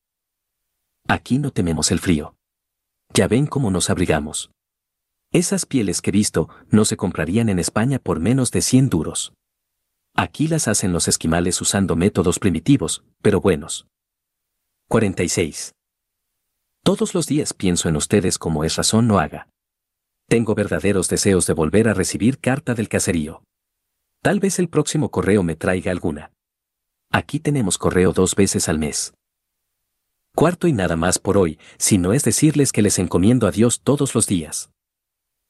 Aquí 1.07 1.37
no 1.37 1.51
tememos 1.51 1.91
el 1.91 1.99
frío. 1.99 2.35
Ya 3.13 3.27
ven 3.27 3.45
cómo 3.45 3.69
nos 3.69 3.91
abrigamos. 3.91 4.49
Esas 5.31 5.67
pieles 5.67 6.01
que 6.01 6.09
he 6.09 6.13
visto 6.13 6.49
no 6.71 6.83
se 6.85 6.97
comprarían 6.97 7.49
en 7.49 7.59
España 7.59 7.99
por 7.99 8.19
menos 8.19 8.49
de 8.49 8.63
100 8.63 8.89
duros. 8.89 9.33
Aquí 10.21 10.49
las 10.49 10.67
hacen 10.67 10.91
los 10.91 11.07
esquimales 11.07 11.61
usando 11.61 11.95
métodos 11.95 12.39
primitivos, 12.39 13.05
pero 13.21 13.39
buenos. 13.39 13.87
46. 14.89 15.71
Todos 16.83 17.15
los 17.15 17.25
días 17.25 17.53
pienso 17.53 17.87
en 17.87 17.95
ustedes 17.95 18.37
como 18.37 18.65
es 18.65 18.75
razón 18.75 19.07
no 19.07 19.19
haga. 19.19 19.47
Tengo 20.27 20.55
verdaderos 20.55 21.07
deseos 21.07 21.47
de 21.47 21.53
volver 21.53 21.87
a 21.87 21.93
recibir 21.93 22.37
carta 22.37 22.73
del 22.73 22.89
caserío. 22.89 23.43
Tal 24.21 24.41
vez 24.41 24.59
el 24.59 24.67
próximo 24.67 25.09
correo 25.09 25.41
me 25.41 25.55
traiga 25.55 25.89
alguna. 25.89 26.33
Aquí 27.13 27.39
tenemos 27.39 27.77
correo 27.77 28.11
dos 28.11 28.35
veces 28.35 28.67
al 28.67 28.77
mes. 28.77 29.13
Cuarto 30.35 30.67
y 30.67 30.73
nada 30.73 30.97
más 30.97 31.17
por 31.17 31.37
hoy, 31.37 31.57
si 31.77 31.97
no 31.97 32.11
es 32.11 32.25
decirles 32.25 32.73
que 32.73 32.81
les 32.81 32.99
encomiendo 32.99 33.47
a 33.47 33.51
Dios 33.51 33.79
todos 33.85 34.13
los 34.15 34.27
días. 34.27 34.69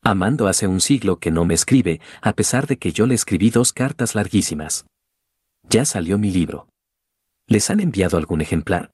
Amando 0.01 0.47
hace 0.47 0.67
un 0.67 0.79
siglo 0.79 1.19
que 1.19 1.29
no 1.29 1.45
me 1.45 1.53
escribe, 1.53 1.99
a 2.21 2.33
pesar 2.33 2.67
de 2.67 2.77
que 2.77 2.91
yo 2.91 3.05
le 3.05 3.15
escribí 3.15 3.49
dos 3.49 3.73
cartas 3.73 4.15
larguísimas. 4.15 4.85
Ya 5.69 5.85
salió 5.85 6.17
mi 6.17 6.31
libro. 6.31 6.67
¿Les 7.47 7.69
han 7.69 7.79
enviado 7.79 8.17
algún 8.17 8.41
ejemplar? 8.41 8.91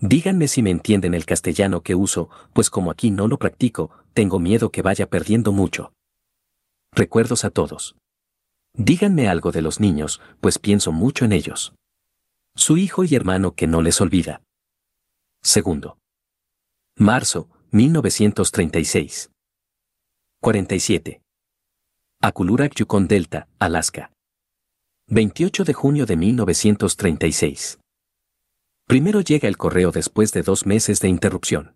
Díganme 0.00 0.46
si 0.46 0.62
me 0.62 0.70
entienden 0.70 1.14
el 1.14 1.24
castellano 1.24 1.82
que 1.82 1.94
uso, 1.94 2.28
pues 2.52 2.70
como 2.70 2.90
aquí 2.90 3.10
no 3.10 3.26
lo 3.26 3.38
practico, 3.38 3.90
tengo 4.12 4.38
miedo 4.38 4.70
que 4.70 4.82
vaya 4.82 5.08
perdiendo 5.08 5.50
mucho. 5.50 5.92
Recuerdos 6.92 7.44
a 7.44 7.50
todos. 7.50 7.96
Díganme 8.74 9.28
algo 9.28 9.50
de 9.50 9.62
los 9.62 9.80
niños, 9.80 10.20
pues 10.40 10.58
pienso 10.58 10.92
mucho 10.92 11.24
en 11.24 11.32
ellos. 11.32 11.74
Su 12.54 12.76
hijo 12.76 13.02
y 13.04 13.14
hermano 13.14 13.54
que 13.54 13.66
no 13.66 13.82
les 13.82 14.00
olvida. 14.00 14.42
Segundo. 15.42 15.98
Marzo, 16.96 17.48
1936. 17.70 19.30
47. 20.40 21.20
Akulurak 22.22 22.74
Yukon 22.76 23.08
Delta, 23.08 23.48
Alaska. 23.58 24.12
28 25.08 25.64
de 25.64 25.72
junio 25.72 26.06
de 26.06 26.16
1936. 26.16 27.80
Primero 28.86 29.20
llega 29.20 29.48
el 29.48 29.56
correo 29.56 29.90
después 29.90 30.32
de 30.32 30.42
dos 30.42 30.64
meses 30.64 31.00
de 31.00 31.08
interrupción. 31.08 31.74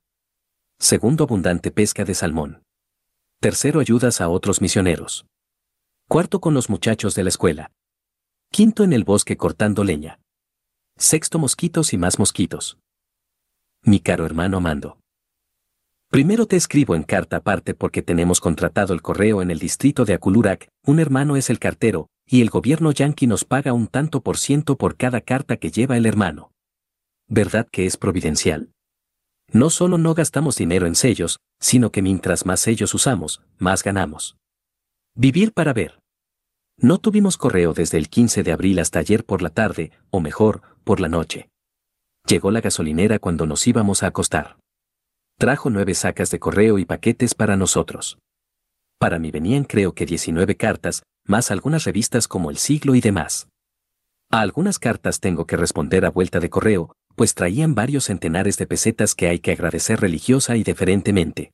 Segundo 0.79 1.25
abundante 1.25 1.71
pesca 1.71 2.05
de 2.05 2.15
salmón. 2.15 2.63
Tercero 3.41 3.81
ayudas 3.81 4.21
a 4.21 4.29
otros 4.29 4.61
misioneros. 4.61 5.27
Cuarto 6.09 6.41
con 6.41 6.55
los 6.55 6.71
muchachos 6.71 7.15
de 7.15 7.25
la 7.25 7.31
escuela. 7.31 7.73
Quinto 8.51 8.85
en 8.85 8.93
el 8.93 9.03
bosque 9.03 9.37
cortando 9.37 9.83
leña. 9.83 10.21
Sexto 10.97 11.39
mosquitos 11.39 11.93
y 11.93 11.99
más 11.99 12.19
mosquitos 12.19 12.79
mi 13.85 13.99
caro 13.99 14.25
hermano 14.25 14.59
amando. 14.59 14.99
Primero 16.13 16.45
te 16.45 16.57
escribo 16.57 16.95
en 16.95 17.05
carta 17.05 17.39
aparte 17.39 17.73
porque 17.73 18.03
tenemos 18.03 18.39
contratado 18.39 18.93
el 18.93 19.01
correo 19.01 19.41
en 19.41 19.51
el 19.51 19.59
distrito 19.59 20.05
de 20.05 20.13
Akulurak, 20.13 20.69
un 20.85 21.01
hermano 21.01 21.39
es 21.39 21.49
el 21.49 21.59
cartero, 21.59 22.09
y 22.27 22.43
el 22.43 22.51
gobierno 22.51 22.93
yanqui 22.93 23.27
nos 23.27 23.47
paga 23.47 23.73
un 23.73 23.87
tanto 23.87 24.21
por 24.21 24.37
ciento 24.37 24.77
por 24.77 24.99
cada 24.99 25.23
carta 25.23 25.57
que 25.57 25.71
lleva 25.71 25.97
el 25.97 26.05
hermano. 26.05 26.53
¿Verdad 27.29 27.67
que 27.73 27.87
es 27.87 27.97
providencial? 27.97 28.73
No 29.53 29.71
solo 29.71 29.97
no 29.97 30.13
gastamos 30.13 30.57
dinero 30.57 30.87
en 30.87 30.97
sellos, 30.97 31.39
sino 31.59 31.91
que 31.91 32.03
mientras 32.03 32.45
más 32.45 32.61
sellos 32.61 32.93
usamos, 32.93 33.41
más 33.57 33.83
ganamos. 33.83 34.37
Vivir 35.15 35.55
para 35.55 35.73
ver. 35.73 35.99
No 36.77 36.99
tuvimos 36.99 37.39
correo 37.39 37.73
desde 37.73 37.97
el 37.97 38.11
15 38.11 38.43
de 38.43 38.53
abril 38.53 38.81
hasta 38.81 38.99
ayer 38.99 39.25
por 39.25 39.41
la 39.41 39.49
tarde, 39.49 39.93
o 40.11 40.21
mejor, 40.21 40.61
por 40.85 41.01
la 41.01 41.09
noche. 41.09 41.49
Llegó 42.27 42.51
la 42.51 42.61
gasolinera 42.61 43.19
cuando 43.19 43.47
nos 43.47 43.67
íbamos 43.67 44.03
a 44.03 44.09
acostar. 44.09 44.59
Trajo 45.43 45.71
nueve 45.71 45.95
sacas 45.95 46.31
de 46.31 46.39
correo 46.39 46.79
y 46.79 46.85
paquetes 46.85 47.35
para 47.35 47.57
nosotros. 47.57 48.17
Para 49.01 49.19
mí 49.19 49.33
venían 49.33 49.65
creo 49.65 49.93
que 49.93 50.07
19 50.07 50.57
cartas, 50.57 51.03
más 51.27 51.51
algunas 51.51 51.83
revistas 51.83 52.29
como 52.29 52.49
El 52.49 52.59
Siglo 52.59 52.95
y 52.95 53.01
demás. 53.01 53.49
A 54.31 54.39
algunas 54.39 54.79
cartas 54.79 55.19
tengo 55.19 55.45
que 55.45 55.57
responder 55.57 56.05
a 56.05 56.11
vuelta 56.11 56.39
de 56.39 56.49
correo, 56.49 56.95
pues 57.17 57.35
traían 57.35 57.75
varios 57.75 58.05
centenares 58.05 58.57
de 58.57 58.69
pesetas 58.69 59.17
que 59.17 59.27
hay 59.27 59.41
que 59.41 59.51
agradecer 59.51 59.99
religiosa 60.01 60.55
y 60.55 60.63
deferentemente. 60.63 61.51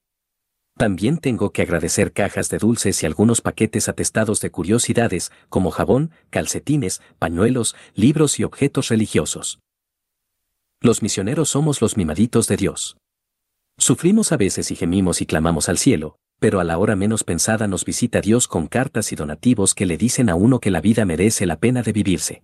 También 0.77 1.17
tengo 1.17 1.53
que 1.53 1.63
agradecer 1.63 2.13
cajas 2.13 2.51
de 2.51 2.59
dulces 2.59 3.03
y 3.03 3.07
algunos 3.07 3.41
paquetes 3.41 3.89
atestados 3.89 4.43
de 4.43 4.51
curiosidades, 4.51 5.33
como 5.49 5.71
jabón, 5.71 6.11
calcetines, 6.29 7.01
pañuelos, 7.19 7.75
libros 7.95 8.39
y 8.39 8.45
objetos 8.45 8.89
religiosos. 8.89 9.61
Los 10.83 11.03
misioneros 11.03 11.49
somos 11.49 11.81
los 11.81 11.97
mimaditos 11.97 12.49
de 12.49 12.59
Dios. 12.59 12.99
Sufrimos 13.79 14.33
a 14.33 14.37
veces 14.37 14.73
y 14.73 14.75
gemimos 14.77 15.23
y 15.23 15.27
clamamos 15.27 15.69
al 15.69 15.79
cielo, 15.79 16.19
pero 16.41 16.59
a 16.59 16.65
la 16.65 16.79
hora 16.79 16.97
menos 16.97 17.23
pensada 17.23 17.69
nos 17.69 17.85
visita 17.85 18.21
Dios 18.21 18.49
con 18.49 18.67
cartas 18.67 19.13
y 19.13 19.17
donativos 19.17 19.73
que 19.73 19.87
le 19.87 19.97
dicen 19.97 20.29
a 20.29 20.35
uno 20.35 20.59
que 20.59 20.73
la 20.73 20.81
vida 20.81 21.05
merece 21.05 21.47
la 21.47 21.61
pena 21.61 21.83
de 21.83 21.93
vivirse. 21.93 22.43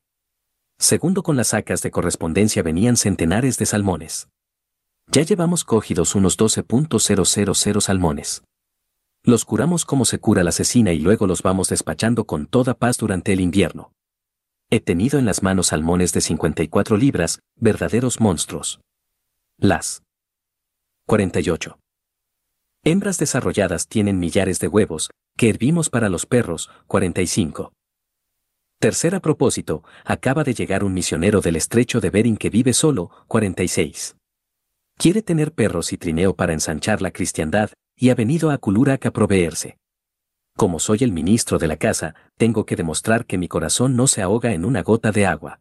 Segundo 0.78 1.24
con 1.24 1.36
las 1.36 1.48
sacas 1.48 1.82
de 1.82 1.90
correspondencia 1.90 2.62
venían 2.62 2.96
centenares 2.96 3.58
de 3.58 3.66
salmones. 3.66 4.28
Ya 5.10 5.22
llevamos 5.22 5.64
cogidos 5.64 6.14
unos 6.14 6.38
12.000 6.38 7.80
salmones. 7.80 8.44
Los 9.24 9.44
curamos 9.44 9.84
como 9.84 10.04
se 10.04 10.20
cura 10.20 10.44
la 10.44 10.50
asesina 10.50 10.92
y 10.92 11.00
luego 11.00 11.26
los 11.26 11.42
vamos 11.42 11.68
despachando 11.68 12.26
con 12.26 12.46
toda 12.46 12.74
paz 12.74 12.96
durante 12.96 13.32
el 13.32 13.40
invierno. 13.40 13.92
He 14.70 14.78
tenido 14.78 15.18
en 15.18 15.24
las 15.24 15.42
manos 15.42 15.68
salmones 15.68 16.12
de 16.12 16.20
54 16.20 16.96
libras, 16.96 17.40
verdaderos 17.56 18.20
monstruos. 18.20 18.80
Las 19.58 20.03
48. 21.06 21.78
Hembras 22.82 23.18
desarrolladas 23.18 23.88
tienen 23.88 24.18
millares 24.18 24.58
de 24.58 24.68
huevos, 24.68 25.10
que 25.36 25.50
hervimos 25.50 25.90
para 25.90 26.08
los 26.08 26.24
perros, 26.24 26.70
45. 26.86 27.74
Tercer 28.80 29.14
a 29.14 29.20
propósito, 29.20 29.84
acaba 30.06 30.44
de 30.44 30.54
llegar 30.54 30.82
un 30.82 30.94
misionero 30.94 31.42
del 31.42 31.56
estrecho 31.56 32.00
de 32.00 32.08
Bering 32.08 32.38
que 32.38 32.48
vive 32.48 32.72
solo, 32.72 33.10
46. 33.28 34.16
Quiere 34.96 35.20
tener 35.20 35.52
perros 35.52 35.92
y 35.92 35.98
trineo 35.98 36.34
para 36.34 36.54
ensanchar 36.54 37.02
la 37.02 37.10
cristiandad, 37.10 37.70
y 37.96 38.08
ha 38.08 38.14
venido 38.14 38.50
a 38.50 38.56
Kulurak 38.56 39.04
a 39.04 39.10
proveerse. 39.10 39.76
Como 40.56 40.78
soy 40.78 40.98
el 41.02 41.12
ministro 41.12 41.58
de 41.58 41.68
la 41.68 41.76
casa, 41.76 42.14
tengo 42.38 42.64
que 42.64 42.76
demostrar 42.76 43.26
que 43.26 43.36
mi 43.36 43.48
corazón 43.48 43.94
no 43.94 44.06
se 44.06 44.22
ahoga 44.22 44.54
en 44.54 44.64
una 44.64 44.82
gota 44.82 45.12
de 45.12 45.26
agua. 45.26 45.60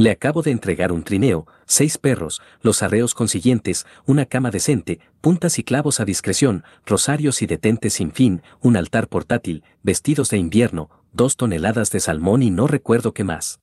Le 0.00 0.10
acabo 0.10 0.40
de 0.40 0.50
entregar 0.50 0.92
un 0.92 1.02
trineo, 1.02 1.46
seis 1.66 1.98
perros, 1.98 2.40
los 2.62 2.82
arreos 2.82 3.12
consiguientes, 3.12 3.84
una 4.06 4.24
cama 4.24 4.50
decente, 4.50 4.98
puntas 5.20 5.58
y 5.58 5.62
clavos 5.62 6.00
a 6.00 6.06
discreción, 6.06 6.64
rosarios 6.86 7.42
y 7.42 7.46
detentes 7.46 7.92
sin 7.92 8.10
fin, 8.10 8.40
un 8.62 8.78
altar 8.78 9.08
portátil, 9.08 9.62
vestidos 9.82 10.30
de 10.30 10.38
invierno, 10.38 10.88
dos 11.12 11.36
toneladas 11.36 11.90
de 11.90 12.00
salmón 12.00 12.42
y 12.42 12.50
no 12.50 12.66
recuerdo 12.66 13.12
qué 13.12 13.24
más. 13.24 13.60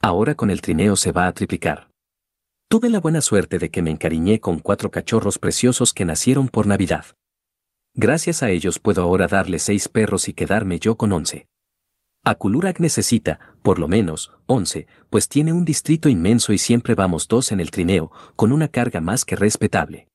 Ahora 0.00 0.34
con 0.34 0.48
el 0.48 0.62
trineo 0.62 0.96
se 0.96 1.12
va 1.12 1.26
a 1.26 1.32
triplicar. 1.34 1.90
Tuve 2.70 2.88
la 2.88 3.00
buena 3.00 3.20
suerte 3.20 3.58
de 3.58 3.68
que 3.68 3.82
me 3.82 3.90
encariñé 3.90 4.40
con 4.40 4.60
cuatro 4.60 4.90
cachorros 4.90 5.38
preciosos 5.38 5.92
que 5.92 6.06
nacieron 6.06 6.48
por 6.48 6.66
Navidad. 6.66 7.04
Gracias 7.92 8.42
a 8.42 8.48
ellos 8.48 8.78
puedo 8.78 9.02
ahora 9.02 9.26
darle 9.26 9.58
seis 9.58 9.88
perros 9.88 10.26
y 10.26 10.32
quedarme 10.32 10.78
yo 10.78 10.96
con 10.96 11.12
once. 11.12 11.49
Akulurak 12.22 12.80
necesita, 12.80 13.40
por 13.62 13.78
lo 13.78 13.88
menos, 13.88 14.32
11, 14.46 14.86
pues 15.08 15.28
tiene 15.28 15.54
un 15.54 15.64
distrito 15.64 16.10
inmenso 16.10 16.52
y 16.52 16.58
siempre 16.58 16.94
vamos 16.94 17.28
dos 17.28 17.50
en 17.50 17.60
el 17.60 17.70
trineo, 17.70 18.12
con 18.36 18.52
una 18.52 18.68
carga 18.68 19.00
más 19.00 19.24
que 19.24 19.36
respetable. 19.36 20.06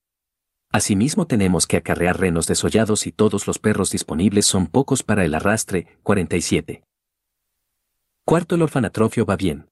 Asimismo 0.72 1.26
tenemos 1.26 1.66
que 1.66 1.78
acarrear 1.78 2.20
renos 2.20 2.46
desollados 2.46 3.08
y 3.08 3.12
todos 3.12 3.48
los 3.48 3.58
perros 3.58 3.90
disponibles 3.90 4.46
son 4.46 4.68
pocos 4.68 5.02
para 5.02 5.26
el 5.26 5.34
arrastre, 5.34 5.88
47. 6.04 6.84
Cuarto 8.24 8.56
el 8.56 8.62
orfanatrofio 8.62 9.26
va 9.26 9.36
bien. 9.36 9.68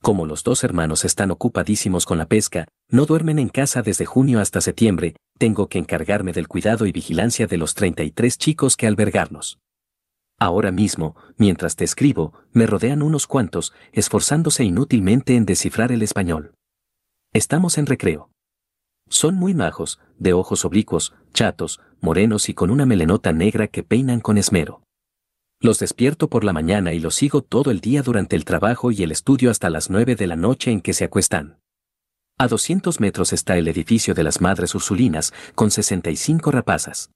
Como 0.00 0.26
los 0.26 0.44
dos 0.44 0.62
hermanos 0.62 1.04
están 1.04 1.32
ocupadísimos 1.32 2.06
con 2.06 2.18
la 2.18 2.26
pesca, 2.26 2.68
no 2.88 3.04
duermen 3.04 3.40
en 3.40 3.48
casa 3.48 3.82
desde 3.82 4.06
junio 4.06 4.38
hasta 4.38 4.60
septiembre, 4.60 5.16
tengo 5.38 5.68
que 5.68 5.78
encargarme 5.78 6.32
del 6.32 6.46
cuidado 6.46 6.86
y 6.86 6.92
vigilancia 6.92 7.48
de 7.48 7.56
los 7.56 7.74
33 7.74 8.38
chicos 8.38 8.76
que 8.76 8.86
albergarnos. 8.86 9.58
Ahora 10.40 10.70
mismo, 10.70 11.16
mientras 11.36 11.74
te 11.74 11.84
escribo, 11.84 12.32
me 12.52 12.66
rodean 12.66 13.02
unos 13.02 13.26
cuantos, 13.26 13.72
esforzándose 13.92 14.62
inútilmente 14.62 15.34
en 15.34 15.44
descifrar 15.44 15.90
el 15.90 16.02
español. 16.02 16.54
Estamos 17.32 17.76
en 17.76 17.86
recreo. 17.86 18.30
Son 19.08 19.34
muy 19.34 19.54
majos, 19.54 19.98
de 20.18 20.34
ojos 20.34 20.64
oblicuos, 20.64 21.14
chatos, 21.32 21.80
morenos 22.00 22.48
y 22.48 22.54
con 22.54 22.70
una 22.70 22.86
melenota 22.86 23.32
negra 23.32 23.66
que 23.66 23.82
peinan 23.82 24.20
con 24.20 24.38
esmero. 24.38 24.82
Los 25.60 25.80
despierto 25.80 26.28
por 26.28 26.44
la 26.44 26.52
mañana 26.52 26.92
y 26.92 27.00
los 27.00 27.16
sigo 27.16 27.42
todo 27.42 27.72
el 27.72 27.80
día 27.80 28.02
durante 28.02 28.36
el 28.36 28.44
trabajo 28.44 28.92
y 28.92 29.02
el 29.02 29.10
estudio 29.10 29.50
hasta 29.50 29.70
las 29.70 29.90
nueve 29.90 30.14
de 30.14 30.28
la 30.28 30.36
noche 30.36 30.70
en 30.70 30.80
que 30.80 30.92
se 30.92 31.04
acuestan. 31.04 31.58
A 32.38 32.46
200 32.46 33.00
metros 33.00 33.32
está 33.32 33.56
el 33.56 33.66
edificio 33.66 34.14
de 34.14 34.22
las 34.22 34.40
Madres 34.40 34.72
Ursulinas, 34.76 35.34
con 35.56 35.72
65 35.72 36.52
rapazas. 36.52 37.10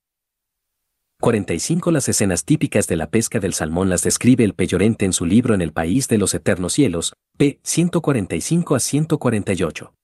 45 1.22 1.92
Las 1.92 2.08
escenas 2.08 2.44
típicas 2.44 2.88
de 2.88 2.96
la 2.96 3.08
pesca 3.08 3.38
del 3.38 3.54
salmón 3.54 3.88
las 3.88 4.02
describe 4.02 4.42
el 4.42 4.54
Peyorente 4.54 5.04
en 5.04 5.12
su 5.12 5.24
libro 5.24 5.54
En 5.54 5.62
el 5.62 5.72
País 5.72 6.08
de 6.08 6.18
los 6.18 6.34
Eternos 6.34 6.72
Cielos, 6.72 7.12
p. 7.38 7.60
145 7.62 8.74
a 8.74 8.80
148. 8.80 9.94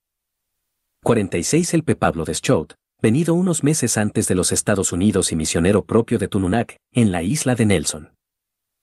46 1.03 1.75
El 1.75 1.83
P. 1.83 1.97
Pablo 1.97 2.25
de 2.25 2.35
Schott, 2.35 2.75
venido 3.03 3.35
unos 3.35 3.65
meses 3.65 3.99
antes 3.99 4.29
de 4.29 4.37
los 4.37 4.53
Estados 4.53 4.93
Unidos 4.93 5.33
y 5.33 5.35
misionero 5.35 5.85
propio 5.85 6.21
de 6.21 6.29
Tununak, 6.29 6.77
en 6.93 7.11
la 7.11 7.25
isla 7.25 7.57
de 7.57 7.67
Nelson. 7.67 8.11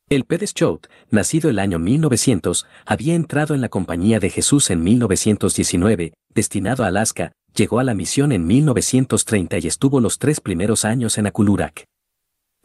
El 0.10 0.26
P. 0.26 0.38
de 0.38 0.48
Schott, 0.48 0.88
nacido 1.10 1.50
el 1.50 1.58
año 1.58 1.80
1900, 1.80 2.68
había 2.86 3.16
entrado 3.16 3.56
en 3.56 3.62
la 3.62 3.70
Compañía 3.70 4.20
de 4.20 4.30
Jesús 4.30 4.70
en 4.72 4.84
1919, 4.84 6.12
destinado 6.34 6.84
a 6.84 6.88
Alaska, 6.88 7.32
llegó 7.56 7.80
a 7.80 7.86
la 7.86 7.94
misión 7.94 8.34
en 8.34 8.46
1930 8.46 9.60
y 9.60 9.68
estuvo 9.68 10.02
los 10.02 10.20
tres 10.20 10.42
primeros 10.42 10.84
años 10.84 11.18
en 11.18 11.28
Akulurak. 11.28 11.86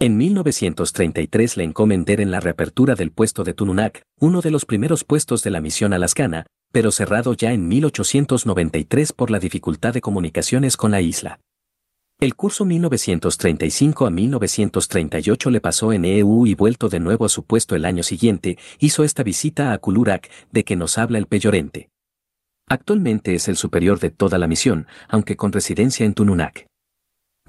En 0.03 0.17
1933 0.17 1.59
le 1.59 1.65
encomendé 1.65 2.15
en 2.15 2.31
la 2.31 2.41
reapertura 2.41 2.95
del 2.95 3.11
puesto 3.11 3.45
de 3.45 3.53
Tununak, 3.53 4.01
uno 4.19 4.41
de 4.41 4.51
los 4.51 4.65
primeros 4.65 5.05
puestos 5.05 5.43
de 5.43 5.51
la 5.51 5.61
misión 5.61 5.93
alascana, 5.93 6.47
pero 6.73 6.91
cerrado 6.91 7.35
ya 7.35 7.53
en 7.53 7.69
1893 7.69 9.13
por 9.13 9.31
la 9.31 9.39
dificultad 9.39 9.93
de 9.93 10.01
comunicaciones 10.01 10.79
con 10.79 10.93
la 10.93 11.03
isla. 11.03 11.39
El 12.19 12.35
curso 12.35 12.65
1935 12.65 14.07
a 14.07 14.11
1938 14.11 15.51
le 15.51 15.61
pasó 15.61 15.93
en 15.93 16.07
EU 16.07 16.47
y 16.47 16.55
vuelto 16.55 16.89
de 16.89 16.99
nuevo 16.99 17.27
a 17.27 17.29
su 17.29 17.45
puesto 17.45 17.77
el 17.77 17.85
año 17.85 18.03
siguiente, 18.03 18.57
hizo 18.79 19.05
esta 19.05 19.23
visita 19.23 19.75
a 19.75 19.77
Kulurak, 19.77 20.31
de 20.51 20.65
que 20.65 20.77
nos 20.77 20.97
habla 20.97 21.19
el 21.19 21.27
peyorente. 21.27 21.91
Actualmente 22.67 23.35
es 23.35 23.49
el 23.49 23.57
superior 23.57 24.01
de 24.01 24.09
toda 24.09 24.39
la 24.39 24.47
misión, 24.47 24.87
aunque 25.09 25.37
con 25.37 25.53
residencia 25.53 26.07
en 26.07 26.15
Tununak. 26.15 26.70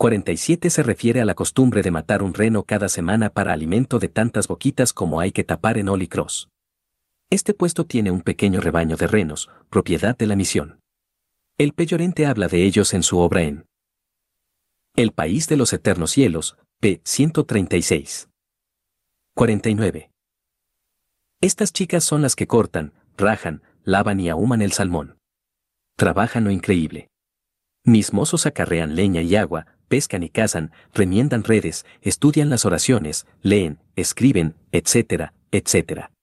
47 0.01 0.71
se 0.71 0.81
refiere 0.81 1.21
a 1.21 1.25
la 1.25 1.35
costumbre 1.35 1.83
de 1.83 1.91
matar 1.91 2.23
un 2.23 2.33
reno 2.33 2.63
cada 2.63 2.89
semana 2.89 3.29
para 3.29 3.53
alimento 3.53 3.99
de 3.99 4.09
tantas 4.09 4.47
boquitas 4.47 4.93
como 4.93 5.19
hay 5.19 5.31
que 5.31 5.43
tapar 5.43 5.77
en 5.77 5.89
Holy 5.89 6.07
Cross. 6.07 6.49
Este 7.29 7.53
puesto 7.53 7.85
tiene 7.85 8.09
un 8.09 8.21
pequeño 8.21 8.61
rebaño 8.61 8.97
de 8.97 9.05
renos, 9.05 9.51
propiedad 9.69 10.17
de 10.17 10.25
la 10.25 10.35
misión. 10.35 10.79
El 11.59 11.73
Peyorente 11.73 12.25
habla 12.25 12.47
de 12.47 12.63
ellos 12.63 12.95
en 12.95 13.03
su 13.03 13.19
obra 13.19 13.43
en 13.43 13.67
El 14.95 15.11
País 15.11 15.47
de 15.47 15.57
los 15.57 15.71
Eternos 15.71 16.09
Cielos, 16.09 16.57
p. 16.79 16.99
136. 17.03 18.27
49. 19.35 20.09
Estas 21.41 21.73
chicas 21.73 22.03
son 22.03 22.23
las 22.23 22.35
que 22.35 22.47
cortan, 22.47 22.93
rajan, 23.17 23.61
lavan 23.83 24.19
y 24.19 24.29
ahuman 24.29 24.63
el 24.63 24.71
salmón. 24.71 25.19
Trabajan 25.95 26.43
lo 26.43 26.49
increíble. 26.49 27.11
Mis 27.85 28.13
mozos 28.13 28.47
acarrean 28.47 28.95
leña 28.95 29.21
y 29.21 29.35
agua, 29.35 29.67
pescan 29.91 30.23
y 30.23 30.29
cazan, 30.29 30.71
remiendan 30.93 31.43
redes, 31.43 31.85
estudian 32.01 32.49
las 32.49 32.63
oraciones, 32.63 33.27
leen, 33.41 33.77
escriben, 33.97 34.55
etcétera, 34.71 35.33
etcétera. 35.51 36.13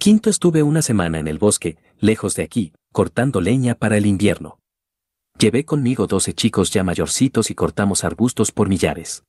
Quinto 0.00 0.30
estuve 0.30 0.64
una 0.64 0.82
semana 0.82 1.20
en 1.20 1.28
el 1.28 1.38
bosque, 1.38 1.78
lejos 2.00 2.34
de 2.34 2.42
aquí, 2.42 2.72
cortando 2.92 3.40
leña 3.40 3.76
para 3.76 3.96
el 3.96 4.04
invierno. 4.04 4.58
Llevé 5.38 5.64
conmigo 5.64 6.08
doce 6.08 6.34
chicos 6.34 6.72
ya 6.72 6.82
mayorcitos 6.82 7.52
y 7.52 7.54
cortamos 7.54 8.02
arbustos 8.02 8.50
por 8.50 8.68
millares. 8.68 9.22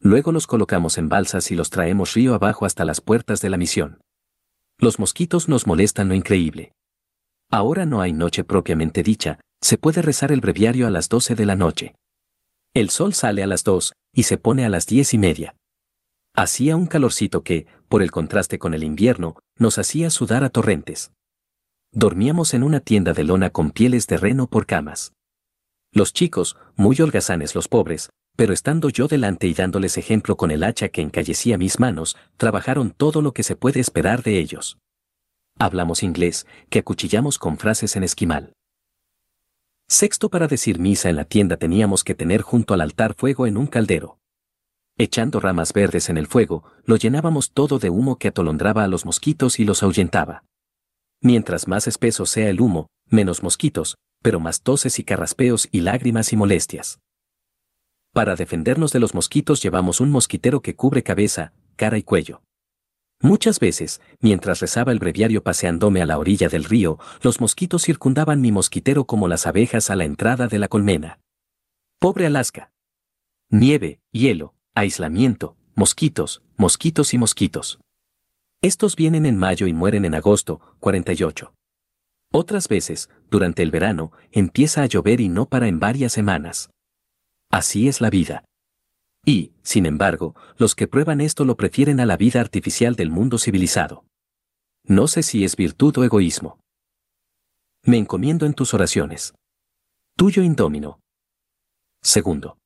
Luego 0.00 0.32
los 0.32 0.46
colocamos 0.46 0.96
en 0.96 1.10
balsas 1.10 1.50
y 1.50 1.56
los 1.56 1.68
traemos 1.68 2.14
río 2.14 2.32
abajo 2.34 2.64
hasta 2.64 2.86
las 2.86 3.02
puertas 3.02 3.42
de 3.42 3.50
la 3.50 3.58
misión. 3.58 4.00
Los 4.78 4.98
mosquitos 4.98 5.50
nos 5.50 5.66
molestan 5.66 6.08
lo 6.08 6.14
increíble. 6.14 6.72
Ahora 7.50 7.84
no 7.84 8.00
hay 8.00 8.14
noche 8.14 8.42
propiamente 8.42 9.02
dicha, 9.02 9.38
se 9.60 9.76
puede 9.76 10.00
rezar 10.00 10.32
el 10.32 10.40
breviario 10.40 10.86
a 10.86 10.90
las 10.90 11.10
doce 11.10 11.34
de 11.34 11.44
la 11.44 11.56
noche. 11.56 11.94
El 12.74 12.90
sol 12.90 13.14
sale 13.14 13.44
a 13.44 13.46
las 13.46 13.62
dos 13.62 13.92
y 14.12 14.24
se 14.24 14.36
pone 14.36 14.64
a 14.64 14.68
las 14.68 14.86
diez 14.86 15.14
y 15.14 15.18
media. 15.18 15.54
Hacía 16.34 16.74
un 16.74 16.86
calorcito 16.86 17.44
que, 17.44 17.68
por 17.88 18.02
el 18.02 18.10
contraste 18.10 18.58
con 18.58 18.74
el 18.74 18.82
invierno, 18.82 19.36
nos 19.56 19.78
hacía 19.78 20.10
sudar 20.10 20.42
a 20.42 20.50
torrentes. 20.50 21.12
Dormíamos 21.92 22.52
en 22.52 22.64
una 22.64 22.80
tienda 22.80 23.12
de 23.12 23.22
lona 23.22 23.50
con 23.50 23.70
pieles 23.70 24.08
de 24.08 24.16
reno 24.16 24.48
por 24.48 24.66
camas. 24.66 25.12
Los 25.92 26.12
chicos, 26.12 26.56
muy 26.74 27.00
holgazanes 27.00 27.54
los 27.54 27.68
pobres, 27.68 28.10
pero 28.36 28.52
estando 28.52 28.88
yo 28.88 29.06
delante 29.06 29.46
y 29.46 29.54
dándoles 29.54 29.96
ejemplo 29.96 30.36
con 30.36 30.50
el 30.50 30.64
hacha 30.64 30.88
que 30.88 31.00
encallecía 31.00 31.56
mis 31.56 31.78
manos, 31.78 32.16
trabajaron 32.36 32.90
todo 32.90 33.22
lo 33.22 33.32
que 33.32 33.44
se 33.44 33.54
puede 33.54 33.78
esperar 33.78 34.24
de 34.24 34.40
ellos. 34.40 34.78
Hablamos 35.56 36.02
inglés, 36.02 36.44
que 36.70 36.80
acuchillamos 36.80 37.38
con 37.38 37.56
frases 37.56 37.94
en 37.94 38.02
esquimal. 38.02 38.52
Sexto 39.88 40.30
para 40.30 40.48
decir 40.48 40.78
misa 40.78 41.10
en 41.10 41.16
la 41.16 41.24
tienda 41.24 41.56
teníamos 41.56 42.04
que 42.04 42.14
tener 42.14 42.42
junto 42.42 42.74
al 42.74 42.80
altar 42.80 43.14
fuego 43.14 43.46
en 43.46 43.56
un 43.56 43.66
caldero. 43.66 44.18
Echando 44.96 45.40
ramas 45.40 45.72
verdes 45.72 46.08
en 46.08 46.16
el 46.16 46.26
fuego, 46.26 46.64
lo 46.84 46.96
llenábamos 46.96 47.52
todo 47.52 47.78
de 47.78 47.90
humo 47.90 48.16
que 48.16 48.28
atolondraba 48.28 48.84
a 48.84 48.88
los 48.88 49.04
mosquitos 49.04 49.58
y 49.58 49.64
los 49.64 49.82
ahuyentaba. 49.82 50.44
Mientras 51.20 51.68
más 51.68 51.86
espeso 51.86 52.26
sea 52.26 52.48
el 52.48 52.60
humo, 52.60 52.88
menos 53.08 53.42
mosquitos, 53.42 53.96
pero 54.22 54.40
más 54.40 54.62
toses 54.62 54.98
y 54.98 55.04
carraspeos 55.04 55.68
y 55.70 55.80
lágrimas 55.80 56.32
y 56.32 56.36
molestias. 56.36 57.00
Para 58.12 58.36
defendernos 58.36 58.92
de 58.92 59.00
los 59.00 59.14
mosquitos 59.14 59.62
llevamos 59.62 60.00
un 60.00 60.10
mosquitero 60.10 60.62
que 60.62 60.76
cubre 60.76 61.02
cabeza, 61.02 61.52
cara 61.76 61.98
y 61.98 62.02
cuello. 62.04 62.42
Muchas 63.24 63.58
veces, 63.58 64.02
mientras 64.20 64.60
rezaba 64.60 64.92
el 64.92 64.98
breviario 64.98 65.42
paseándome 65.42 66.02
a 66.02 66.06
la 66.06 66.18
orilla 66.18 66.50
del 66.50 66.62
río, 66.62 66.98
los 67.22 67.40
mosquitos 67.40 67.82
circundaban 67.82 68.42
mi 68.42 68.52
mosquitero 68.52 69.06
como 69.06 69.28
las 69.28 69.46
abejas 69.46 69.88
a 69.88 69.96
la 69.96 70.04
entrada 70.04 70.46
de 70.46 70.58
la 70.58 70.68
colmena. 70.68 71.20
Pobre 71.98 72.26
Alaska. 72.26 72.70
Nieve, 73.48 73.98
hielo, 74.12 74.52
aislamiento, 74.74 75.56
mosquitos, 75.74 76.42
mosquitos 76.58 77.14
y 77.14 77.18
mosquitos. 77.18 77.80
Estos 78.60 78.94
vienen 78.94 79.24
en 79.24 79.38
mayo 79.38 79.66
y 79.66 79.72
mueren 79.72 80.04
en 80.04 80.14
agosto, 80.14 80.60
48. 80.80 81.54
Otras 82.30 82.68
veces, 82.68 83.08
durante 83.30 83.62
el 83.62 83.70
verano, 83.70 84.12
empieza 84.32 84.82
a 84.82 84.86
llover 84.86 85.22
y 85.22 85.30
no 85.30 85.46
para 85.46 85.66
en 85.66 85.80
varias 85.80 86.12
semanas. 86.12 86.68
Así 87.50 87.88
es 87.88 88.02
la 88.02 88.10
vida. 88.10 88.44
Y, 89.24 89.52
sin 89.62 89.86
embargo, 89.86 90.34
los 90.58 90.74
que 90.74 90.86
prueban 90.86 91.20
esto 91.20 91.44
lo 91.44 91.56
prefieren 91.56 92.00
a 92.00 92.06
la 92.06 92.16
vida 92.16 92.40
artificial 92.40 92.94
del 92.94 93.10
mundo 93.10 93.38
civilizado. 93.38 94.04
No 94.86 95.08
sé 95.08 95.22
si 95.22 95.44
es 95.44 95.56
virtud 95.56 95.96
o 95.98 96.04
egoísmo. 96.04 96.58
Me 97.84 97.96
encomiendo 97.96 98.44
en 98.46 98.54
tus 98.54 98.74
oraciones. 98.74 99.34
Tuyo 100.16 100.42
indómino. 100.42 101.00
Segundo. 102.02 102.58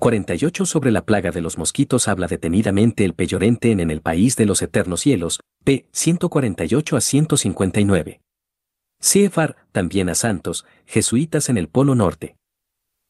48 0.00 0.66
sobre 0.66 0.90
la 0.90 1.04
plaga 1.04 1.30
de 1.30 1.40
los 1.40 1.58
mosquitos 1.58 2.08
habla 2.08 2.26
detenidamente 2.26 3.04
el 3.04 3.14
peyorente 3.14 3.70
en 3.70 3.90
el 3.90 4.00
país 4.00 4.36
de 4.36 4.46
los 4.46 4.60
eternos 4.62 5.02
cielos, 5.02 5.40
p. 5.64 5.86
148 5.92 6.96
a 6.96 7.00
159. 7.00 8.20
CFR, 9.00 9.56
también 9.70 10.08
a 10.08 10.14
santos, 10.14 10.64
jesuitas 10.86 11.48
en 11.48 11.58
el 11.58 11.68
Polo 11.68 11.94
Norte. 11.94 12.36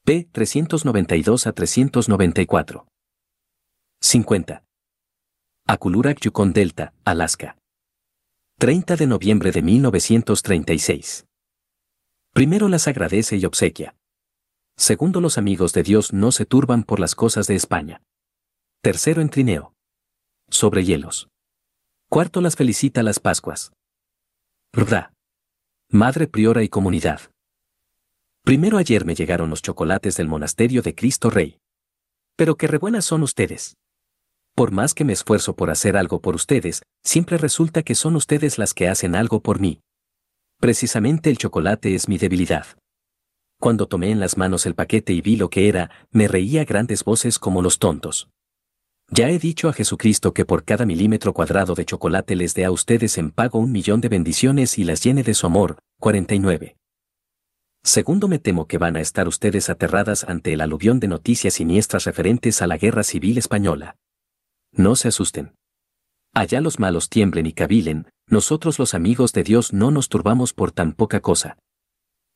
P. 0.05 0.29
392 0.33 1.47
a 1.47 1.53
394. 1.53 2.87
50. 4.01 4.65
Akulurak 5.69 6.19
Yukon 6.21 6.53
Delta, 6.53 6.93
Alaska. 7.05 7.57
30 8.59 8.97
de 8.97 9.07
noviembre 9.07 9.53
de 9.53 9.63
1936. 9.63 11.27
Primero 12.35 12.67
las 12.69 12.89
agradece 12.89 13.37
y 13.37 13.45
obsequia. 13.45 13.95
Segundo, 14.77 15.21
los 15.21 15.39
amigos 15.39 15.73
de 15.73 15.85
Dios 15.85 16.13
no 16.13 16.33
se 16.33 16.47
turban 16.47 16.83
por 16.83 16.99
las 16.99 17.15
cosas 17.15 17.47
de 17.47 17.55
España. 17.55 18.03
Tercero, 18.83 19.23
en 19.23 19.29
trineo. 19.29 19.73
Sobre 20.51 20.83
hielos. 20.83 21.29
Cuarto, 22.11 22.41
las 22.41 22.57
felicita 22.57 23.05
las 23.05 23.21
Pascuas. 23.21 23.73
Rda. 24.73 25.13
Madre 25.91 26.27
Priora 26.27 26.65
y 26.65 26.69
Comunidad. 26.69 27.32
Primero 28.45 28.79
ayer 28.79 29.05
me 29.05 29.15
llegaron 29.15 29.51
los 29.51 29.63
chocolates 29.63 30.17
del 30.17 30.27
monasterio 30.27 30.83
de 30.83 30.97
Cristo 30.97 31.31
Rey. 31.31 31.59
Pero 32.37 32.57
qué 32.57 32.67
rebuenas 32.67 33.05
son 33.05 33.23
ustedes. 33.23 33.77
Por 34.57 34.73
más 34.73 34.95
que 34.95 35.05
me 35.05 35.13
esfuerzo 35.13 35.55
por 35.55 35.71
hacer 35.71 35.97
algo 35.97 36.21
por 36.21 36.35
ustedes, 36.35 36.83
siempre 37.05 37.39
resulta 37.39 37.85
que 37.85 37.95
son 37.95 38.17
ustedes 38.17 38.59
las 38.59 38.75
que 38.75 38.89
hacen 38.89 39.15
algo 39.15 39.41
por 39.41 39.61
mí. 39.61 39.81
Precisamente 40.59 41.31
el 41.31 41.39
chocolate 41.39 41.95
es 41.95 42.09
mi 42.09 42.19
debilidad. 42.19 42.67
Cuando 43.61 43.87
tomé 43.87 44.11
en 44.11 44.19
las 44.19 44.37
manos 44.37 44.67
el 44.67 44.75
paquete 44.75 45.13
y 45.13 45.21
vi 45.21 45.37
lo 45.37 45.49
que 45.49 45.69
era, 45.69 45.91
me 46.11 46.27
reía 46.27 46.65
grandes 46.65 47.05
voces 47.05 47.39
como 47.39 47.63
los 47.63 47.79
tontos. 47.79 48.29
Ya 49.09 49.31
he 49.31 49.39
dicho 49.39 49.69
a 49.69 49.73
Jesucristo 49.73 50.35
que 50.35 50.45
por 50.45 50.65
cada 50.65 50.85
milímetro 50.85 51.33
cuadrado 51.33 51.77
de 51.77 51.85
chocolate 51.85 52.35
les 52.35 52.55
dé 52.55 52.65
a 52.65 52.73
ustedes 52.73 53.19
en 53.19 53.31
pago 53.31 53.61
un 53.61 53.71
millón 53.71 54.01
de 54.01 54.09
bendiciones 54.09 54.79
y 54.79 54.85
las 54.85 55.05
llene 55.05 55.23
de 55.23 55.35
su 55.35 55.47
amor. 55.47 55.79
49. 56.01 56.77
Segundo, 57.85 58.29
me 58.29 58.39
temo 58.39 58.67
que 58.67 58.79
van 58.79 58.97
a 58.97 59.01
estar 59.01 59.27
ustedes 59.27 59.69
aterradas 59.69 60.25
ante 60.25 60.53
el 60.53 60.61
aluvión 60.61 61.01
de 61.01 61.09
noticias 61.09 61.55
siniestras 61.55 62.05
referentes 62.05 62.63
a 62.63 62.67
la 62.67 62.77
guerra 62.77 63.03
civil 63.03 63.39
española. 63.39 63.97
No 64.73 64.95
se 64.97 65.09
asusten. 65.09 65.55
Allá 66.33 66.61
los 66.61 66.79
malos 66.79 67.09
tiemblen 67.09 67.47
y 67.47 67.53
cavilen, 67.53 68.09
nosotros 68.27 68.79
los 68.79 68.95
amigos 68.95 69.33
de 69.33 69.43
Dios 69.43 69.73
no 69.73 69.91
nos 69.91 70.09
turbamos 70.09 70.53
por 70.53 70.73
tan 70.73 70.93
poca 70.93 71.21
cosa 71.21 71.59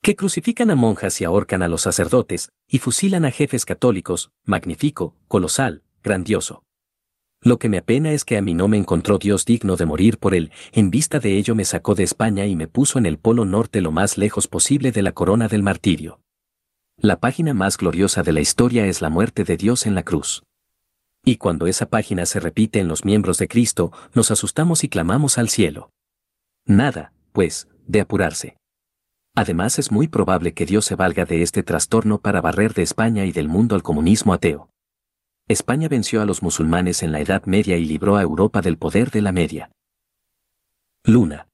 que 0.03 0.15
crucifican 0.15 0.71
a 0.71 0.77
monjas 0.77 1.21
y 1.21 1.25
ahorcan 1.25 1.65
a 1.65 1.69
los 1.69 1.83
sacerdotes, 1.83 2.51
y 2.69 2.79
fusilan 2.79 3.25
a 3.25 3.33
jefes 3.33 3.65
católicos, 3.65 4.31
magnífico, 4.45 5.17
colosal, 5.27 5.83
grandioso. 6.03 6.63
Lo 7.43 7.59
que 7.59 7.68
me 7.68 7.78
apena 7.78 8.12
es 8.12 8.24
que 8.24 8.37
a 8.37 8.43
mí 8.43 8.55
no 8.55 8.68
me 8.68 8.76
encontró 8.76 9.18
Dios 9.18 9.45
digno 9.45 9.76
de 9.76 9.87
morir 9.87 10.18
por 10.18 10.34
él, 10.34 10.51
en 10.72 10.91
vista 10.91 11.20
de 11.20 11.37
ello 11.37 11.55
me 11.55 11.64
sacó 11.64 11.95
de 11.95 12.03
España 12.03 12.47
y 12.47 12.57
me 12.57 12.66
puso 12.66 12.99
en 12.99 13.07
el 13.07 13.18
polo 13.18 13.45
norte 13.45 13.80
lo 13.80 13.93
más 13.93 14.18
lejos 14.18 14.49
posible 14.49 14.93
de 14.93 15.03
la 15.03 15.12
corona 15.12 15.49
del 15.49 15.62
martirio. 15.62 16.20
La 16.99 17.20
página 17.20 17.53
más 17.53 17.76
gloriosa 17.76 18.22
de 18.22 18.32
la 18.32 18.41
historia 18.41 18.87
es 18.87 19.03
la 19.03 19.11
muerte 19.11 19.45
de 19.45 19.57
Dios 19.57 19.87
en 19.87 19.95
la 19.95 20.03
cruz. 20.03 20.45
Y 21.24 21.37
cuando 21.37 21.66
esa 21.66 21.87
página 21.87 22.24
se 22.24 22.41
repite 22.41 22.78
en 22.80 22.89
los 22.89 23.05
miembros 23.05 23.37
de 23.39 23.49
Cristo, 23.49 23.93
nos 24.14 24.30
asustamos 24.30 24.82
y 24.82 24.89
clamamos 24.89 25.39
al 25.39 25.49
cielo. 25.49 25.91
Nada, 26.64 27.12
pues, 27.32 27.68
de 27.87 28.01
apurarse. 28.01 28.57
Además 29.34 29.78
es 29.78 29.93
muy 29.93 30.09
probable 30.09 30.55
que 30.55 30.64
Dios 30.64 30.87
se 30.87 30.95
valga 30.95 31.26
de 31.26 31.43
este 31.43 31.62
trastorno 31.62 32.18
para 32.18 32.41
barrer 32.41 32.72
de 32.72 32.82
España 32.82 33.26
y 33.26 33.32
del 33.32 33.49
mundo 33.49 33.74
al 33.74 33.82
comunismo 33.82 34.32
ateo. 34.32 34.70
España 35.49 35.89
venció 35.89 36.23
a 36.23 36.25
los 36.25 36.43
musulmanes 36.43 37.05
en 37.05 37.13
la 37.13 37.21
Edad 37.21 37.45
Media 37.45 37.77
y 37.77 37.85
libró 37.85 38.17
a 38.17 38.23
Europa 38.23 38.63
del 38.63 38.79
poder 38.79 39.13
de 39.13 39.23
la 39.23 39.31
media. 39.31 39.71
Luna. 41.05 41.47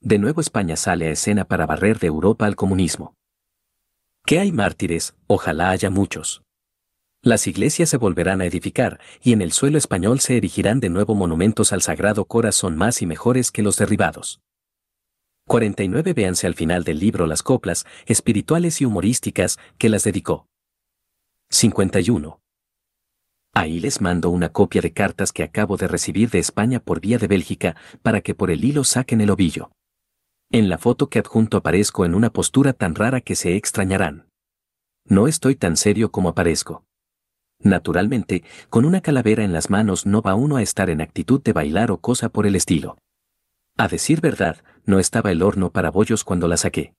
De 0.00 0.18
nuevo 0.18 0.40
España 0.40 0.74
sale 0.74 1.06
a 1.06 1.10
escena 1.12 1.44
para 1.44 1.64
barrer 1.64 2.00
de 2.00 2.08
Europa 2.08 2.46
al 2.46 2.56
comunismo. 2.56 3.14
¿Qué 4.26 4.40
hay 4.40 4.50
mártires? 4.50 5.14
Ojalá 5.28 5.70
haya 5.70 5.88
muchos. 5.88 6.42
Las 7.22 7.46
iglesias 7.46 7.90
se 7.90 7.96
volverán 7.96 8.40
a 8.40 8.46
edificar, 8.46 8.98
y 9.22 9.32
en 9.32 9.40
el 9.40 9.52
suelo 9.52 9.78
español 9.78 10.18
se 10.18 10.36
erigirán 10.36 10.80
de 10.80 10.88
nuevo 10.88 11.14
monumentos 11.14 11.72
al 11.72 11.82
Sagrado 11.82 12.24
Corazón 12.24 12.76
más 12.76 13.02
y 13.02 13.06
mejores 13.06 13.52
que 13.52 13.62
los 13.62 13.76
derribados. 13.76 14.40
49 15.46 16.12
Véanse 16.12 16.48
al 16.48 16.54
final 16.54 16.82
del 16.82 16.98
libro 16.98 17.28
las 17.28 17.44
coplas, 17.44 17.86
espirituales 18.06 18.80
y 18.80 18.84
humorísticas, 18.84 19.60
que 19.78 19.88
las 19.88 20.02
dedicó. 20.02 20.48
51. 21.50 22.41
Ahí 23.54 23.80
les 23.80 24.00
mando 24.00 24.30
una 24.30 24.48
copia 24.48 24.80
de 24.80 24.92
cartas 24.92 25.30
que 25.32 25.42
acabo 25.42 25.76
de 25.76 25.86
recibir 25.86 26.30
de 26.30 26.38
España 26.38 26.80
por 26.80 27.00
vía 27.00 27.18
de 27.18 27.26
Bélgica, 27.26 27.76
para 28.00 28.22
que 28.22 28.34
por 28.34 28.50
el 28.50 28.64
hilo 28.64 28.82
saquen 28.82 29.20
el 29.20 29.30
ovillo. 29.30 29.70
En 30.50 30.68
la 30.68 30.78
foto 30.78 31.08
que 31.08 31.18
adjunto 31.18 31.58
aparezco 31.58 32.04
en 32.04 32.14
una 32.14 32.30
postura 32.30 32.72
tan 32.72 32.94
rara 32.94 33.20
que 33.20 33.36
se 33.36 33.56
extrañarán. 33.56 34.26
No 35.04 35.28
estoy 35.28 35.54
tan 35.54 35.76
serio 35.76 36.10
como 36.10 36.30
aparezco. 36.30 36.84
Naturalmente, 37.58 38.42
con 38.70 38.84
una 38.84 39.02
calavera 39.02 39.44
en 39.44 39.52
las 39.52 39.70
manos 39.70 40.06
no 40.06 40.22
va 40.22 40.34
uno 40.34 40.56
a 40.56 40.62
estar 40.62 40.90
en 40.90 41.00
actitud 41.00 41.42
de 41.42 41.52
bailar 41.52 41.90
o 41.90 41.98
cosa 41.98 42.30
por 42.30 42.46
el 42.46 42.56
estilo. 42.56 42.96
A 43.76 43.88
decir 43.88 44.20
verdad, 44.20 44.64
no 44.84 44.98
estaba 44.98 45.30
el 45.30 45.42
horno 45.42 45.70
para 45.70 45.90
bollos 45.90 46.24
cuando 46.24 46.48
la 46.48 46.56
saqué. 46.56 46.94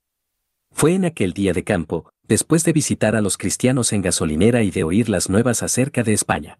Fue 0.71 0.93
en 0.93 1.05
aquel 1.05 1.33
día 1.33 1.53
de 1.53 1.63
campo, 1.63 2.11
después 2.27 2.63
de 2.63 2.73
visitar 2.73 3.15
a 3.15 3.21
los 3.21 3.37
cristianos 3.37 3.93
en 3.93 4.01
gasolinera 4.01 4.63
y 4.63 4.71
de 4.71 4.83
oír 4.83 5.09
las 5.09 5.29
nuevas 5.29 5.63
acerca 5.63 6.03
de 6.03 6.13
España. 6.13 6.59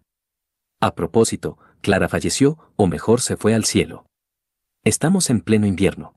A 0.80 0.94
propósito, 0.94 1.58
Clara 1.80 2.08
falleció, 2.08 2.58
o 2.76 2.86
mejor 2.86 3.20
se 3.20 3.36
fue 3.36 3.54
al 3.54 3.64
cielo. 3.64 4.06
Estamos 4.84 5.30
en 5.30 5.40
pleno 5.40 5.66
invierno. 5.66 6.14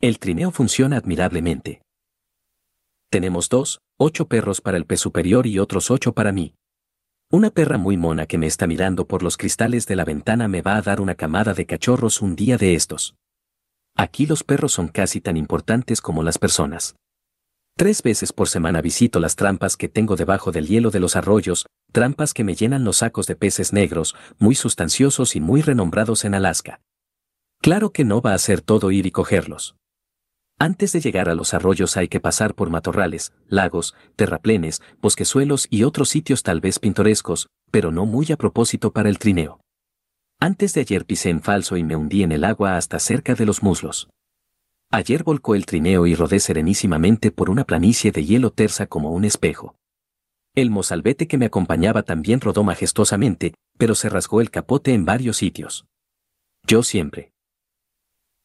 El 0.00 0.18
trineo 0.18 0.50
funciona 0.50 0.96
admirablemente. 0.96 1.82
Tenemos 3.10 3.48
dos, 3.48 3.80
ocho 3.98 4.28
perros 4.28 4.60
para 4.60 4.76
el 4.76 4.86
pez 4.86 5.00
superior 5.00 5.46
y 5.46 5.58
otros 5.58 5.90
ocho 5.90 6.12
para 6.12 6.30
mí. 6.30 6.54
Una 7.32 7.50
perra 7.50 7.78
muy 7.78 7.96
mona 7.96 8.26
que 8.26 8.38
me 8.38 8.46
está 8.46 8.66
mirando 8.66 9.06
por 9.06 9.22
los 9.22 9.36
cristales 9.36 9.86
de 9.86 9.96
la 9.96 10.04
ventana 10.04 10.48
me 10.48 10.62
va 10.62 10.76
a 10.76 10.82
dar 10.82 11.00
una 11.00 11.14
camada 11.14 11.54
de 11.54 11.66
cachorros 11.66 12.22
un 12.22 12.36
día 12.36 12.56
de 12.56 12.74
estos. 12.74 13.14
Aquí 13.96 14.26
los 14.26 14.44
perros 14.44 14.72
son 14.72 14.88
casi 14.88 15.20
tan 15.20 15.36
importantes 15.36 16.00
como 16.00 16.22
las 16.22 16.38
personas. 16.38 16.96
Tres 17.80 18.02
veces 18.02 18.34
por 18.34 18.46
semana 18.46 18.82
visito 18.82 19.20
las 19.20 19.36
trampas 19.36 19.78
que 19.78 19.88
tengo 19.88 20.14
debajo 20.14 20.52
del 20.52 20.66
hielo 20.66 20.90
de 20.90 21.00
los 21.00 21.16
arroyos, 21.16 21.64
trampas 21.92 22.34
que 22.34 22.44
me 22.44 22.54
llenan 22.54 22.84
los 22.84 22.98
sacos 22.98 23.26
de 23.26 23.36
peces 23.36 23.72
negros, 23.72 24.14
muy 24.38 24.54
sustanciosos 24.54 25.34
y 25.34 25.40
muy 25.40 25.62
renombrados 25.62 26.26
en 26.26 26.34
Alaska. 26.34 26.82
Claro 27.62 27.90
que 27.90 28.04
no 28.04 28.20
va 28.20 28.34
a 28.34 28.38
ser 28.38 28.60
todo 28.60 28.90
ir 28.90 29.06
y 29.06 29.10
cogerlos. 29.10 29.76
Antes 30.58 30.92
de 30.92 31.00
llegar 31.00 31.30
a 31.30 31.34
los 31.34 31.54
arroyos 31.54 31.96
hay 31.96 32.08
que 32.08 32.20
pasar 32.20 32.54
por 32.54 32.68
matorrales, 32.68 33.32
lagos, 33.48 33.94
terraplenes, 34.14 34.82
bosquezuelos 35.00 35.66
y 35.70 35.84
otros 35.84 36.10
sitios 36.10 36.42
tal 36.42 36.60
vez 36.60 36.80
pintorescos, 36.80 37.48
pero 37.70 37.92
no 37.92 38.04
muy 38.04 38.30
a 38.30 38.36
propósito 38.36 38.92
para 38.92 39.08
el 39.08 39.18
trineo. 39.18 39.58
Antes 40.38 40.74
de 40.74 40.82
ayer 40.82 41.06
pisé 41.06 41.30
en 41.30 41.40
falso 41.40 41.78
y 41.78 41.82
me 41.82 41.96
hundí 41.96 42.24
en 42.24 42.32
el 42.32 42.44
agua 42.44 42.76
hasta 42.76 42.98
cerca 42.98 43.34
de 43.34 43.46
los 43.46 43.62
muslos. 43.62 44.10
Ayer 44.92 45.22
volcó 45.22 45.54
el 45.54 45.66
trineo 45.66 46.08
y 46.08 46.16
rodé 46.16 46.40
serenísimamente 46.40 47.30
por 47.30 47.48
una 47.48 47.64
planicie 47.64 48.10
de 48.10 48.24
hielo 48.24 48.50
tersa 48.50 48.86
como 48.86 49.12
un 49.12 49.24
espejo. 49.24 49.76
El 50.56 50.70
mozalbete 50.70 51.28
que 51.28 51.38
me 51.38 51.46
acompañaba 51.46 52.02
también 52.02 52.40
rodó 52.40 52.64
majestuosamente, 52.64 53.54
pero 53.78 53.94
se 53.94 54.08
rasgó 54.08 54.40
el 54.40 54.50
capote 54.50 54.92
en 54.92 55.04
varios 55.04 55.36
sitios. 55.36 55.86
Yo 56.66 56.82
siempre. 56.82 57.32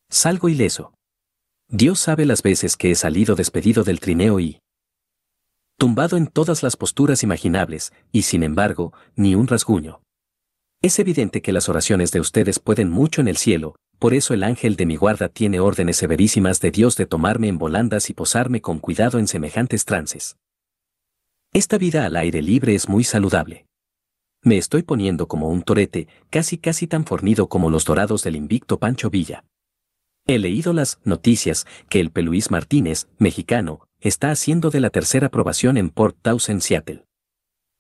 Salgo 0.10 0.48
ileso. 0.48 0.94
Dios 1.68 2.00
sabe 2.00 2.26
las 2.26 2.44
veces 2.44 2.78
que 2.78 2.92
he 2.92 2.96
salido 2.96 3.36
despedido 3.36 3.84
del 3.84 4.00
trineo 4.00 4.40
y 4.40 4.60
tumbado 5.78 6.16
en 6.16 6.28
todas 6.28 6.62
las 6.62 6.78
posturas 6.78 7.24
imaginables, 7.24 7.92
y 8.12 8.22
sin 8.22 8.44
embargo, 8.44 8.94
ni 9.16 9.34
un 9.34 9.48
rasguño. 9.48 10.02
Es 10.84 11.00
evidente 11.00 11.42
que 11.42 11.52
las 11.52 11.70
oraciones 11.70 12.12
de 12.12 12.20
ustedes 12.20 12.60
pueden 12.60 12.92
mucho 12.92 13.20
en 13.20 13.28
el 13.28 13.38
cielo, 13.38 13.76
por 14.06 14.14
eso 14.14 14.36
el 14.36 14.44
ángel 14.44 14.76
de 14.76 14.86
mi 14.86 14.98
guarda 14.98 15.30
tiene 15.30 15.60
órdenes 15.60 15.98
severísimas 15.98 16.60
de 16.60 16.70
Dios 16.70 16.96
de 16.96 17.08
tomarme 17.08 17.48
en 17.48 17.58
volandas 17.58 18.12
y 18.12 18.14
posarme 18.14 18.62
con 18.62 18.78
cuidado 18.78 19.18
en 19.18 19.28
semejantes 19.28 19.84
trances. 19.84 20.38
Esta 21.54 21.80
vida 21.80 22.06
al 22.06 22.16
aire 22.16 22.44
libre 22.44 22.76
es 22.76 22.88
muy 22.88 23.04
saludable. 23.04 23.66
Me 24.44 24.58
estoy 24.58 24.84
poniendo 24.84 25.28
como 25.28 25.50
un 25.50 25.64
torete, 25.64 26.08
casi 26.30 26.60
casi 26.60 26.86
tan 26.86 27.04
fornido 27.04 27.50
como 27.50 27.72
los 27.72 27.84
dorados 27.84 28.24
del 28.24 28.36
invicto 28.36 28.78
Pancho 28.78 29.10
Villa. 29.10 29.44
He 30.28 30.38
leído 30.38 30.72
las 30.72 31.00
noticias 31.04 31.66
que 31.90 32.00
el 32.00 32.12
Peluís 32.12 32.52
Martínez, 32.52 33.08
mexicano, 33.18 33.88
está 34.02 34.30
haciendo 34.30 34.70
de 34.70 34.82
la 34.82 34.92
tercera 34.92 35.26
aprobación 35.30 35.78
en 35.78 35.90
Port 35.90 36.16
Townsend, 36.22 36.62
Seattle. 36.62 37.08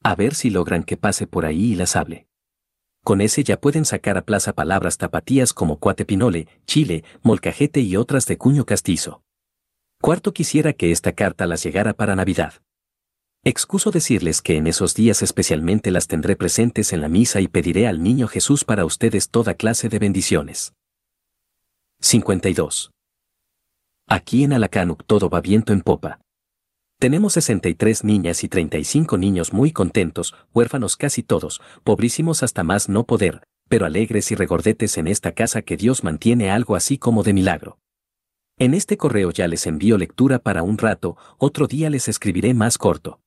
A 0.01 0.15
ver 0.15 0.33
si 0.33 0.49
logran 0.49 0.85
que 0.85 0.97
pase 0.97 1.27
por 1.27 1.45
ahí 1.45 1.73
y 1.73 1.75
las 1.75 1.95
hable. 1.95 2.25
Con 3.05 3.21
ese 3.21 3.43
ya 3.43 3.61
pueden 3.61 3.85
sacar 3.85 4.17
a 4.17 4.23
plaza 4.23 4.53
palabras 4.53 4.97
tapatías 4.97 5.53
como 5.53 5.77
cuatepinole, 5.77 6.47
chile, 6.65 7.03
molcajete 7.21 7.79
y 7.81 7.97
otras 7.97 8.25
de 8.25 8.39
cuño 8.39 8.65
castizo. 8.65 9.21
Cuarto 10.01 10.33
quisiera 10.33 10.73
que 10.73 10.91
esta 10.91 11.11
carta 11.11 11.45
las 11.45 11.61
llegara 11.63 11.93
para 11.93 12.15
Navidad. 12.15 12.63
Excuso 13.43 13.91
decirles 13.91 14.41
que 14.41 14.57
en 14.57 14.65
esos 14.65 14.95
días 14.95 15.21
especialmente 15.21 15.91
las 15.91 16.07
tendré 16.07 16.35
presentes 16.35 16.93
en 16.93 17.01
la 17.01 17.07
misa 17.07 17.41
y 17.41 17.47
pediré 17.47 17.87
al 17.87 18.01
niño 18.01 18.27
Jesús 18.27 18.63
para 18.63 18.85
ustedes 18.85 19.29
toda 19.29 19.53
clase 19.53 19.87
de 19.87 19.99
bendiciones. 19.99 20.73
52. 21.99 22.89
Aquí 24.07 24.43
en 24.45 24.53
Alacanuc 24.53 25.05
todo 25.05 25.29
va 25.29 25.41
viento 25.41 25.73
en 25.73 25.81
popa. 25.81 26.24
Tenemos 26.97 27.33
63 27.33 28.03
niñas 28.05 28.43
y 28.43 28.47
35 28.47 29.17
niños 29.17 29.51
muy 29.51 29.71
contentos, 29.71 30.33
huérfanos 30.53 30.95
casi 30.95 31.23
todos, 31.23 31.61
pobrísimos 31.83 32.41
hasta 32.41 32.63
más 32.63 32.87
no 32.87 33.05
poder, 33.05 33.43
pero 33.67 33.85
alegres 33.85 34.31
y 34.31 34.35
regordetes 34.35 34.97
en 34.97 35.07
esta 35.07 35.33
casa 35.33 35.61
que 35.61 35.75
Dios 35.75 36.03
mantiene 36.03 36.51
algo 36.51 36.75
así 36.75 36.97
como 36.97 37.23
de 37.23 37.33
milagro. 37.33 37.79
En 38.57 38.73
este 38.73 38.95
correo 38.95 39.31
ya 39.31 39.49
les 39.49 39.67
envío 39.67 39.97
lectura 39.97 40.39
para 40.39 40.63
un 40.63 40.77
rato, 40.77 41.17
otro 41.37 41.67
día 41.67 41.89
les 41.89 42.07
escribiré 42.07 42.53
más 42.53 42.77
corto. 42.77 43.19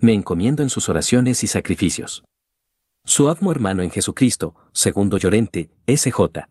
Me 0.00 0.12
encomiendo 0.12 0.64
en 0.64 0.70
sus 0.70 0.88
oraciones 0.88 1.44
y 1.44 1.46
sacrificios. 1.46 2.24
Su 3.04 3.28
amo 3.28 3.52
hermano 3.52 3.82
en 3.82 3.90
Jesucristo, 3.90 4.56
segundo 4.72 5.16
Llorente, 5.18 5.70
S.J. 5.86 6.48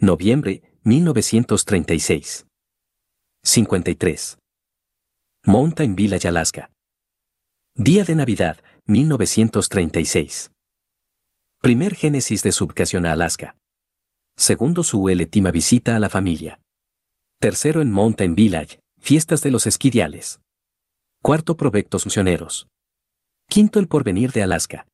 Noviembre, 0.00 0.62
1936. 0.84 2.46
53. 3.44 4.38
Mountain 5.48 5.96
Village, 5.96 6.28
Alaska. 6.28 6.70
Día 7.74 8.04
de 8.04 8.14
Navidad, 8.14 8.58
1936. 8.84 10.52
Primer 11.62 11.94
génesis 11.94 12.42
de 12.42 12.52
subcación 12.52 13.06
a 13.06 13.12
Alaska. 13.12 13.56
Segundo 14.36 14.82
su 14.82 15.02
última 15.02 15.50
visita 15.50 15.96
a 15.96 16.00
la 16.00 16.10
familia. 16.10 16.60
Tercero 17.40 17.80
en 17.80 17.90
Mountain 17.90 18.34
Village, 18.34 18.80
fiestas 19.00 19.40
de 19.40 19.50
los 19.50 19.66
esquidiales. 19.66 20.38
Cuarto 21.22 21.56
provectos 21.56 22.04
misioneros. 22.04 22.68
Quinto 23.48 23.80
el 23.80 23.88
porvenir 23.88 24.32
de 24.32 24.42
Alaska. 24.42 24.86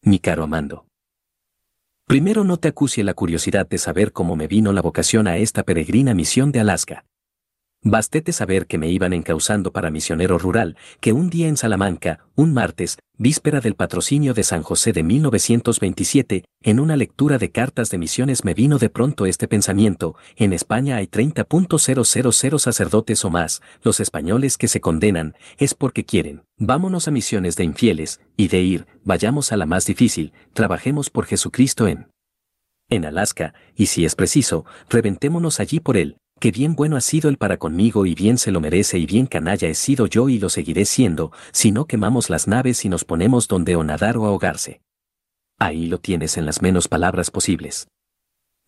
Mi 0.00 0.20
caro 0.20 0.44
Amando. 0.44 0.86
Primero 2.04 2.44
no 2.44 2.58
te 2.58 2.68
acucie 2.68 3.02
la 3.02 3.14
curiosidad 3.14 3.68
de 3.68 3.78
saber 3.78 4.12
cómo 4.12 4.36
me 4.36 4.46
vino 4.46 4.72
la 4.72 4.80
vocación 4.80 5.26
a 5.26 5.38
esta 5.38 5.64
peregrina 5.64 6.14
misión 6.14 6.52
de 6.52 6.60
Alaska. 6.60 7.04
Bastete 7.88 8.32
saber 8.32 8.66
que 8.66 8.78
me 8.78 8.88
iban 8.88 9.12
encausando 9.12 9.72
para 9.72 9.92
misionero 9.92 10.38
rural, 10.38 10.76
que 10.98 11.12
un 11.12 11.30
día 11.30 11.46
en 11.46 11.56
Salamanca, 11.56 12.18
un 12.34 12.52
martes, 12.52 12.98
víspera 13.16 13.60
del 13.60 13.76
patrocinio 13.76 14.34
de 14.34 14.42
San 14.42 14.64
José 14.64 14.92
de 14.92 15.04
1927, 15.04 16.42
en 16.62 16.80
una 16.80 16.96
lectura 16.96 17.38
de 17.38 17.52
cartas 17.52 17.88
de 17.90 17.98
misiones 17.98 18.44
me 18.44 18.54
vino 18.54 18.78
de 18.78 18.90
pronto 18.90 19.24
este 19.24 19.46
pensamiento, 19.46 20.16
en 20.34 20.52
España 20.52 20.96
hay 20.96 21.06
30.000 21.06 22.58
sacerdotes 22.58 23.24
o 23.24 23.30
más, 23.30 23.62
los 23.84 24.00
españoles 24.00 24.58
que 24.58 24.66
se 24.66 24.80
condenan, 24.80 25.36
es 25.56 25.74
porque 25.74 26.04
quieren, 26.04 26.42
vámonos 26.58 27.06
a 27.06 27.12
misiones 27.12 27.54
de 27.54 27.62
infieles, 27.62 28.20
y 28.36 28.48
de 28.48 28.62
ir, 28.62 28.86
vayamos 29.04 29.52
a 29.52 29.56
la 29.56 29.64
más 29.64 29.86
difícil, 29.86 30.32
trabajemos 30.54 31.08
por 31.08 31.26
Jesucristo 31.26 31.86
en 31.86 32.08
en 32.88 33.04
Alaska, 33.04 33.54
y 33.74 33.86
si 33.86 34.04
es 34.04 34.14
preciso, 34.14 34.64
reventémonos 34.88 35.58
allí 35.58 35.80
por 35.80 35.96
él, 35.96 36.18
que 36.38 36.50
bien 36.50 36.74
bueno 36.74 36.96
ha 36.96 37.00
sido 37.00 37.30
él 37.30 37.38
para 37.38 37.56
conmigo 37.56 38.04
y 38.04 38.14
bien 38.14 38.36
se 38.36 38.50
lo 38.50 38.60
merece 38.60 38.98
y 38.98 39.06
bien 39.06 39.26
canalla 39.26 39.68
he 39.68 39.74
sido 39.74 40.06
yo 40.06 40.28
y 40.28 40.38
lo 40.38 40.50
seguiré 40.50 40.84
siendo, 40.84 41.32
si 41.52 41.72
no 41.72 41.86
quemamos 41.86 42.28
las 42.28 42.46
naves 42.46 42.84
y 42.84 42.88
nos 42.88 43.04
ponemos 43.04 43.48
donde 43.48 43.74
o 43.76 43.84
nadar 43.84 44.18
o 44.18 44.26
ahogarse. 44.26 44.82
Ahí 45.58 45.86
lo 45.86 45.98
tienes 45.98 46.36
en 46.36 46.44
las 46.44 46.60
menos 46.60 46.88
palabras 46.88 47.30
posibles. 47.30 47.88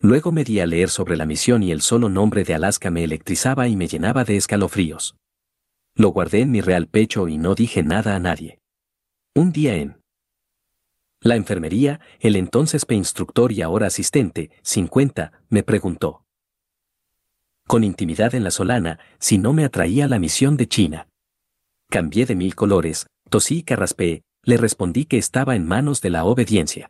Luego 0.01 0.31
me 0.31 0.43
di 0.43 0.59
a 0.59 0.65
leer 0.65 0.89
sobre 0.89 1.17
la 1.17 1.25
misión 1.25 1.61
y 1.61 1.71
el 1.71 1.81
solo 1.81 2.09
nombre 2.09 2.43
de 2.43 2.55
Alaska 2.55 2.89
me 2.89 3.03
electrizaba 3.03 3.67
y 3.67 3.75
me 3.75 3.87
llenaba 3.87 4.23
de 4.23 4.37
escalofríos. 4.37 5.15
Lo 5.93 6.09
guardé 6.09 6.41
en 6.41 6.51
mi 6.51 6.61
real 6.61 6.87
pecho 6.87 7.27
y 7.27 7.37
no 7.37 7.53
dije 7.53 7.83
nada 7.83 8.15
a 8.15 8.19
nadie. 8.19 8.59
Un 9.35 9.51
día 9.51 9.75
en 9.75 9.99
la 11.21 11.35
enfermería, 11.35 11.99
el 12.21 12.37
entonces 12.37 12.85
P 12.85 12.95
instructor 12.95 13.51
y 13.51 13.61
ahora 13.61 13.87
asistente, 13.87 14.51
50, 14.63 15.33
me 15.49 15.63
preguntó 15.63 16.23
con 17.69 17.83
intimidad 17.83 18.33
en 18.33 18.43
la 18.43 18.49
solana, 18.49 18.97
si 19.19 19.37
no 19.37 19.53
me 19.53 19.63
atraía 19.63 20.07
la 20.07 20.17
misión 20.17 20.57
de 20.57 20.67
China. 20.67 21.07
Cambié 21.91 22.25
de 22.25 22.33
mil 22.33 22.55
colores, 22.55 23.05
tosí 23.29 23.59
y 23.59 23.63
carraspeé, 23.63 24.23
le 24.43 24.57
respondí 24.57 25.05
que 25.05 25.19
estaba 25.19 25.55
en 25.55 25.67
manos 25.67 26.01
de 26.01 26.09
la 26.09 26.25
obediencia. 26.25 26.89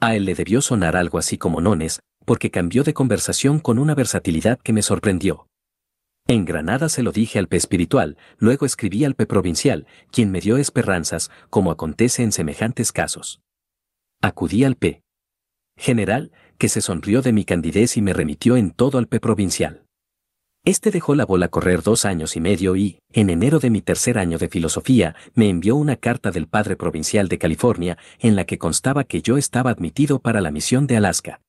A 0.00 0.14
él 0.14 0.24
le 0.24 0.36
debió 0.36 0.60
sonar 0.60 0.94
algo 0.94 1.18
así 1.18 1.36
como 1.36 1.60
nones, 1.60 1.98
porque 2.24 2.52
cambió 2.52 2.84
de 2.84 2.94
conversación 2.94 3.58
con 3.58 3.80
una 3.80 3.96
versatilidad 3.96 4.60
que 4.60 4.72
me 4.72 4.82
sorprendió. 4.82 5.48
En 6.28 6.44
Granada 6.44 6.88
se 6.88 7.02
lo 7.02 7.10
dije 7.10 7.40
al 7.40 7.48
P 7.48 7.56
espiritual, 7.56 8.16
luego 8.38 8.66
escribí 8.66 9.04
al 9.04 9.16
P 9.16 9.26
provincial, 9.26 9.88
quien 10.12 10.30
me 10.30 10.40
dio 10.40 10.58
esperanzas, 10.58 11.28
como 11.50 11.72
acontece 11.72 12.22
en 12.22 12.30
semejantes 12.30 12.92
casos. 12.92 13.40
Acudí 14.22 14.62
al 14.62 14.76
P. 14.76 15.02
General, 15.76 16.30
que 16.56 16.68
se 16.68 16.82
sonrió 16.82 17.20
de 17.20 17.32
mi 17.32 17.44
candidez 17.44 17.96
y 17.96 18.00
me 18.00 18.12
remitió 18.12 18.56
en 18.56 18.70
todo 18.70 18.98
al 18.98 19.08
P 19.08 19.18
provincial. 19.18 19.86
Este 20.64 20.90
dejó 20.90 21.14
la 21.14 21.24
bola 21.24 21.48
correr 21.48 21.82
dos 21.82 22.04
años 22.04 22.36
y 22.36 22.40
medio 22.40 22.76
y, 22.76 22.98
en 23.12 23.30
enero 23.30 23.58
de 23.58 23.70
mi 23.70 23.80
tercer 23.80 24.18
año 24.18 24.38
de 24.38 24.48
filosofía, 24.48 25.14
me 25.34 25.48
envió 25.48 25.76
una 25.76 25.96
carta 25.96 26.30
del 26.30 26.46
padre 26.46 26.76
provincial 26.76 27.28
de 27.28 27.38
California 27.38 27.96
en 28.18 28.36
la 28.36 28.44
que 28.44 28.58
constaba 28.58 29.04
que 29.04 29.22
yo 29.22 29.38
estaba 29.38 29.70
admitido 29.70 30.18
para 30.18 30.40
la 30.40 30.50
misión 30.50 30.86
de 30.86 30.96
Alaska. 30.96 31.40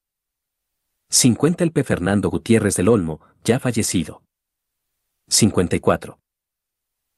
50 1.10 1.64
el 1.64 1.72
P. 1.72 1.84
Fernando 1.84 2.30
Gutiérrez 2.30 2.76
del 2.76 2.88
Olmo, 2.88 3.20
ya 3.44 3.60
fallecido. 3.60 4.22
54. 5.28 6.20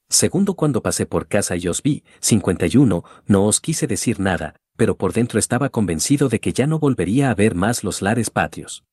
Segundo 0.10 0.56
cuando 0.56 0.82
pasé 0.82 1.06
por 1.06 1.28
casa 1.28 1.56
y 1.56 1.68
os 1.68 1.82
vi, 1.82 2.04
51, 2.20 3.04
no 3.28 3.46
os 3.46 3.62
quise 3.62 3.88
decir 3.88 4.20
nada, 4.20 4.56
pero 4.76 4.98
por 4.98 5.14
dentro 5.14 5.40
estaba 5.40 5.70
convencido 5.70 6.30
de 6.30 6.40
que 6.40 6.54
ya 6.54 6.68
no 6.68 6.80
volvería 6.80 7.30
a 7.30 7.36
ver 7.36 7.56
más 7.56 7.84
los 7.84 8.02
lares 8.02 8.30
patrios. 8.30 8.84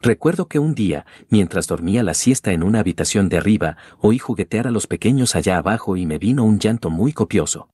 Recuerdo 0.00 0.46
que 0.46 0.60
un 0.60 0.74
día, 0.74 1.06
mientras 1.28 1.66
dormía 1.66 2.04
la 2.04 2.14
siesta 2.14 2.52
en 2.52 2.62
una 2.62 2.78
habitación 2.80 3.28
de 3.28 3.38
arriba, 3.38 3.76
oí 4.00 4.18
juguetear 4.18 4.68
a 4.68 4.70
los 4.70 4.86
pequeños 4.86 5.34
allá 5.34 5.58
abajo 5.58 5.96
y 5.96 6.06
me 6.06 6.18
vino 6.18 6.44
un 6.44 6.60
llanto 6.60 6.88
muy 6.88 7.12
copioso. 7.12 7.68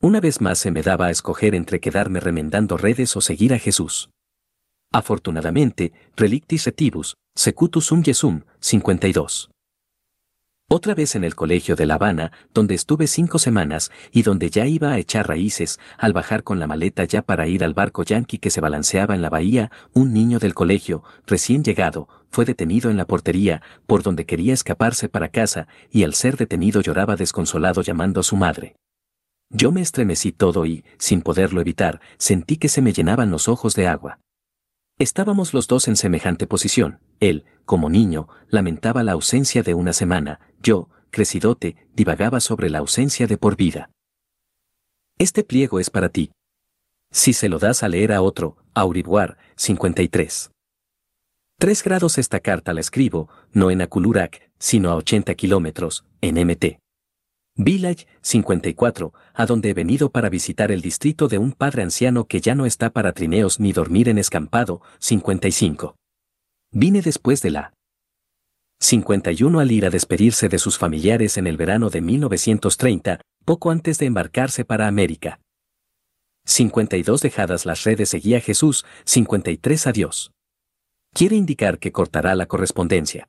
Una 0.00 0.20
vez 0.20 0.40
más 0.40 0.58
se 0.58 0.70
me 0.70 0.82
daba 0.82 1.06
a 1.06 1.10
escoger 1.10 1.54
entre 1.54 1.78
quedarme 1.78 2.20
remendando 2.20 2.76
redes 2.76 3.16
o 3.16 3.20
seguir 3.20 3.52
a 3.52 3.58
Jesús. 3.58 4.10
Afortunadamente, 4.92 5.92
relictis 6.16 6.66
etibus, 6.66 7.16
secutus 7.36 7.86
sum 7.86 8.02
Jesum, 8.02 8.42
52. 8.60 9.51
Otra 10.74 10.94
vez 10.94 11.16
en 11.16 11.24
el 11.24 11.34
colegio 11.34 11.76
de 11.76 11.84
La 11.84 11.96
Habana, 11.96 12.32
donde 12.54 12.74
estuve 12.74 13.06
cinco 13.06 13.38
semanas 13.38 13.90
y 14.10 14.22
donde 14.22 14.48
ya 14.48 14.64
iba 14.64 14.90
a 14.90 14.98
echar 14.98 15.28
raíces, 15.28 15.78
al 15.98 16.14
bajar 16.14 16.44
con 16.44 16.58
la 16.58 16.66
maleta 16.66 17.04
ya 17.04 17.20
para 17.20 17.46
ir 17.46 17.62
al 17.62 17.74
barco 17.74 18.04
yanqui 18.04 18.38
que 18.38 18.48
se 18.48 18.62
balanceaba 18.62 19.14
en 19.14 19.20
la 19.20 19.28
bahía, 19.28 19.70
un 19.92 20.14
niño 20.14 20.38
del 20.38 20.54
colegio, 20.54 21.04
recién 21.26 21.62
llegado, 21.62 22.08
fue 22.30 22.46
detenido 22.46 22.90
en 22.90 22.96
la 22.96 23.04
portería, 23.04 23.60
por 23.86 24.02
donde 24.02 24.24
quería 24.24 24.54
escaparse 24.54 25.10
para 25.10 25.28
casa, 25.28 25.68
y 25.90 26.04
al 26.04 26.14
ser 26.14 26.38
detenido 26.38 26.80
lloraba 26.80 27.16
desconsolado 27.16 27.82
llamando 27.82 28.20
a 28.20 28.22
su 28.22 28.36
madre. 28.36 28.74
Yo 29.50 29.72
me 29.72 29.82
estremecí 29.82 30.32
todo 30.32 30.64
y, 30.64 30.86
sin 30.96 31.20
poderlo 31.20 31.60
evitar, 31.60 32.00
sentí 32.16 32.56
que 32.56 32.70
se 32.70 32.80
me 32.80 32.94
llenaban 32.94 33.30
los 33.30 33.46
ojos 33.46 33.74
de 33.74 33.88
agua. 33.88 34.20
Estábamos 34.98 35.52
los 35.52 35.66
dos 35.68 35.88
en 35.88 35.96
semejante 35.96 36.46
posición. 36.46 37.00
Él, 37.20 37.44
como 37.64 37.90
niño, 37.90 38.28
lamentaba 38.48 39.02
la 39.02 39.12
ausencia 39.12 39.62
de 39.62 39.74
una 39.74 39.92
semana, 39.92 40.40
yo, 40.62 40.88
crecidote, 41.10 41.76
divagaba 41.94 42.40
sobre 42.40 42.70
la 42.70 42.78
ausencia 42.78 43.26
de 43.26 43.38
por 43.38 43.56
vida. 43.56 43.90
Este 45.18 45.44
pliego 45.44 45.78
es 45.80 45.90
para 45.90 46.08
ti. 46.08 46.32
Si 47.10 47.32
se 47.32 47.48
lo 47.48 47.58
das 47.58 47.82
a 47.82 47.88
leer 47.88 48.12
a 48.12 48.22
otro, 48.22 48.56
Auribuar, 48.74 49.36
53. 49.56 50.50
Tres 51.58 51.84
grados 51.84 52.16
esta 52.16 52.40
carta 52.40 52.72
la 52.72 52.80
escribo, 52.80 53.28
no 53.52 53.70
en 53.70 53.82
Akulurak, 53.82 54.50
sino 54.58 54.90
a 54.90 54.96
80 54.96 55.34
kilómetros, 55.34 56.06
en 56.22 56.44
MT. 56.46 56.78
Village 57.54 58.06
54, 58.22 59.12
a 59.34 59.44
donde 59.44 59.70
he 59.70 59.74
venido 59.74 60.10
para 60.10 60.30
visitar 60.30 60.72
el 60.72 60.80
distrito 60.80 61.28
de 61.28 61.36
un 61.36 61.52
padre 61.52 61.82
anciano 61.82 62.24
que 62.24 62.40
ya 62.40 62.54
no 62.54 62.64
está 62.64 62.88
para 62.88 63.12
trineos 63.12 63.60
ni 63.60 63.72
dormir 63.74 64.08
en 64.08 64.16
escampado, 64.16 64.80
55. 65.00 65.94
Vine 66.74 67.02
después 67.02 67.42
de 67.42 67.50
la 67.50 67.74
51 68.80 69.60
al 69.60 69.70
ir 69.70 69.84
a 69.84 69.90
despedirse 69.90 70.48
de 70.48 70.58
sus 70.58 70.78
familiares 70.78 71.36
en 71.36 71.46
el 71.46 71.58
verano 71.58 71.90
de 71.90 72.00
1930, 72.00 73.20
poco 73.44 73.70
antes 73.70 73.98
de 73.98 74.06
embarcarse 74.06 74.64
para 74.64 74.88
América. 74.88 75.38
52 76.46 77.20
dejadas 77.20 77.66
las 77.66 77.84
redes 77.84 78.08
seguía 78.08 78.40
Jesús, 78.40 78.86
53 79.04 79.86
adiós. 79.86 80.32
Quiere 81.12 81.36
indicar 81.36 81.78
que 81.78 81.92
cortará 81.92 82.34
la 82.34 82.46
correspondencia. 82.46 83.28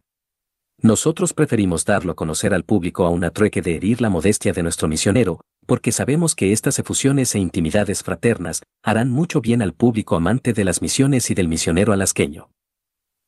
Nosotros 0.82 1.34
preferimos 1.34 1.84
darlo 1.84 2.14
a 2.14 2.16
conocer 2.16 2.54
al 2.54 2.64
público 2.64 3.06
a 3.06 3.10
una 3.10 3.30
trueque 3.30 3.62
de 3.62 3.76
herir 3.76 4.00
la 4.00 4.10
modestia 4.10 4.54
de 4.54 4.64
nuestro 4.64 4.88
misionero, 4.88 5.42
porque 5.68 5.92
sabemos 5.92 6.34
que 6.34 6.54
estas 6.54 6.80
efusiones 6.80 7.36
e 7.36 7.40
intimidades 7.40 8.04
fraternas 8.04 8.62
harán 8.82 9.12
mucho 9.12 9.42
bien 9.42 9.62
al 9.62 9.74
público 9.74 10.16
amante 10.16 10.54
de 10.54 10.64
las 10.64 10.82
misiones 10.82 11.30
y 11.30 11.34
del 11.36 11.50
misionero 11.50 11.92
alasqueño. 11.92 12.53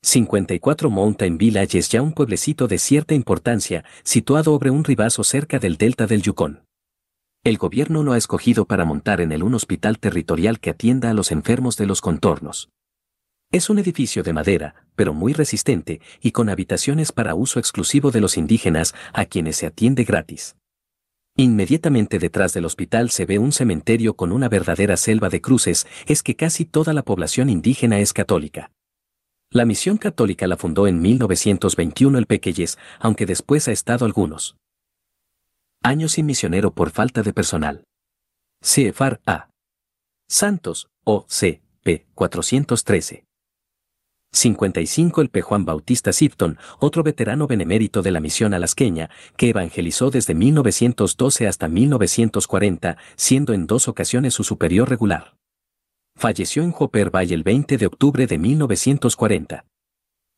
54 0.05 0.91
Mountain 0.91 1.39
Village 1.39 1.79
es 1.79 1.89
ya 1.89 2.03
un 2.03 2.13
pueblecito 2.13 2.67
de 2.67 2.77
cierta 2.77 3.15
importancia, 3.15 3.83
situado 4.03 4.53
sobre 4.53 4.69
un 4.69 4.83
ribazo 4.83 5.23
cerca 5.23 5.57
del 5.57 5.77
delta 5.77 6.05
del 6.05 6.21
Yukon. 6.21 6.63
El 7.43 7.57
gobierno 7.57 8.03
lo 8.03 8.13
ha 8.13 8.17
escogido 8.17 8.65
para 8.65 8.85
montar 8.85 9.19
en 9.19 9.31
él 9.31 9.41
un 9.41 9.55
hospital 9.55 9.97
territorial 9.97 10.59
que 10.59 10.69
atienda 10.69 11.09
a 11.09 11.15
los 11.15 11.31
enfermos 11.31 11.75
de 11.75 11.87
los 11.87 12.01
contornos. 12.01 12.69
Es 13.51 13.71
un 13.71 13.79
edificio 13.79 14.21
de 14.21 14.33
madera, 14.33 14.75
pero 14.95 15.15
muy 15.15 15.33
resistente 15.33 16.01
y 16.21 16.33
con 16.33 16.49
habitaciones 16.49 17.11
para 17.11 17.33
uso 17.33 17.57
exclusivo 17.57 18.11
de 18.11 18.21
los 18.21 18.37
indígenas, 18.37 18.93
a 19.11 19.25
quienes 19.25 19.55
se 19.57 19.65
atiende 19.65 20.03
gratis. 20.03 20.55
Inmediatamente 21.35 22.19
detrás 22.19 22.53
del 22.53 22.65
hospital 22.65 23.09
se 23.09 23.25
ve 23.25 23.39
un 23.39 23.51
cementerio 23.51 24.15
con 24.15 24.31
una 24.31 24.49
verdadera 24.49 24.97
selva 24.97 25.29
de 25.29 25.41
cruces, 25.41 25.87
es 26.05 26.21
que 26.21 26.35
casi 26.35 26.63
toda 26.63 26.93
la 26.93 27.01
población 27.01 27.49
indígena 27.49 27.99
es 27.99 28.13
católica. 28.13 28.71
La 29.55 29.63
misión 29.63 29.95
católica 29.95 30.47
la 30.47 30.57
fundó 30.57 30.85
en 30.85 31.01
1921 31.01 32.17
el 32.17 32.25
Pequeyes, 32.25 32.77
aunque 32.99 33.25
después 33.25 33.69
ha 33.69 33.71
estado 33.71 34.05
algunos 34.05 34.57
años 35.81 36.11
sin 36.11 36.25
misionero 36.25 36.71
por 36.71 36.89
falta 36.89 37.23
de 37.23 37.31
personal. 37.31 37.85
CFAR 38.59 39.21
A. 39.25 39.47
Santos, 40.27 40.89
O. 41.05 41.25
C. 41.29 41.61
P. 41.83 42.05
413. 42.15 43.23
55 44.33 45.21
El 45.21 45.29
P. 45.29 45.41
Juan 45.41 45.63
Bautista 45.63 46.11
Sifton, 46.11 46.57
otro 46.79 47.01
veterano 47.03 47.47
benemérito 47.47 48.01
de 48.01 48.11
la 48.11 48.19
misión 48.19 48.53
alasqueña, 48.53 49.09
que 49.37 49.51
evangelizó 49.51 50.11
desde 50.11 50.35
1912 50.35 51.47
hasta 51.47 51.69
1940, 51.69 52.97
siendo 53.15 53.53
en 53.53 53.67
dos 53.67 53.87
ocasiones 53.87 54.33
su 54.33 54.43
superior 54.43 54.89
regular. 54.89 55.37
Falleció 56.17 56.63
en 56.63 56.73
Hopper 56.77 57.11
Bay 57.11 57.33
el 57.33 57.43
20 57.43 57.77
de 57.77 57.85
octubre 57.85 58.25
de 58.25 58.37
1940. 58.37 59.65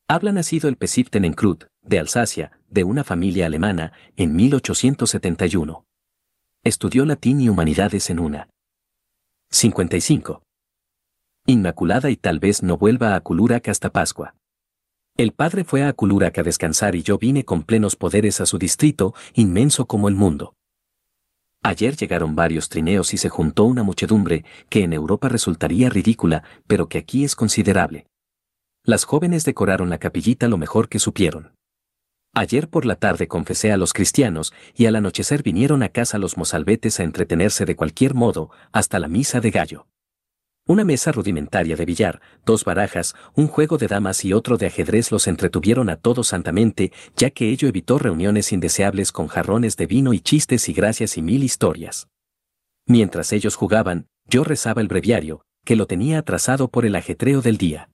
Habla 0.10 0.32
nacido 0.32 0.70
el 0.70 0.76
Pesiften 0.76 1.24
en 1.24 1.36
de 1.84 2.00
Alsacia, 2.00 2.60
de 2.68 2.84
una 2.84 3.04
familia 3.04 3.46
alemana, 3.46 3.94
en 4.16 4.36
1871. 4.36 5.86
Estudió 6.64 7.06
latín 7.06 7.42
y 7.42 7.50
humanidades 7.50 8.10
en 8.10 8.20
una. 8.20 8.50
55. 9.52 10.42
Inmaculada 11.46 12.10
y 12.10 12.18
tal 12.18 12.40
vez 12.40 12.64
no 12.64 12.78
vuelva 12.78 13.16
a 13.16 13.22
Kulurac 13.22 13.70
hasta 13.70 13.92
Pascua. 13.92 14.36
El 15.16 15.32
padre 15.32 15.64
fue 15.64 15.84
a 15.84 15.94
Kulurac 15.94 16.40
a 16.40 16.44
descansar 16.44 16.96
y 16.96 17.04
yo 17.04 17.20
vine 17.20 17.46
con 17.46 17.64
plenos 17.64 17.96
poderes 17.96 18.42
a 18.42 18.48
su 18.48 18.58
distrito, 18.58 19.14
inmenso 19.36 19.86
como 19.86 20.10
el 20.10 20.16
mundo. 20.16 20.57
Ayer 21.68 21.97
llegaron 21.97 22.34
varios 22.34 22.70
trineos 22.70 23.13
y 23.13 23.18
se 23.18 23.28
juntó 23.28 23.65
una 23.65 23.84
muchedumbre 23.84 24.45
que 24.70 24.84
en 24.84 24.93
Europa 24.93 25.28
resultaría 25.28 25.89
ridícula, 25.89 26.41
pero 26.65 26.88
que 26.88 26.97
aquí 26.97 27.26
es 27.26 27.36
considerable. 27.36 28.07
Las 28.86 29.03
jóvenes 29.03 29.43
decoraron 29.43 29.89
la 29.89 29.97
capillita 29.97 30.47
lo 30.47 30.57
mejor 30.57 30.88
que 30.88 30.97
supieron. 30.97 31.51
Ayer 32.34 32.70
por 32.70 32.86
la 32.86 32.95
tarde 32.95 33.28
confesé 33.28 33.74
a 33.74 33.78
los 33.78 33.91
cristianos 33.91 34.53
y 34.76 34.86
al 34.86 34.95
anochecer 34.95 35.43
vinieron 35.43 35.84
a 35.84 35.89
casa 35.89 36.18
los 36.18 36.38
mozalbetes 36.38 37.01
a 37.01 37.03
entretenerse 37.03 37.65
de 37.65 37.76
cualquier 37.76 38.13
modo, 38.13 38.49
hasta 38.72 38.97
la 38.97 39.09
misa 39.09 39.41
de 39.41 39.51
gallo. 39.51 39.88
Una 40.68 40.84
mesa 40.84 41.13
rudimentaria 41.13 41.78
de 41.78 41.86
billar, 41.86 42.20
dos 42.45 42.65
barajas, 42.65 43.15
un 43.36 43.47
juego 43.47 43.78
de 43.78 43.88
damas 43.88 44.26
y 44.26 44.34
otro 44.34 44.57
de 44.57 44.68
ajedrez 44.68 45.13
los 45.13 45.28
entretuvieron 45.28 45.89
a 45.89 45.95
todos 45.95 46.28
santamente, 46.28 46.91
ya 47.15 47.30
que 47.30 47.51
ello 47.51 47.70
evitó 47.70 47.97
reuniones 47.99 48.51
indeseables 48.51 49.13
con 49.13 49.28
jarrones 49.28 49.78
de 49.78 49.86
vino 49.86 50.11
y 50.13 50.20
chistes 50.20 50.68
y 50.68 50.74
gracias 50.74 51.18
y 51.18 51.22
mil 51.22 51.41
historias. 51.45 52.09
Mientras 52.86 53.32
ellos 53.32 53.55
jugaban, 53.55 54.07
yo 54.30 54.43
rezaba 54.43 54.82
el 54.82 54.89
breviario, 54.89 55.41
que 55.63 55.78
lo 55.78 55.88
tenía 55.88 56.20
atrasado 56.20 56.68
por 56.68 56.86
el 56.86 56.97
ajetreo 56.97 57.41
del 57.41 57.55
día. 57.55 57.89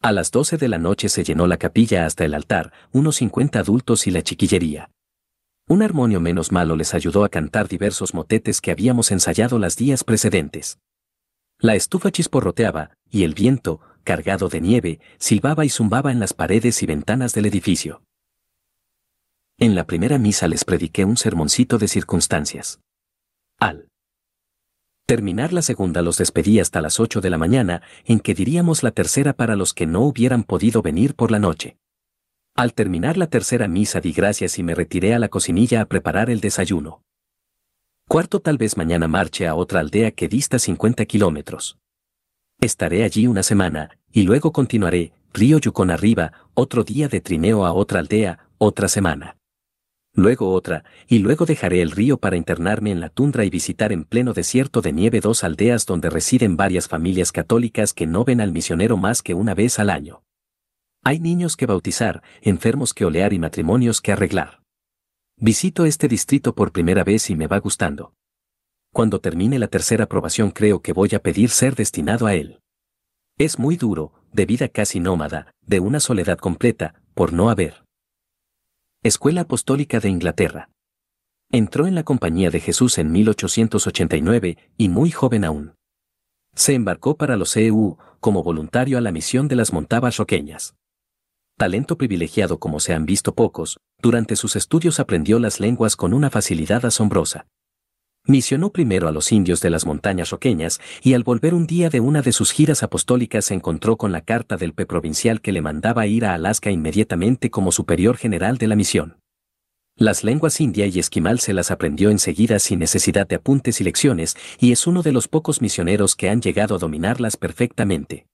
A 0.00 0.12
las 0.12 0.30
doce 0.30 0.56
de 0.56 0.68
la 0.68 0.78
noche 0.78 1.08
se 1.08 1.24
llenó 1.24 1.48
la 1.48 1.56
capilla 1.56 2.06
hasta 2.06 2.24
el 2.24 2.34
altar, 2.34 2.72
unos 2.92 3.16
cincuenta 3.16 3.58
adultos 3.58 4.06
y 4.06 4.12
la 4.12 4.22
chiquillería. 4.22 4.92
Un 5.68 5.82
armonio 5.82 6.20
menos 6.20 6.52
malo 6.52 6.76
les 6.76 6.94
ayudó 6.94 7.24
a 7.24 7.28
cantar 7.28 7.66
diversos 7.66 8.14
motetes 8.14 8.60
que 8.60 8.70
habíamos 8.70 9.10
ensayado 9.10 9.58
las 9.58 9.76
días 9.76 10.04
precedentes. 10.04 10.78
La 11.60 11.74
estufa 11.74 12.12
chisporroteaba, 12.12 12.92
y 13.10 13.24
el 13.24 13.34
viento, 13.34 13.80
cargado 14.04 14.48
de 14.48 14.60
nieve, 14.60 15.00
silbaba 15.18 15.64
y 15.64 15.68
zumbaba 15.68 16.12
en 16.12 16.20
las 16.20 16.32
paredes 16.32 16.84
y 16.84 16.86
ventanas 16.86 17.34
del 17.34 17.46
edificio. 17.46 18.02
En 19.58 19.74
la 19.74 19.84
primera 19.84 20.18
misa 20.18 20.46
les 20.46 20.64
prediqué 20.64 21.04
un 21.04 21.16
sermoncito 21.16 21.78
de 21.78 21.88
circunstancias. 21.88 22.78
Al 23.58 23.88
terminar 25.04 25.52
la 25.52 25.62
segunda 25.62 26.00
los 26.00 26.16
despedí 26.18 26.60
hasta 26.60 26.80
las 26.80 27.00
ocho 27.00 27.20
de 27.20 27.30
la 27.30 27.38
mañana, 27.38 27.82
en 28.04 28.20
que 28.20 28.34
diríamos 28.34 28.84
la 28.84 28.92
tercera 28.92 29.32
para 29.32 29.56
los 29.56 29.74
que 29.74 29.86
no 29.86 30.02
hubieran 30.02 30.44
podido 30.44 30.80
venir 30.80 31.16
por 31.16 31.32
la 31.32 31.40
noche. 31.40 31.76
Al 32.54 32.72
terminar 32.72 33.16
la 33.16 33.26
tercera 33.26 33.66
misa 33.66 34.00
di 34.00 34.12
gracias 34.12 34.60
y 34.60 34.62
me 34.62 34.76
retiré 34.76 35.12
a 35.12 35.18
la 35.18 35.28
cocinilla 35.28 35.80
a 35.80 35.86
preparar 35.86 36.30
el 36.30 36.40
desayuno. 36.40 37.02
Cuarto 38.08 38.40
tal 38.40 38.56
vez 38.56 38.78
mañana 38.78 39.06
marche 39.06 39.46
a 39.46 39.54
otra 39.54 39.80
aldea 39.80 40.12
que 40.12 40.28
dista 40.28 40.58
50 40.58 41.04
kilómetros. 41.04 41.76
Estaré 42.58 43.04
allí 43.04 43.26
una 43.26 43.42
semana, 43.42 43.98
y 44.10 44.22
luego 44.22 44.50
continuaré, 44.50 45.12
río 45.34 45.58
Yukon 45.58 45.90
arriba, 45.90 46.32
otro 46.54 46.84
día 46.84 47.08
de 47.08 47.20
trineo 47.20 47.66
a 47.66 47.74
otra 47.74 48.00
aldea, 48.00 48.48
otra 48.56 48.88
semana. 48.88 49.36
Luego 50.14 50.54
otra, 50.54 50.84
y 51.06 51.18
luego 51.18 51.44
dejaré 51.44 51.82
el 51.82 51.90
río 51.90 52.16
para 52.16 52.38
internarme 52.38 52.92
en 52.92 53.00
la 53.00 53.10
tundra 53.10 53.44
y 53.44 53.50
visitar 53.50 53.92
en 53.92 54.04
pleno 54.04 54.32
desierto 54.32 54.80
de 54.80 54.94
nieve 54.94 55.20
dos 55.20 55.44
aldeas 55.44 55.84
donde 55.84 56.08
residen 56.08 56.56
varias 56.56 56.88
familias 56.88 57.30
católicas 57.30 57.92
que 57.92 58.06
no 58.06 58.24
ven 58.24 58.40
al 58.40 58.52
misionero 58.52 58.96
más 58.96 59.20
que 59.20 59.34
una 59.34 59.54
vez 59.54 59.78
al 59.78 59.90
año. 59.90 60.22
Hay 61.04 61.20
niños 61.20 61.58
que 61.58 61.66
bautizar, 61.66 62.22
enfermos 62.40 62.94
que 62.94 63.04
olear 63.04 63.34
y 63.34 63.38
matrimonios 63.38 64.00
que 64.00 64.12
arreglar. 64.12 64.62
Visito 65.40 65.84
este 65.84 66.08
distrito 66.08 66.52
por 66.52 66.72
primera 66.72 67.04
vez 67.04 67.30
y 67.30 67.36
me 67.36 67.46
va 67.46 67.60
gustando. 67.60 68.12
Cuando 68.92 69.20
termine 69.20 69.60
la 69.60 69.68
tercera 69.68 70.04
aprobación 70.04 70.50
creo 70.50 70.82
que 70.82 70.92
voy 70.92 71.10
a 71.14 71.20
pedir 71.20 71.50
ser 71.50 71.76
destinado 71.76 72.26
a 72.26 72.34
él. 72.34 72.60
Es 73.38 73.56
muy 73.56 73.76
duro, 73.76 74.12
de 74.32 74.46
vida 74.46 74.68
casi 74.68 74.98
nómada, 74.98 75.52
de 75.64 75.78
una 75.78 76.00
soledad 76.00 76.38
completa, 76.38 77.00
por 77.14 77.32
no 77.32 77.50
haber. 77.50 77.84
Escuela 79.04 79.42
Apostólica 79.42 80.00
de 80.00 80.08
Inglaterra. 80.08 80.70
Entró 81.52 81.86
en 81.86 81.94
la 81.94 82.02
Compañía 82.02 82.50
de 82.50 82.58
Jesús 82.58 82.98
en 82.98 83.12
1889 83.12 84.58
y 84.76 84.88
muy 84.88 85.12
joven 85.12 85.44
aún. 85.44 85.74
Se 86.56 86.74
embarcó 86.74 87.16
para 87.16 87.36
los 87.36 87.56
EU 87.56 87.96
como 88.18 88.42
voluntario 88.42 88.98
a 88.98 89.00
la 89.00 89.12
misión 89.12 89.46
de 89.46 89.54
las 89.54 89.72
Montavas 89.72 90.16
Roqueñas. 90.16 90.74
Talento 91.56 91.96
privilegiado 91.96 92.58
como 92.58 92.80
se 92.80 92.92
han 92.92 93.06
visto 93.06 93.34
pocos, 93.34 93.78
durante 94.00 94.36
sus 94.36 94.54
estudios 94.54 95.00
aprendió 95.00 95.38
las 95.40 95.58
lenguas 95.58 95.96
con 95.96 96.14
una 96.14 96.30
facilidad 96.30 96.86
asombrosa. 96.86 97.46
Misionó 98.24 98.70
primero 98.70 99.08
a 99.08 99.12
los 99.12 99.32
indios 99.32 99.60
de 99.60 99.70
las 99.70 99.86
montañas 99.86 100.30
roqueñas 100.30 100.80
y 101.02 101.14
al 101.14 101.24
volver 101.24 101.54
un 101.54 101.66
día 101.66 101.88
de 101.88 102.00
una 102.00 102.22
de 102.22 102.32
sus 102.32 102.52
giras 102.52 102.82
apostólicas 102.82 103.46
se 103.46 103.54
encontró 103.54 103.96
con 103.96 104.12
la 104.12 104.20
carta 104.20 104.56
del 104.56 104.74
P 104.74 104.86
provincial 104.86 105.40
que 105.40 105.50
le 105.50 105.62
mandaba 105.62 106.06
ir 106.06 106.24
a 106.26 106.34
Alaska 106.34 106.70
inmediatamente 106.70 107.50
como 107.50 107.72
superior 107.72 108.16
general 108.16 108.58
de 108.58 108.68
la 108.68 108.76
misión. 108.76 109.16
Las 109.96 110.22
lenguas 110.22 110.60
india 110.60 110.86
y 110.86 111.00
esquimal 111.00 111.40
se 111.40 111.52
las 111.52 111.72
aprendió 111.72 112.10
enseguida 112.10 112.60
sin 112.60 112.78
necesidad 112.78 113.26
de 113.26 113.36
apuntes 113.36 113.80
y 113.80 113.84
lecciones 113.84 114.36
y 114.60 114.70
es 114.70 114.86
uno 114.86 115.02
de 115.02 115.10
los 115.10 115.26
pocos 115.26 115.60
misioneros 115.60 116.14
que 116.14 116.28
han 116.28 116.40
llegado 116.40 116.76
a 116.76 116.78
dominarlas 116.78 117.36
perfectamente. 117.36 118.26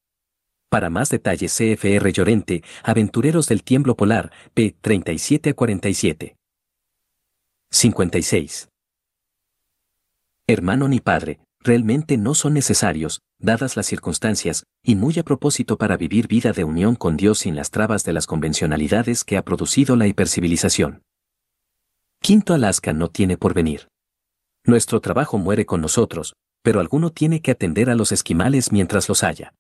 Para 0.75 0.91
más 0.91 1.09
detalles 1.09 1.57
CFR 1.57 2.11
Llorente, 2.11 2.65
Aventureros 2.83 3.47
del 3.47 3.63
Tiemblo 3.63 3.95
Polar, 3.95 4.33
p. 4.55 4.75
37 4.81 5.51
a 5.51 5.55
47. 5.55 6.37
56 7.71 8.69
hermano 10.49 10.89
ni 10.89 10.99
padre, 10.99 11.39
realmente 11.61 12.17
no 12.17 12.35
son 12.35 12.55
necesarios, 12.55 13.21
dadas 13.39 13.77
las 13.77 13.87
circunstancias, 13.87 14.65
y 14.83 14.97
muy 14.97 15.17
a 15.17 15.23
propósito 15.23 15.79
para 15.79 15.97
vivir 15.97 16.27
vida 16.27 16.51
de 16.51 16.65
unión 16.65 16.97
con 16.97 17.17
Dios 17.17 17.39
sin 17.39 17.55
las 17.55 17.71
trabas 17.71 18.03
de 18.03 18.13
las 18.13 18.27
convencionalidades 18.27 19.23
que 19.23 19.37
ha 19.37 19.45
producido 19.45 19.95
la 19.95 20.09
hipercivilización. 20.09 21.05
Quinto 22.21 22.53
Alaska 22.53 22.93
no 22.93 23.11
tiene 23.11 23.37
porvenir. 23.37 23.87
Nuestro 24.65 25.01
trabajo 25.01 25.39
muere 25.39 25.67
con 25.67 25.81
nosotros, 25.81 26.35
pero 26.65 26.81
alguno 26.81 27.11
tiene 27.11 27.43
que 27.43 27.53
atender 27.53 27.91
a 27.91 27.95
los 27.95 28.11
esquimales 28.11 28.73
mientras 28.73 29.09
los 29.09 29.23
haya. 29.23 29.55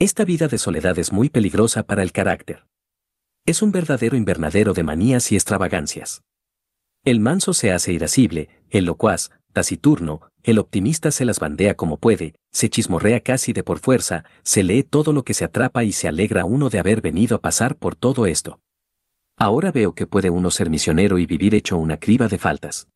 Esta 0.00 0.24
vida 0.24 0.46
de 0.46 0.58
soledad 0.58 0.96
es 1.00 1.12
muy 1.12 1.28
peligrosa 1.28 1.82
para 1.82 2.04
el 2.04 2.12
carácter. 2.12 2.64
Es 3.44 3.62
un 3.62 3.72
verdadero 3.72 4.16
invernadero 4.16 4.72
de 4.72 4.84
manías 4.84 5.32
y 5.32 5.34
extravagancias. 5.34 6.22
El 7.04 7.18
manso 7.18 7.52
se 7.52 7.72
hace 7.72 7.92
irascible, 7.92 8.48
el 8.70 8.84
locuaz, 8.84 9.30
taciturno, 9.52 10.20
el 10.44 10.60
optimista 10.60 11.10
se 11.10 11.24
las 11.24 11.40
bandea 11.40 11.74
como 11.74 11.96
puede, 11.96 12.36
se 12.52 12.70
chismorrea 12.70 13.18
casi 13.18 13.52
de 13.52 13.64
por 13.64 13.80
fuerza, 13.80 14.24
se 14.44 14.62
lee 14.62 14.84
todo 14.84 15.12
lo 15.12 15.24
que 15.24 15.34
se 15.34 15.44
atrapa 15.44 15.82
y 15.82 15.90
se 15.90 16.06
alegra 16.06 16.44
uno 16.44 16.70
de 16.70 16.78
haber 16.78 17.00
venido 17.00 17.34
a 17.34 17.40
pasar 17.40 17.74
por 17.74 17.96
todo 17.96 18.26
esto. 18.26 18.60
Ahora 19.36 19.72
veo 19.72 19.96
que 19.96 20.06
puede 20.06 20.30
uno 20.30 20.52
ser 20.52 20.70
misionero 20.70 21.18
y 21.18 21.26
vivir 21.26 21.56
hecho 21.56 21.76
una 21.76 21.96
criba 21.96 22.28
de 22.28 22.38
faltas. 22.38 22.86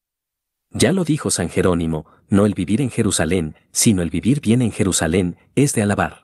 Ya 0.71 0.93
lo 0.93 1.03
dijo 1.03 1.33
San 1.33 1.49
Jerónimo, 1.49 2.07
no 2.29 2.47
el 2.47 2.55
vivir 2.55 2.81
en 2.81 2.91
Jerusalén, 2.91 3.57
sino 3.73 4.03
el 4.03 4.11
vivir 4.11 4.41
bien 4.41 4.63
en 4.63 4.71
Jerusalén, 4.71 5.37
es 5.57 5.75
de 5.75 5.83
alabar. 5.83 6.22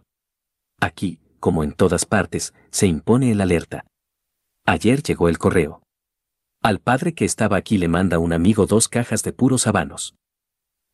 Aquí, 0.80 1.18
como 1.40 1.64
en 1.64 1.72
todas 1.72 2.06
partes, 2.06 2.54
se 2.70 2.86
impone 2.86 3.32
el 3.32 3.40
alerta. 3.40 3.86
Ayer 4.66 5.02
llegó 5.02 5.28
el 5.28 5.38
correo. 5.38 5.82
Al 6.62 6.80
padre 6.80 7.14
que 7.14 7.24
estaba 7.24 7.56
aquí 7.56 7.78
le 7.78 7.88
manda 7.88 8.18
un 8.18 8.32
amigo 8.32 8.66
dos 8.66 8.88
cajas 8.88 9.22
de 9.22 9.32
puros 9.32 9.66
habanos. 9.66 10.14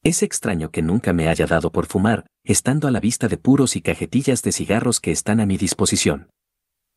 Es 0.03 0.23
extraño 0.23 0.71
que 0.71 0.83
nunca 0.83 1.13
me 1.15 1.29
haya 1.29 1.47
dado 1.47 1.73
por 1.73 1.87
fumar, 1.87 2.27
estando 2.45 2.87
a 2.87 2.91
la 2.91 3.01
vista 3.01 3.27
de 3.27 3.39
puros 3.39 3.75
y 3.75 3.81
cajetillas 3.81 4.43
de 4.43 4.53
cigarros 4.53 5.01
que 5.01 5.11
están 5.11 5.41
a 5.41 5.47
mi 5.47 5.57
disposición. 5.57 6.29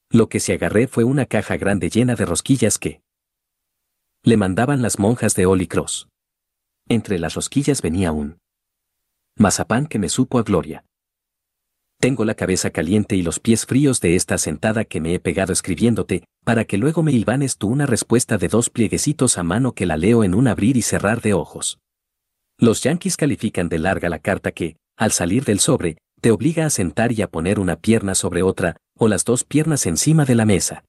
Lo 0.09 0.27
que 0.27 0.39
se 0.41 0.53
agarré 0.53 0.87
fue 0.87 1.05
una 1.05 1.25
caja 1.25 1.55
grande 1.57 1.89
llena 1.89 2.15
de 2.15 2.25
rosquillas 2.25 2.77
que 2.77 3.01
le 4.23 4.35
mandaban 4.35 4.81
las 4.81 4.99
monjas 4.99 5.35
de 5.35 5.45
Holy 5.45 5.67
Cross. 5.67 6.09
Entre 6.89 7.17
las 7.17 7.35
rosquillas 7.35 7.81
venía 7.81 8.11
un 8.11 8.37
mazapán 9.37 9.87
que 9.87 9.99
me 9.99 10.09
supo 10.09 10.39
a 10.39 10.43
gloria. 10.43 10.83
Tengo 11.99 12.25
la 12.25 12.35
cabeza 12.35 12.69
caliente 12.69 13.15
y 13.15 13.23
los 13.23 13.39
pies 13.39 13.65
fríos 13.65 14.01
de 14.01 14.15
esta 14.15 14.37
sentada 14.37 14.85
que 14.85 15.01
me 15.01 15.15
he 15.15 15.19
pegado 15.19 15.51
escribiéndote, 15.51 16.23
para 16.43 16.65
que 16.65 16.77
luego 16.77 17.01
me 17.01 17.11
hilvanes 17.11 17.57
tú 17.57 17.69
una 17.69 17.87
respuesta 17.87 18.37
de 18.37 18.49
dos 18.49 18.69
plieguecitos 18.69 19.37
a 19.39 19.43
mano 19.43 19.73
que 19.73 19.87
la 19.87 19.97
leo 19.97 20.23
en 20.23 20.35
un 20.35 20.47
abrir 20.47 20.77
y 20.77 20.83
cerrar 20.83 21.21
de 21.21 21.33
ojos. 21.33 21.79
Los 22.59 22.83
yanquis 22.83 23.17
califican 23.17 23.67
de 23.67 23.79
larga 23.79 24.09
la 24.09 24.19
carta 24.19 24.51
que, 24.51 24.77
al 24.95 25.11
salir 25.11 25.43
del 25.43 25.59
sobre, 25.59 25.97
te 26.21 26.31
obliga 26.31 26.65
a 26.65 26.69
sentar 26.69 27.11
y 27.11 27.21
a 27.23 27.29
poner 27.29 27.59
una 27.59 27.77
pierna 27.77 28.13
sobre 28.13 28.43
otra, 28.43 28.77
o 28.95 29.07
las 29.07 29.25
dos 29.25 29.43
piernas 29.43 29.85
encima 29.87 30.25
de 30.25 30.35
la 30.35 30.45
mesa. 30.45 30.83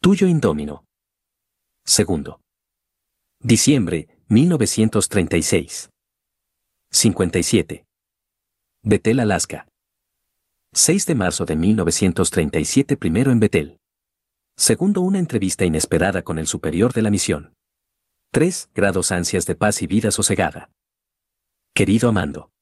Tuyo 0.00 0.26
indómino. 0.26 0.84
Segundo. 1.84 2.40
Diciembre, 3.40 4.08
1936. 4.28 5.90
57. 6.90 7.84
Betel, 8.82 9.20
Alaska. 9.20 9.66
6 10.74 11.04
de 11.04 11.14
marzo 11.14 11.44
de 11.44 11.54
1937 11.54 12.96
primero 12.96 13.30
en 13.30 13.40
Betel. 13.40 13.78
Segundo 14.56 15.02
una 15.02 15.18
entrevista 15.18 15.66
inesperada 15.66 16.22
con 16.22 16.38
el 16.38 16.46
superior 16.46 16.94
de 16.94 17.02
la 17.02 17.10
misión. 17.10 17.52
3 18.30 18.70
grados 18.74 19.12
ansias 19.12 19.44
de 19.44 19.54
paz 19.54 19.82
y 19.82 19.86
vida 19.86 20.10
sosegada. 20.10 20.70
Querido 21.74 22.08
Amando. 22.08 22.52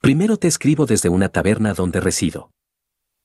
Primero 0.00 0.38
te 0.38 0.48
escribo 0.48 0.86
desde 0.86 1.10
una 1.10 1.28
taberna 1.28 1.74
donde 1.74 2.00
resido. 2.00 2.50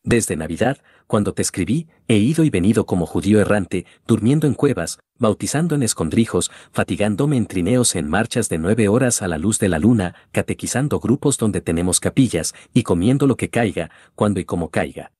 Desde 0.03 0.37
Navidad, 0.37 0.77
cuando 1.05 1.33
te 1.33 1.41
escribí, 1.41 1.87
he 2.07 2.15
ido 2.15 2.43
y 2.43 2.49
venido 2.49 2.85
como 2.85 3.05
judío 3.05 3.41
errante, 3.41 3.85
durmiendo 4.07 4.47
en 4.47 4.53
cuevas, 4.53 4.99
bautizando 5.19 5.75
en 5.75 5.83
escondrijos, 5.83 6.51
fatigándome 6.71 7.37
en 7.37 7.45
trineos 7.45 7.95
en 7.95 8.09
marchas 8.09 8.47
de 8.49 8.57
nueve 8.57 8.87
horas 8.87 9.21
a 9.21 9.27
la 9.27 9.37
luz 9.37 9.59
de 9.59 9.69
la 9.69 9.79
luna, 9.79 10.15
catequizando 10.31 10.99
grupos 10.99 11.37
donde 11.37 11.61
tenemos 11.61 11.99
capillas, 11.99 12.53
y 12.73 12.83
comiendo 12.83 13.27
lo 13.27 13.35
que 13.35 13.49
caiga, 13.49 13.91
cuando 14.15 14.39
y 14.39 14.45
como 14.45 14.69
caiga. 14.69 15.11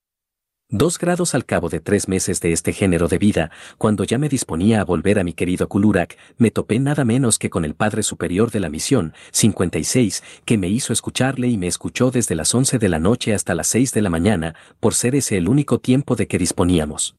Dos 0.69 0.99
grados 0.99 1.33
al 1.33 1.45
cabo 1.45 1.69
de 1.69 1.79
tres 1.79 2.09
meses 2.09 2.41
de 2.41 2.51
este 2.51 2.73
género 2.73 3.07
de 3.07 3.17
vida, 3.17 3.51
cuando 3.77 4.03
ya 4.03 4.17
me 4.17 4.27
disponía 4.27 4.81
a 4.81 4.83
volver 4.83 5.17
a 5.17 5.23
mi 5.23 5.31
querido 5.31 5.69
Kulurak, 5.69 6.17
me 6.37 6.51
topé 6.51 6.77
nada 6.77 7.05
menos 7.05 7.39
que 7.39 7.49
con 7.49 7.63
el 7.63 7.73
Padre 7.73 8.03
Superior 8.03 8.51
de 8.51 8.59
la 8.59 8.67
Misión, 8.67 9.13
56, 9.31 10.25
que 10.43 10.57
me 10.57 10.67
hizo 10.67 10.91
escucharle 10.91 11.47
y 11.47 11.57
me 11.57 11.67
escuchó 11.67 12.11
desde 12.11 12.35
las 12.35 12.53
11 12.53 12.79
de 12.79 12.89
la 12.89 12.99
noche 12.99 13.33
hasta 13.33 13.55
las 13.55 13.67
6 13.67 13.93
de 13.93 14.01
la 14.01 14.09
mañana, 14.09 14.55
por 14.81 14.93
ser 14.93 15.15
ese 15.15 15.37
el 15.37 15.47
único 15.47 15.79
tiempo 15.79 16.17
de 16.17 16.27
que 16.27 16.37
disponíamos. 16.37 17.15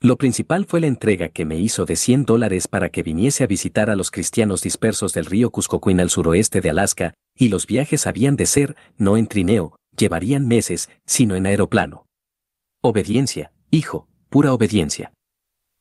Lo 0.00 0.16
principal 0.16 0.64
fue 0.64 0.80
la 0.80 0.86
entrega 0.86 1.28
que 1.28 1.44
me 1.44 1.58
hizo 1.58 1.84
de 1.84 1.96
100 1.96 2.24
dólares 2.24 2.68
para 2.68 2.88
que 2.88 3.02
viniese 3.02 3.44
a 3.44 3.48
visitar 3.48 3.90
a 3.90 3.96
los 3.96 4.10
cristianos 4.10 4.62
dispersos 4.62 5.12
del 5.12 5.26
río 5.26 5.50
Kuskokwin 5.50 6.00
al 6.00 6.08
suroeste 6.08 6.62
de 6.62 6.70
Alaska, 6.70 7.12
y 7.36 7.50
los 7.50 7.66
viajes 7.66 8.06
habían 8.06 8.36
de 8.36 8.46
ser, 8.46 8.76
no 8.96 9.18
en 9.18 9.26
trineo, 9.26 9.76
llevarían 9.94 10.48
meses, 10.48 10.88
sino 11.04 11.36
en 11.36 11.44
aeroplano. 11.44 12.06
Obediencia, 12.84 13.52
hijo, 13.70 14.08
pura 14.28 14.52
obediencia. 14.52 15.12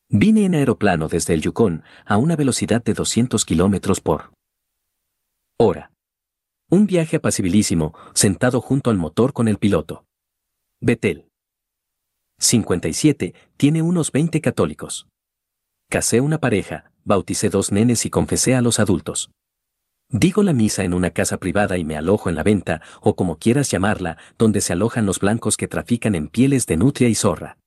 Vine 0.07 0.45
en 0.45 0.53
aeroplano 0.53 1.07
desde 1.07 1.33
el 1.33 1.41
Yukon 1.41 1.83
a 2.05 2.17
una 2.17 2.35
velocidad 2.35 2.83
de 2.83 2.93
200 2.93 3.43
kilómetros 3.43 4.01
por 4.01 4.33
hora. 5.57 5.91
Un 6.69 6.85
viaje 6.85 7.17
apacibilísimo, 7.17 7.95
sentado 8.13 8.61
junto 8.61 8.91
al 8.91 8.97
motor 8.97 9.33
con 9.33 9.47
el 9.47 9.57
piloto. 9.57 10.05
Betel. 10.79 11.27
57, 12.37 13.33
tiene 13.57 13.81
unos 13.81 14.11
20 14.11 14.39
católicos. 14.39 15.07
Casé 15.89 16.21
una 16.21 16.37
pareja, 16.37 16.91
bauticé 17.03 17.49
dos 17.49 17.71
nenes 17.71 18.05
y 18.05 18.11
confesé 18.11 18.53
a 18.53 18.61
los 18.61 18.79
adultos. 18.79 19.31
Digo 20.11 20.43
la 20.43 20.51
misa 20.51 20.83
en 20.83 20.93
una 20.93 21.11
casa 21.11 21.37
privada 21.37 21.77
y 21.77 21.85
me 21.85 21.95
alojo 21.95 22.29
en 22.29 22.35
la 22.35 22.43
venta, 22.43 22.81
o 23.01 23.15
como 23.15 23.37
quieras 23.37 23.71
llamarla, 23.71 24.17
donde 24.37 24.59
se 24.59 24.73
alojan 24.73 25.05
los 25.05 25.19
blancos 25.19 25.55
que 25.55 25.69
trafican 25.69 26.15
en 26.15 26.27
pieles 26.27 26.67
de 26.67 26.75
nutria 26.75 27.07
y 27.07 27.15
zorra. 27.15 27.57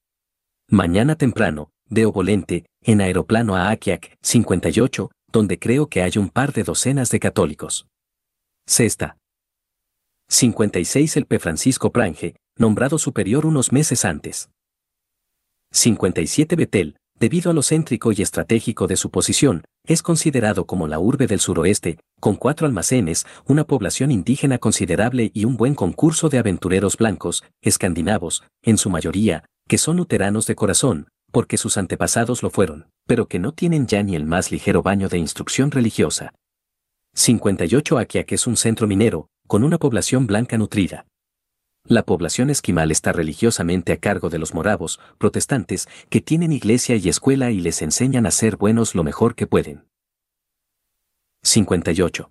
Mañana 0.69 1.17
temprano, 1.17 1.71
de 1.89 2.05
Ovolente, 2.05 2.67
en 2.83 3.01
aeroplano 3.01 3.57
a 3.57 3.71
Akiak, 3.71 4.17
58, 4.21 5.11
donde 5.33 5.59
creo 5.59 5.89
que 5.89 6.03
hay 6.03 6.13
un 6.19 6.29
par 6.29 6.53
de 6.53 6.65
docenas 6.65 7.11
de 7.11 7.19
católicos. 7.19 7.87
Sexta. 8.67 9.17
56 10.29 11.17
el 11.17 11.27
P. 11.27 11.39
Francisco 11.39 11.93
Prange, 11.93 12.37
nombrado 12.57 12.99
superior 12.99 13.47
unos 13.47 13.73
meses 13.73 14.05
antes. 14.05 14.51
57 15.73 16.57
Betel, 16.57 16.97
debido 17.19 17.51
a 17.51 17.55
lo 17.55 17.63
céntrico 17.63 18.13
y 18.13 18.23
estratégico 18.23 18.87
de 18.87 18.97
su 18.97 19.11
posición, 19.11 19.65
es 19.87 20.03
considerado 20.03 20.67
como 20.67 20.89
la 20.89 20.99
urbe 20.99 21.27
del 21.27 21.41
suroeste, 21.41 21.99
con 22.21 22.37
cuatro 22.37 22.67
almacenes, 22.67 23.27
una 23.47 23.65
población 23.65 24.11
indígena 24.11 24.59
considerable 24.59 25.31
y 25.35 25.45
un 25.45 25.57
buen 25.57 25.75
concurso 25.75 26.29
de 26.29 26.39
aventureros 26.39 26.97
blancos, 26.97 27.45
escandinavos, 27.63 28.43
en 28.63 28.79
su 28.79 28.91
mayoría, 28.91 29.45
que 29.69 29.79
son 29.79 29.97
luteranos 29.97 30.47
de 30.47 30.55
corazón, 30.55 31.09
porque 31.31 31.57
sus 31.57 31.77
antepasados 31.77 32.43
lo 32.43 32.51
fueron, 32.51 32.87
pero 33.07 33.27
que 33.27 33.39
no 33.39 33.53
tienen 33.53 33.87
ya 33.87 34.03
ni 34.03 34.15
el 34.15 34.25
más 34.25 34.51
ligero 34.51 34.83
baño 34.83 35.09
de 35.09 35.19
instrucción 35.19 35.71
religiosa. 35.71 36.33
58 37.15 37.99
Akia 37.99 38.25
que 38.25 38.35
es 38.35 38.47
un 38.47 38.57
centro 38.57 38.87
minero, 38.87 39.29
con 39.47 39.65
una 39.65 39.79
población 39.79 40.27
blanca 40.27 40.59
nutrida. 40.59 41.07
La 41.87 42.03
población 42.03 42.49
esquimal 42.49 42.91
está 42.91 43.13
religiosamente 43.13 43.93
a 43.93 43.99
cargo 43.99 44.31
de 44.31 44.39
los 44.39 44.55
moravos, 44.55 45.01
protestantes, 45.19 45.87
que 46.09 46.23
tienen 46.23 46.51
iglesia 46.51 46.97
y 46.97 47.11
escuela 47.11 47.51
y 47.51 47.61
les 47.61 47.83
enseñan 47.83 48.25
a 48.25 48.31
ser 48.31 48.57
buenos 48.57 48.95
lo 48.95 49.05
mejor 49.05 49.35
que 49.35 49.47
pueden. 49.47 49.85
58. 51.43 52.31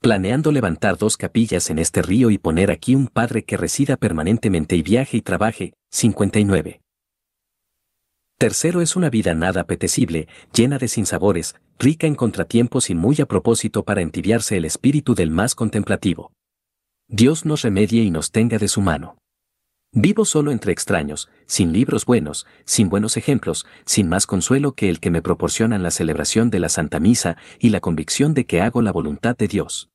Planeando 0.00 0.50
levantar 0.50 0.96
dos 0.96 1.18
capillas 1.18 1.68
en 1.68 1.78
este 1.78 2.00
río 2.00 2.30
y 2.30 2.38
poner 2.38 2.70
aquí 2.70 2.94
un 2.94 3.06
padre 3.06 3.44
que 3.44 3.58
resida 3.58 3.98
permanentemente 3.98 4.76
y 4.76 4.82
viaje 4.82 5.18
y 5.18 5.20
trabaje. 5.20 5.74
59. 5.90 6.80
Tercero 8.38 8.80
es 8.80 8.96
una 8.96 9.10
vida 9.10 9.34
nada 9.34 9.60
apetecible, 9.60 10.26
llena 10.54 10.78
de 10.78 10.88
sinsabores, 10.88 11.54
rica 11.78 12.06
en 12.06 12.14
contratiempos 12.14 12.88
y 12.88 12.94
muy 12.94 13.20
a 13.20 13.26
propósito 13.26 13.84
para 13.84 14.00
entibiarse 14.00 14.56
el 14.56 14.64
espíritu 14.64 15.14
del 15.14 15.30
más 15.30 15.54
contemplativo. 15.54 16.32
Dios 17.12 17.44
nos 17.44 17.62
remedie 17.62 18.04
y 18.04 18.10
nos 18.12 18.30
tenga 18.30 18.56
de 18.58 18.68
su 18.68 18.80
mano. 18.80 19.16
Vivo 19.92 20.24
solo 20.24 20.52
entre 20.52 20.70
extraños, 20.70 21.28
sin 21.44 21.72
libros 21.72 22.06
buenos, 22.06 22.46
sin 22.64 22.88
buenos 22.88 23.16
ejemplos, 23.16 23.66
sin 23.84 24.08
más 24.08 24.28
consuelo 24.28 24.74
que 24.74 24.88
el 24.88 25.00
que 25.00 25.10
me 25.10 25.20
proporcionan 25.20 25.82
la 25.82 25.90
celebración 25.90 26.50
de 26.50 26.60
la 26.60 26.68
Santa 26.68 27.00
Misa 27.00 27.36
y 27.58 27.70
la 27.70 27.80
convicción 27.80 28.32
de 28.32 28.46
que 28.46 28.60
hago 28.60 28.80
la 28.80 28.92
voluntad 28.92 29.36
de 29.36 29.48
Dios. 29.48 29.90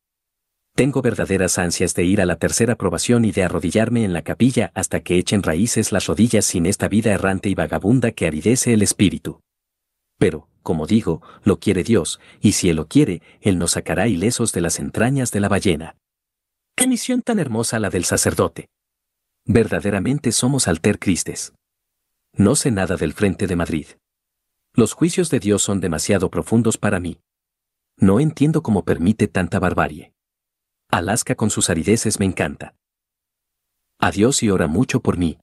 Tengo 0.76 1.02
verdaderas 1.02 1.58
ansias 1.58 1.96
de 1.96 2.04
ir 2.04 2.20
a 2.20 2.26
la 2.26 2.36
tercera 2.36 2.76
probación 2.76 3.24
y 3.24 3.32
de 3.32 3.44
arrodillarme 3.44 4.04
en 4.04 4.12
la 4.12 4.22
capilla 4.22 4.74
hasta 4.76 5.00
que 5.00 5.18
echen 5.18 5.42
raíces 5.42 5.94
las 5.94 6.08
rodillas 6.08 6.44
sin 6.44 6.66
esta 6.66 6.90
vida 6.90 7.14
errante 7.14 7.48
y 7.48 7.56
vagabunda 7.56 8.12
que 8.12 8.28
aridece 8.28 8.74
el 8.74 8.82
espíritu. 8.82 9.40
Pero, 10.20 10.50
como 10.64 10.86
digo, 10.86 11.22
lo 11.46 11.60
quiere 11.60 11.86
Dios, 11.86 12.20
y 12.42 12.52
si 12.52 12.70
Él 12.70 12.76
lo 12.76 12.90
quiere, 12.90 13.22
Él 13.40 13.58
nos 13.58 13.72
sacará 13.72 14.10
ilesos 14.10 14.52
de 14.52 14.60
las 14.60 14.80
entrañas 14.80 15.32
de 15.32 15.40
la 15.40 15.48
ballena. 15.48 15.96
¡Qué 16.76 16.88
misión 16.88 17.22
tan 17.22 17.40
hermosa 17.40 17.80
la 17.80 17.90
del 17.90 18.04
sacerdote! 18.04 18.68
Verdaderamente 19.46 20.32
somos 20.32 20.68
alter 20.68 21.00
Cristes. 21.00 21.54
No 22.34 22.56
sé 22.56 22.72
nada 22.72 22.98
del 22.98 23.14
frente 23.14 23.48
de 23.48 23.56
Madrid. 23.56 23.88
Los 24.74 24.92
juicios 24.92 25.30
de 25.30 25.40
Dios 25.40 25.62
son 25.62 25.80
demasiado 25.80 26.30
profundos 26.30 26.78
para 26.78 27.00
mí. 27.00 27.22
No 27.98 28.20
entiendo 28.20 28.62
cómo 28.62 28.84
permite 28.84 29.30
tanta 29.30 29.58
barbarie. 29.60 30.14
Alaska 30.92 31.36
con 31.36 31.50
sus 31.50 31.70
arideces 31.70 32.20
me 32.20 32.26
encanta. 32.26 32.76
Adiós 34.00 34.44
y 34.44 34.50
ora 34.50 34.68
mucho 34.68 35.00
por 35.00 35.18
mí. 35.18 35.40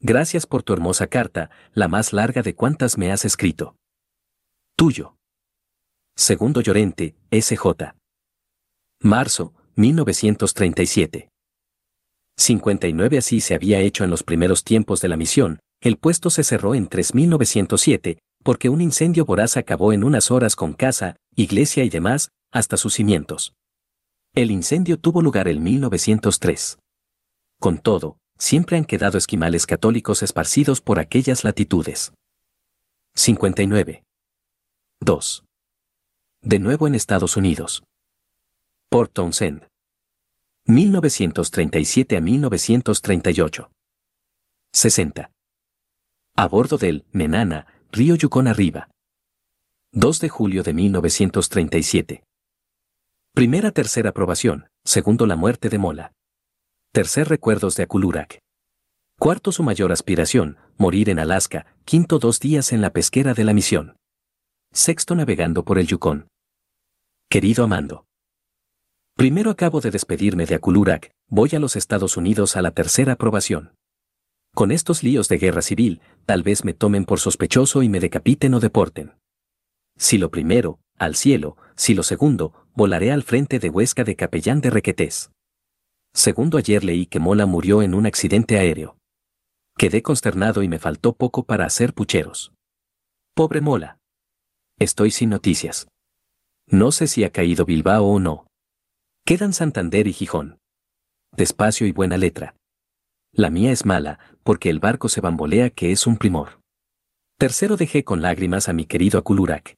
Gracias 0.00 0.46
por 0.46 0.64
tu 0.64 0.72
hermosa 0.72 1.06
carta, 1.06 1.50
la 1.72 1.86
más 1.86 2.12
larga 2.12 2.42
de 2.42 2.56
cuantas 2.56 2.98
me 2.98 3.12
has 3.12 3.24
escrito. 3.24 3.76
Tuyo. 4.76 5.16
Segundo 6.16 6.60
Llorente, 6.60 7.16
S.J. 7.30 7.94
Marzo, 9.00 9.54
1937. 9.78 11.28
59 12.36 13.18
Así 13.18 13.40
se 13.40 13.54
había 13.54 13.78
hecho 13.78 14.02
en 14.02 14.10
los 14.10 14.24
primeros 14.24 14.64
tiempos 14.64 15.00
de 15.00 15.06
la 15.06 15.16
misión, 15.16 15.60
el 15.80 15.98
puesto 15.98 16.30
se 16.30 16.42
cerró 16.42 16.74
en 16.74 16.88
3907, 16.88 18.18
porque 18.42 18.70
un 18.70 18.80
incendio 18.80 19.24
voraz 19.24 19.56
acabó 19.56 19.92
en 19.92 20.02
unas 20.02 20.32
horas 20.32 20.56
con 20.56 20.72
casa, 20.72 21.14
iglesia 21.36 21.84
y 21.84 21.90
demás, 21.90 22.30
hasta 22.50 22.76
sus 22.76 22.94
cimientos. 22.94 23.54
El 24.34 24.50
incendio 24.50 24.98
tuvo 24.98 25.22
lugar 25.22 25.46
en 25.46 25.62
1903. 25.62 26.78
Con 27.60 27.78
todo, 27.78 28.18
siempre 28.36 28.78
han 28.78 28.84
quedado 28.84 29.16
esquimales 29.16 29.64
católicos 29.64 30.24
esparcidos 30.24 30.80
por 30.80 30.98
aquellas 30.98 31.44
latitudes. 31.44 32.12
59. 33.14 34.02
2. 35.02 35.44
De 36.42 36.58
nuevo 36.58 36.88
en 36.88 36.96
Estados 36.96 37.36
Unidos. 37.36 37.84
Port 38.90 39.12
Townsend. 39.12 39.68
1937 40.64 42.16
a 42.16 42.20
1938. 42.22 43.70
60. 44.72 45.30
A 46.34 46.48
bordo 46.48 46.78
del 46.78 47.04
Menana, 47.12 47.66
Río 47.92 48.14
Yukon 48.14 48.48
arriba. 48.48 48.88
2 49.92 50.20
de 50.20 50.28
julio 50.30 50.62
de 50.62 50.72
1937. 50.72 52.24
Primera 53.34 53.72
tercera 53.72 54.08
aprobación, 54.08 54.68
segundo 54.86 55.26
la 55.26 55.36
muerte 55.36 55.68
de 55.68 55.76
Mola. 55.76 56.12
Tercer 56.90 57.28
recuerdos 57.28 57.76
de 57.76 57.82
Akulurak. 57.82 58.38
Cuarto 59.18 59.52
su 59.52 59.62
mayor 59.62 59.92
aspiración, 59.92 60.56
morir 60.78 61.10
en 61.10 61.18
Alaska, 61.18 61.66
quinto 61.84 62.18
dos 62.18 62.40
días 62.40 62.72
en 62.72 62.80
la 62.80 62.94
pesquera 62.94 63.34
de 63.34 63.44
la 63.44 63.52
misión. 63.52 63.98
Sexto 64.72 65.14
navegando 65.14 65.62
por 65.62 65.78
el 65.78 65.86
Yukon. 65.86 66.28
Querido 67.28 67.64
Amando. 67.64 68.07
Primero 69.18 69.50
acabo 69.50 69.80
de 69.80 69.90
despedirme 69.90 70.46
de 70.46 70.54
Akulurak, 70.54 71.10
voy 71.28 71.50
a 71.52 71.58
los 71.58 71.74
Estados 71.74 72.16
Unidos 72.16 72.54
a 72.56 72.62
la 72.62 72.70
tercera 72.70 73.14
aprobación. 73.14 73.74
Con 74.54 74.70
estos 74.70 75.02
líos 75.02 75.28
de 75.28 75.38
guerra 75.38 75.60
civil, 75.60 76.00
tal 76.24 76.44
vez 76.44 76.64
me 76.64 76.72
tomen 76.72 77.04
por 77.04 77.18
sospechoso 77.18 77.82
y 77.82 77.88
me 77.88 77.98
decapiten 77.98 78.54
o 78.54 78.60
deporten. 78.60 79.16
Si 79.96 80.18
lo 80.18 80.30
primero, 80.30 80.78
al 80.98 81.16
cielo, 81.16 81.56
si 81.74 81.94
lo 81.94 82.04
segundo, 82.04 82.64
volaré 82.74 83.10
al 83.10 83.24
frente 83.24 83.58
de 83.58 83.70
Huesca 83.70 84.04
de 84.04 84.14
capellán 84.14 84.60
de 84.60 84.70
Requetés. 84.70 85.32
Segundo 86.14 86.56
ayer 86.56 86.84
leí 86.84 87.04
que 87.04 87.18
Mola 87.18 87.46
murió 87.46 87.82
en 87.82 87.94
un 87.94 88.06
accidente 88.06 88.56
aéreo. 88.56 88.98
Quedé 89.76 90.00
consternado 90.00 90.62
y 90.62 90.68
me 90.68 90.78
faltó 90.78 91.16
poco 91.16 91.42
para 91.42 91.66
hacer 91.66 91.92
pucheros. 91.92 92.52
Pobre 93.34 93.62
Mola. 93.62 93.98
Estoy 94.78 95.10
sin 95.10 95.30
noticias. 95.30 95.88
No 96.68 96.92
sé 96.92 97.08
si 97.08 97.24
ha 97.24 97.30
caído 97.30 97.64
Bilbao 97.64 98.04
o 98.04 98.20
no. 98.20 98.47
Quedan 99.28 99.52
Santander 99.52 100.06
y 100.06 100.14
Gijón. 100.14 100.58
Despacio 101.36 101.86
y 101.86 101.92
buena 101.92 102.16
letra. 102.16 102.54
La 103.30 103.50
mía 103.50 103.72
es 103.72 103.84
mala, 103.84 104.18
porque 104.42 104.70
el 104.70 104.78
barco 104.78 105.10
se 105.10 105.20
bambolea 105.20 105.68
que 105.68 105.92
es 105.92 106.06
un 106.06 106.16
primor. 106.16 106.62
Tercero 107.38 107.76
dejé 107.76 108.04
con 108.04 108.22
lágrimas 108.22 108.70
a 108.70 108.72
mi 108.72 108.86
querido 108.86 109.18
Akulurak. 109.18 109.74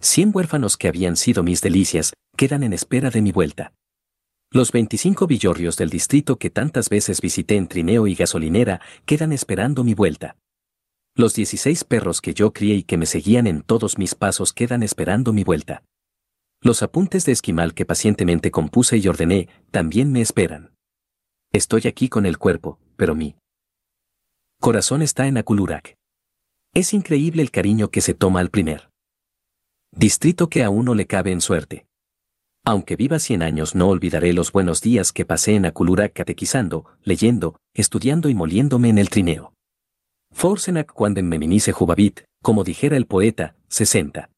Cien 0.00 0.32
huérfanos 0.34 0.76
que 0.76 0.88
habían 0.88 1.14
sido 1.14 1.44
mis 1.44 1.60
delicias, 1.60 2.14
quedan 2.36 2.64
en 2.64 2.72
espera 2.72 3.10
de 3.10 3.22
mi 3.22 3.30
vuelta. 3.30 3.74
Los 4.50 4.72
25 4.72 5.28
villorrios 5.28 5.76
del 5.76 5.90
distrito 5.90 6.40
que 6.40 6.50
tantas 6.50 6.88
veces 6.88 7.20
visité 7.20 7.54
en 7.54 7.68
trineo 7.68 8.08
y 8.08 8.16
gasolinera 8.16 8.80
quedan 9.06 9.32
esperando 9.32 9.84
mi 9.84 9.94
vuelta. 9.94 10.36
Los 11.14 11.36
16 11.36 11.84
perros 11.84 12.20
que 12.20 12.34
yo 12.34 12.52
crié 12.52 12.74
y 12.74 12.82
que 12.82 12.96
me 12.96 13.06
seguían 13.06 13.46
en 13.46 13.62
todos 13.62 13.98
mis 13.98 14.16
pasos 14.16 14.52
quedan 14.52 14.82
esperando 14.82 15.32
mi 15.32 15.44
vuelta. 15.44 15.84
Los 16.64 16.82
apuntes 16.82 17.26
de 17.26 17.32
esquimal 17.32 17.74
que 17.74 17.84
pacientemente 17.84 18.50
compuse 18.50 18.96
y 18.96 19.06
ordené 19.06 19.50
también 19.70 20.10
me 20.10 20.22
esperan. 20.22 20.72
Estoy 21.52 21.82
aquí 21.86 22.08
con 22.08 22.24
el 22.24 22.38
cuerpo, 22.38 22.78
pero 22.96 23.14
mi 23.14 23.36
corazón 24.62 25.02
está 25.02 25.26
en 25.26 25.36
Akulurak. 25.36 25.94
Es 26.72 26.94
increíble 26.94 27.42
el 27.42 27.50
cariño 27.50 27.90
que 27.90 28.00
se 28.00 28.14
toma 28.14 28.40
al 28.40 28.48
primer 28.48 28.88
distrito 29.94 30.48
que 30.48 30.64
a 30.64 30.70
uno 30.70 30.94
le 30.94 31.06
cabe 31.06 31.32
en 31.32 31.42
suerte. 31.42 31.84
Aunque 32.64 32.96
viva 32.96 33.18
cien 33.18 33.42
años 33.42 33.74
no 33.74 33.88
olvidaré 33.88 34.32
los 34.32 34.50
buenos 34.50 34.80
días 34.80 35.12
que 35.12 35.26
pasé 35.26 35.56
en 35.56 35.66
Akulurak 35.66 36.14
catequizando, 36.14 36.86
leyendo, 37.02 37.58
estudiando 37.74 38.30
y 38.30 38.34
moliéndome 38.34 38.88
en 38.88 38.96
el 38.96 39.10
trineo. 39.10 39.52
Forsenak 40.32 40.90
cuando 40.94 41.22
me 41.22 41.38
minice 41.38 41.72
jubabit, 41.72 42.22
como 42.42 42.64
dijera 42.64 42.96
el 42.96 43.04
poeta, 43.04 43.54
60. 43.68 44.30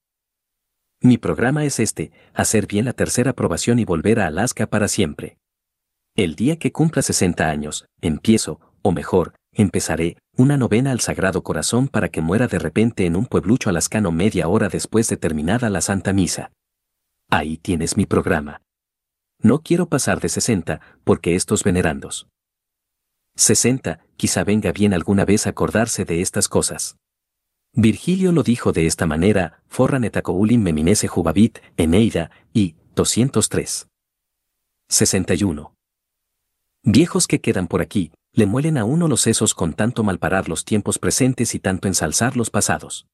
Mi 1.07 1.19
programa 1.19 1.65
es 1.65 1.79
este, 1.79 2.11
hacer 2.35 2.67
bien 2.67 2.85
la 2.85 2.93
tercera 2.93 3.31
aprobación 3.31 3.79
y 3.79 3.85
volver 3.85 4.19
a 4.19 4.27
Alaska 4.27 4.67
para 4.67 4.89
siempre. 4.89 5.39
El 6.17 6.35
día 6.35 6.59
que 6.59 6.73
cumpla 6.73 7.01
60 7.01 7.49
años, 7.49 7.87
empiezo, 8.01 8.59
o 8.83 8.91
mejor, 8.91 9.37
empezaré, 9.53 10.17
una 10.37 10.57
novena 10.57 10.91
al 10.91 10.99
Sagrado 10.99 11.45
Corazón 11.45 11.87
para 11.87 12.09
que 12.09 12.23
muera 12.23 12.49
de 12.49 12.59
repente 12.59 13.07
en 13.07 13.15
un 13.15 13.27
pueblucho 13.27 13.71
alascano 13.71 14.11
media 14.11 14.49
hora 14.49 14.69
después 14.69 15.09
de 15.09 15.17
terminada 15.17 15.71
la 15.71 15.81
Santa 15.81 16.13
Misa. 16.13 16.51
Ahí 17.31 17.57
tienes 17.57 17.97
mi 17.97 18.05
programa. 18.07 18.63
No 19.41 19.61
quiero 19.61 19.89
pasar 19.89 20.19
de 20.19 20.29
60, 20.29 20.81
porque 21.05 21.37
estos 21.37 21.63
venerandos. 21.63 22.27
60, 23.37 24.01
quizá 24.17 24.43
venga 24.43 24.73
bien 24.73 24.93
alguna 24.93 25.25
vez 25.25 25.47
acordarse 25.47 26.05
de 26.05 26.21
estas 26.21 26.49
cosas. 26.49 26.97
Virgilio 27.79 28.33
lo 28.33 28.43
dijo 28.43 28.73
de 28.73 28.87
esta 28.87 29.05
manera, 29.05 29.61
forran 29.69 30.05
etacoulim 30.05 30.63
meminese 30.63 31.09
jubabit, 31.09 31.59
Eneida, 31.77 32.31
y 32.55 32.75
203. 32.95 33.89
61. 34.89 35.75
Viejos 36.85 37.27
que 37.27 37.43
quedan 37.43 37.67
por 37.67 37.83
aquí, 37.83 38.13
le 38.33 38.47
muelen 38.47 38.79
a 38.79 38.87
uno 38.87 39.09
los 39.09 39.21
sesos 39.21 39.53
con 39.53 39.75
tanto 39.75 40.03
malparar 40.05 40.49
los 40.49 40.65
tiempos 40.65 40.99
presentes 40.99 41.55
y 41.55 41.59
tanto 41.59 41.87
ensalzar 41.87 42.35
los 42.39 42.49
pasados. 42.49 43.09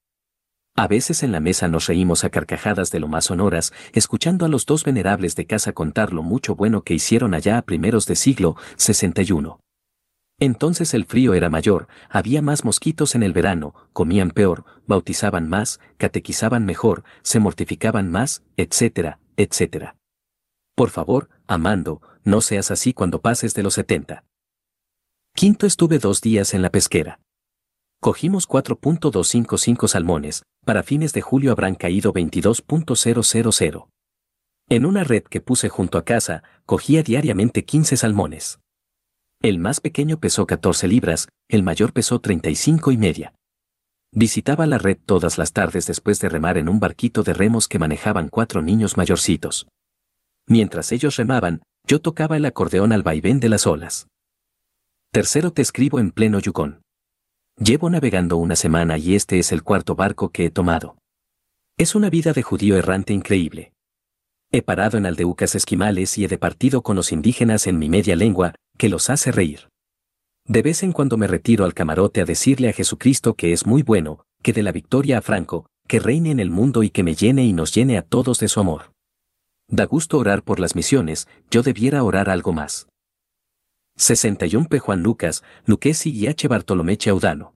A 0.77 0.87
veces 0.87 1.23
en 1.23 1.33
la 1.33 1.41
mesa 1.41 1.67
nos 1.67 1.87
reímos 1.87 2.23
a 2.23 2.29
carcajadas 2.29 2.89
de 2.89 3.01
lo 3.01 3.09
más 3.09 3.25
sonoras, 3.25 3.73
escuchando 3.91 4.45
a 4.45 4.49
los 4.49 4.65
dos 4.65 4.85
venerables 4.85 5.35
de 5.35 5.45
casa 5.45 5.73
contar 5.73 6.13
lo 6.13 6.23
mucho 6.23 6.55
bueno 6.55 6.83
que 6.83 6.93
hicieron 6.93 7.33
allá 7.33 7.57
a 7.57 7.63
primeros 7.63 8.05
de 8.05 8.15
siglo 8.15 8.55
61. 8.77 9.59
Entonces 10.43 10.93
el 10.93 11.05
frío 11.05 11.33
era 11.35 11.49
mayor, 11.49 11.87
había 12.09 12.41
más 12.41 12.65
mosquitos 12.65 13.15
en 13.15 13.23
el 13.23 13.31
verano, 13.31 13.73
comían 13.93 14.29
peor, 14.29 14.65
bautizaban 14.85 15.47
más, 15.47 15.79
catequizaban 15.95 16.65
mejor, 16.65 17.05
se 17.21 17.39
mortificaban 17.39 18.11
más, 18.11 18.43
etcétera, 18.57 19.19
etcétera. 19.37 19.95
Por 20.75 20.89
favor, 20.89 21.29
Amando, 21.47 22.01
no 22.25 22.41
seas 22.41 22.71
así 22.71 22.91
cuando 22.91 23.21
pases 23.21 23.53
de 23.53 23.63
los 23.63 23.75
70. 23.75 24.25
Quinto 25.33 25.65
estuve 25.65 25.97
dos 25.97 26.19
días 26.19 26.53
en 26.53 26.61
la 26.61 26.71
pesquera. 26.71 27.21
Cogimos 28.01 28.49
4.255 28.49 29.87
salmones, 29.87 30.43
para 30.65 30.83
fines 30.83 31.13
de 31.13 31.21
julio 31.21 31.53
habrán 31.53 31.75
caído 31.75 32.11
22.000. 32.11 33.87
En 34.67 34.85
una 34.85 35.05
red 35.05 35.23
que 35.23 35.39
puse 35.39 35.69
junto 35.69 35.97
a 35.97 36.03
casa, 36.03 36.43
cogía 36.65 37.01
diariamente 37.01 37.63
15 37.63 37.95
salmones. 37.95 38.59
El 39.43 39.59
más 39.59 39.81
pequeño 39.81 40.21
pesó 40.21 40.47
14 40.47 40.87
libras, 40.87 41.27
el 41.49 41.63
mayor 41.63 41.91
pesó 41.91 42.21
35 42.21 42.93
y 42.93 42.97
media. 42.97 43.33
Visitaba 44.13 44.65
la 44.67 44.77
red 44.77 44.97
todas 45.05 45.37
las 45.37 45.51
tardes 45.51 45.85
después 45.85 46.21
de 46.21 46.29
remar 46.29 46.57
en 46.57 46.69
un 46.69 46.79
barquito 46.79 47.23
de 47.23 47.33
remos 47.33 47.67
que 47.67 47.77
manejaban 47.77 48.29
cuatro 48.29 48.61
niños 48.61 48.95
mayorcitos. 48.95 49.67
Mientras 50.47 50.93
ellos 50.93 51.17
remaban, 51.17 51.61
yo 51.85 51.99
tocaba 51.99 52.37
el 52.37 52.45
acordeón 52.45 52.93
al 52.93 53.03
vaivén 53.03 53.41
de 53.41 53.49
las 53.49 53.67
olas. 53.67 54.07
Tercero 55.11 55.51
te 55.51 55.61
escribo 55.61 55.99
en 55.99 56.11
pleno 56.11 56.39
Yukon. 56.39 56.81
Llevo 57.57 57.89
navegando 57.89 58.37
una 58.37 58.55
semana 58.55 58.97
y 58.97 59.13
este 59.13 59.39
es 59.39 59.51
el 59.51 59.61
cuarto 59.61 59.93
barco 59.93 60.29
que 60.29 60.45
he 60.45 60.51
tomado. 60.51 60.95
Es 61.77 61.95
una 61.95 62.09
vida 62.09 62.31
de 62.31 62.43
judío 62.43 62.77
errante 62.77 63.11
increíble. 63.11 63.73
He 64.53 64.61
parado 64.61 64.97
en 64.97 65.05
aldeucas 65.05 65.53
esquimales 65.53 66.17
y 66.17 66.23
he 66.23 66.29
departido 66.29 66.81
con 66.81 66.95
los 66.95 67.11
indígenas 67.11 67.67
en 67.67 67.77
mi 67.77 67.89
media 67.89 68.15
lengua, 68.15 68.55
que 68.77 68.89
los 68.89 69.09
hace 69.09 69.31
reír. 69.31 69.69
De 70.45 70.61
vez 70.61 70.83
en 70.83 70.91
cuando 70.91 71.17
me 71.17 71.27
retiro 71.27 71.63
al 71.65 71.73
camarote 71.73 72.21
a 72.21 72.25
decirle 72.25 72.69
a 72.69 72.73
Jesucristo 72.73 73.35
que 73.35 73.53
es 73.53 73.65
muy 73.65 73.81
bueno, 73.81 74.25
que 74.41 74.53
de 74.53 74.63
la 74.63 74.71
victoria 74.71 75.19
a 75.19 75.21
Franco, 75.21 75.67
que 75.87 75.99
reine 75.99 76.31
en 76.31 76.39
el 76.39 76.49
mundo 76.49 76.83
y 76.83 76.89
que 76.89 77.03
me 77.03 77.15
llene 77.15 77.45
y 77.45 77.53
nos 77.53 77.73
llene 77.73 77.97
a 77.97 78.01
todos 78.01 78.39
de 78.39 78.47
su 78.47 78.59
amor. 78.59 78.91
Da 79.69 79.85
gusto 79.85 80.17
orar 80.17 80.43
por 80.43 80.59
las 80.59 80.75
misiones, 80.75 81.27
yo 81.49 81.63
debiera 81.63 82.03
orar 82.03 82.29
algo 82.29 82.51
más. 82.51 82.87
61 83.95 84.67
P. 84.67 84.79
Juan 84.79 85.03
Lucas, 85.03 85.43
Luquesi 85.65 86.11
y 86.11 86.27
H. 86.27 86.47
Bartolomé 86.47 86.97
Cheudano. 86.97 87.53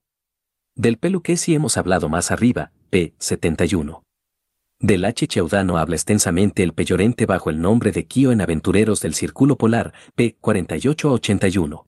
Del 0.74 0.96
P. 0.96 1.12
Hemos 1.48 1.76
hablado 1.76 2.08
más 2.08 2.30
arriba, 2.30 2.72
P. 2.90 3.14
71. 3.18 4.02
Del 4.80 5.04
H. 5.04 5.26
Cheudano 5.26 5.76
habla 5.76 5.96
extensamente 5.96 6.62
el 6.62 6.72
peyorente 6.72 7.26
bajo 7.26 7.50
el 7.50 7.60
nombre 7.60 7.90
de 7.90 8.06
Kio 8.06 8.30
en 8.30 8.40
Aventureros 8.40 9.00
del 9.00 9.12
Círculo 9.12 9.58
Polar, 9.58 9.92
p. 10.14 10.36
4881. 10.40 11.84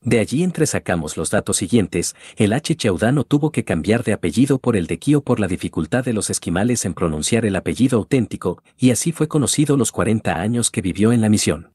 De 0.00 0.18
allí 0.20 0.42
entresacamos 0.42 1.18
los 1.18 1.30
datos 1.30 1.58
siguientes, 1.58 2.16
el 2.36 2.54
H. 2.54 2.74
Cheudano 2.74 3.24
tuvo 3.24 3.50
que 3.52 3.64
cambiar 3.64 4.02
de 4.02 4.14
apellido 4.14 4.58
por 4.58 4.78
el 4.78 4.86
de 4.86 4.98
Kio 4.98 5.20
por 5.20 5.40
la 5.40 5.46
dificultad 5.46 6.06
de 6.06 6.14
los 6.14 6.30
esquimales 6.30 6.86
en 6.86 6.94
pronunciar 6.94 7.44
el 7.44 7.54
apellido 7.54 7.98
auténtico, 7.98 8.62
y 8.78 8.92
así 8.92 9.12
fue 9.12 9.28
conocido 9.28 9.76
los 9.76 9.92
40 9.92 10.40
años 10.40 10.70
que 10.70 10.80
vivió 10.80 11.12
en 11.12 11.20
la 11.20 11.28
misión. 11.28 11.72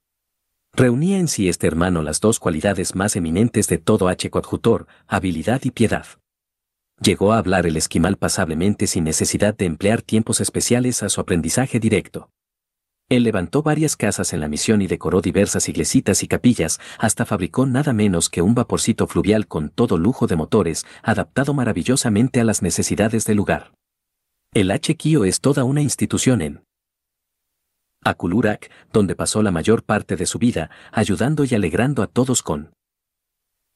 Reunía 0.73 1.19
en 1.19 1.27
sí 1.27 1.49
este 1.49 1.67
hermano 1.67 2.01
las 2.01 2.19
dos 2.19 2.39
cualidades 2.39 2.95
más 2.95 3.15
eminentes 3.15 3.67
de 3.67 3.77
todo 3.77 4.07
H. 4.07 4.31
coadjutor, 4.31 4.87
habilidad 5.05 5.61
y 5.65 5.69
piedad. 5.69 6.07
Llegó 7.01 7.33
a 7.33 7.39
hablar 7.39 7.65
el 7.65 7.77
esquimal 7.77 8.15
pasablemente 8.17 8.85
sin 8.85 9.05
necesidad 9.05 9.57
de 9.57 9.65
emplear 9.65 10.03
tiempos 10.03 10.39
especiales 10.39 11.01
a 11.01 11.09
su 11.09 11.19
aprendizaje 11.19 11.79
directo. 11.79 12.29
Él 13.09 13.23
levantó 13.23 13.63
varias 13.63 13.97
casas 13.97 14.33
en 14.33 14.39
la 14.39 14.47
misión 14.47 14.83
y 14.83 14.87
decoró 14.87 15.19
diversas 15.19 15.67
iglesitas 15.67 16.21
y 16.21 16.27
capillas, 16.27 16.79
hasta 16.99 17.25
fabricó 17.25 17.65
nada 17.65 17.91
menos 17.91 18.29
que 18.29 18.43
un 18.43 18.53
vaporcito 18.53 19.07
fluvial 19.07 19.47
con 19.47 19.69
todo 19.69 19.97
lujo 19.97 20.27
de 20.27 20.35
motores, 20.35 20.85
adaptado 21.01 21.55
maravillosamente 21.55 22.39
a 22.39 22.43
las 22.43 22.61
necesidades 22.61 23.25
del 23.25 23.37
lugar. 23.37 23.73
El 24.53 24.69
H-Kio 24.69 25.25
es 25.25 25.41
toda 25.41 25.63
una 25.63 25.81
institución 25.81 26.41
en 26.41 26.63
Akulurak, 28.03 28.69
donde 28.93 29.15
pasó 29.15 29.41
la 29.41 29.51
mayor 29.51 29.83
parte 29.83 30.15
de 30.15 30.27
su 30.27 30.37
vida, 30.37 30.69
ayudando 30.91 31.45
y 31.45 31.55
alegrando 31.55 32.03
a 32.03 32.07
todos 32.07 32.43
con 32.43 32.73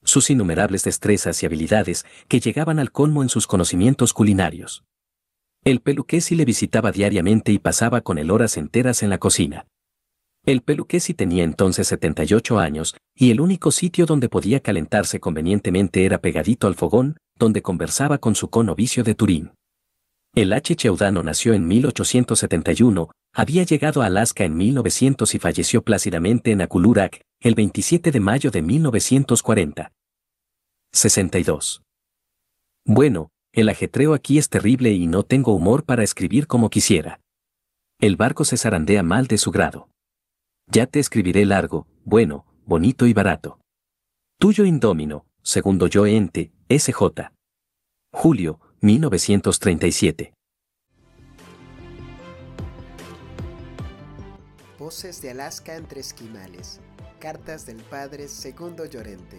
sus 0.05 0.29
innumerables 0.29 0.83
destrezas 0.83 1.43
y 1.43 1.45
habilidades 1.45 2.05
que 2.27 2.39
llegaban 2.39 2.79
al 2.79 2.91
colmo 2.91 3.21
en 3.21 3.29
sus 3.29 3.47
conocimientos 3.47 4.13
culinarios. 4.13 4.85
El 5.63 5.81
peluquesi 5.81 6.35
le 6.35 6.45
visitaba 6.45 6.91
diariamente 6.91 7.51
y 7.51 7.59
pasaba 7.59 8.01
con 8.01 8.17
él 8.17 8.31
horas 8.31 8.55
enteras 8.55 9.03
en 9.03 9.09
la 9.09 9.17
cocina. 9.17 9.65
El 10.45 10.61
peluquesi 10.61 11.15
tenía 11.15 11.43
entonces 11.43 11.87
78 11.87 12.59
años, 12.59 12.95
y 13.15 13.31
el 13.31 13.41
único 13.41 13.71
sitio 13.71 14.05
donde 14.05 14.29
podía 14.29 14.59
calentarse 14.59 15.19
convenientemente 15.19 16.05
era 16.05 16.19
pegadito 16.19 16.67
al 16.67 16.75
fogón, 16.75 17.17
donde 17.37 17.63
conversaba 17.63 18.19
con 18.19 18.35
su 18.35 18.51
conovicio 18.51 19.03
de 19.03 19.15
Turín. 19.15 19.51
El 20.35 20.53
H. 20.53 20.75
Cheudano 20.75 21.23
nació 21.23 21.53
en 21.53 21.65
1871, 21.65 23.09
había 23.33 23.63
llegado 23.63 24.03
a 24.03 24.05
Alaska 24.05 24.43
en 24.43 24.55
1900 24.55 25.33
y 25.33 25.39
falleció 25.39 25.81
plácidamente 25.81 26.51
en 26.51 26.61
Akulurak, 26.61 27.21
el 27.45 27.53
27 27.53 28.11
de 28.11 28.19
mayo 28.19 28.49
de 28.49 28.63
1940. 28.63 29.91
62. 30.91 31.83
Bueno, 32.87 33.29
el 33.53 33.69
ajetreo 33.69 34.15
aquí 34.15 34.39
es 34.39 34.49
terrible 34.49 34.93
y 34.93 35.05
no 35.05 35.21
tengo 35.21 35.53
humor 35.53 35.85
para 35.85 36.03
escribir 36.03 36.47
como 36.47 36.71
quisiera. 36.71 37.19
El 37.99 38.15
barco 38.15 38.45
se 38.45 38.57
zarandea 38.57 39.03
mal 39.03 39.27
de 39.27 39.37
su 39.37 39.51
grado. 39.51 39.89
Ya 40.71 40.87
te 40.87 40.99
escribiré 40.99 41.45
largo, 41.45 41.85
bueno, 42.03 42.47
bonito 42.65 43.05
y 43.05 43.13
barato. 43.13 43.59
Tuyo 44.39 44.65
indómino, 44.65 45.27
segundo 45.43 45.85
yo 45.85 46.07
ente, 46.07 46.51
SJ. 46.67 47.29
Julio, 48.11 48.59
1937. 48.81 50.33
Voces 54.79 55.21
de 55.21 55.29
Alaska 55.29 55.75
entre 55.75 55.99
esquimales. 55.99 56.81
Cartas 57.19 57.65
del 57.65 57.81
Padre 57.83 58.27
Segundo 58.27 58.85
Llorente. 58.85 59.37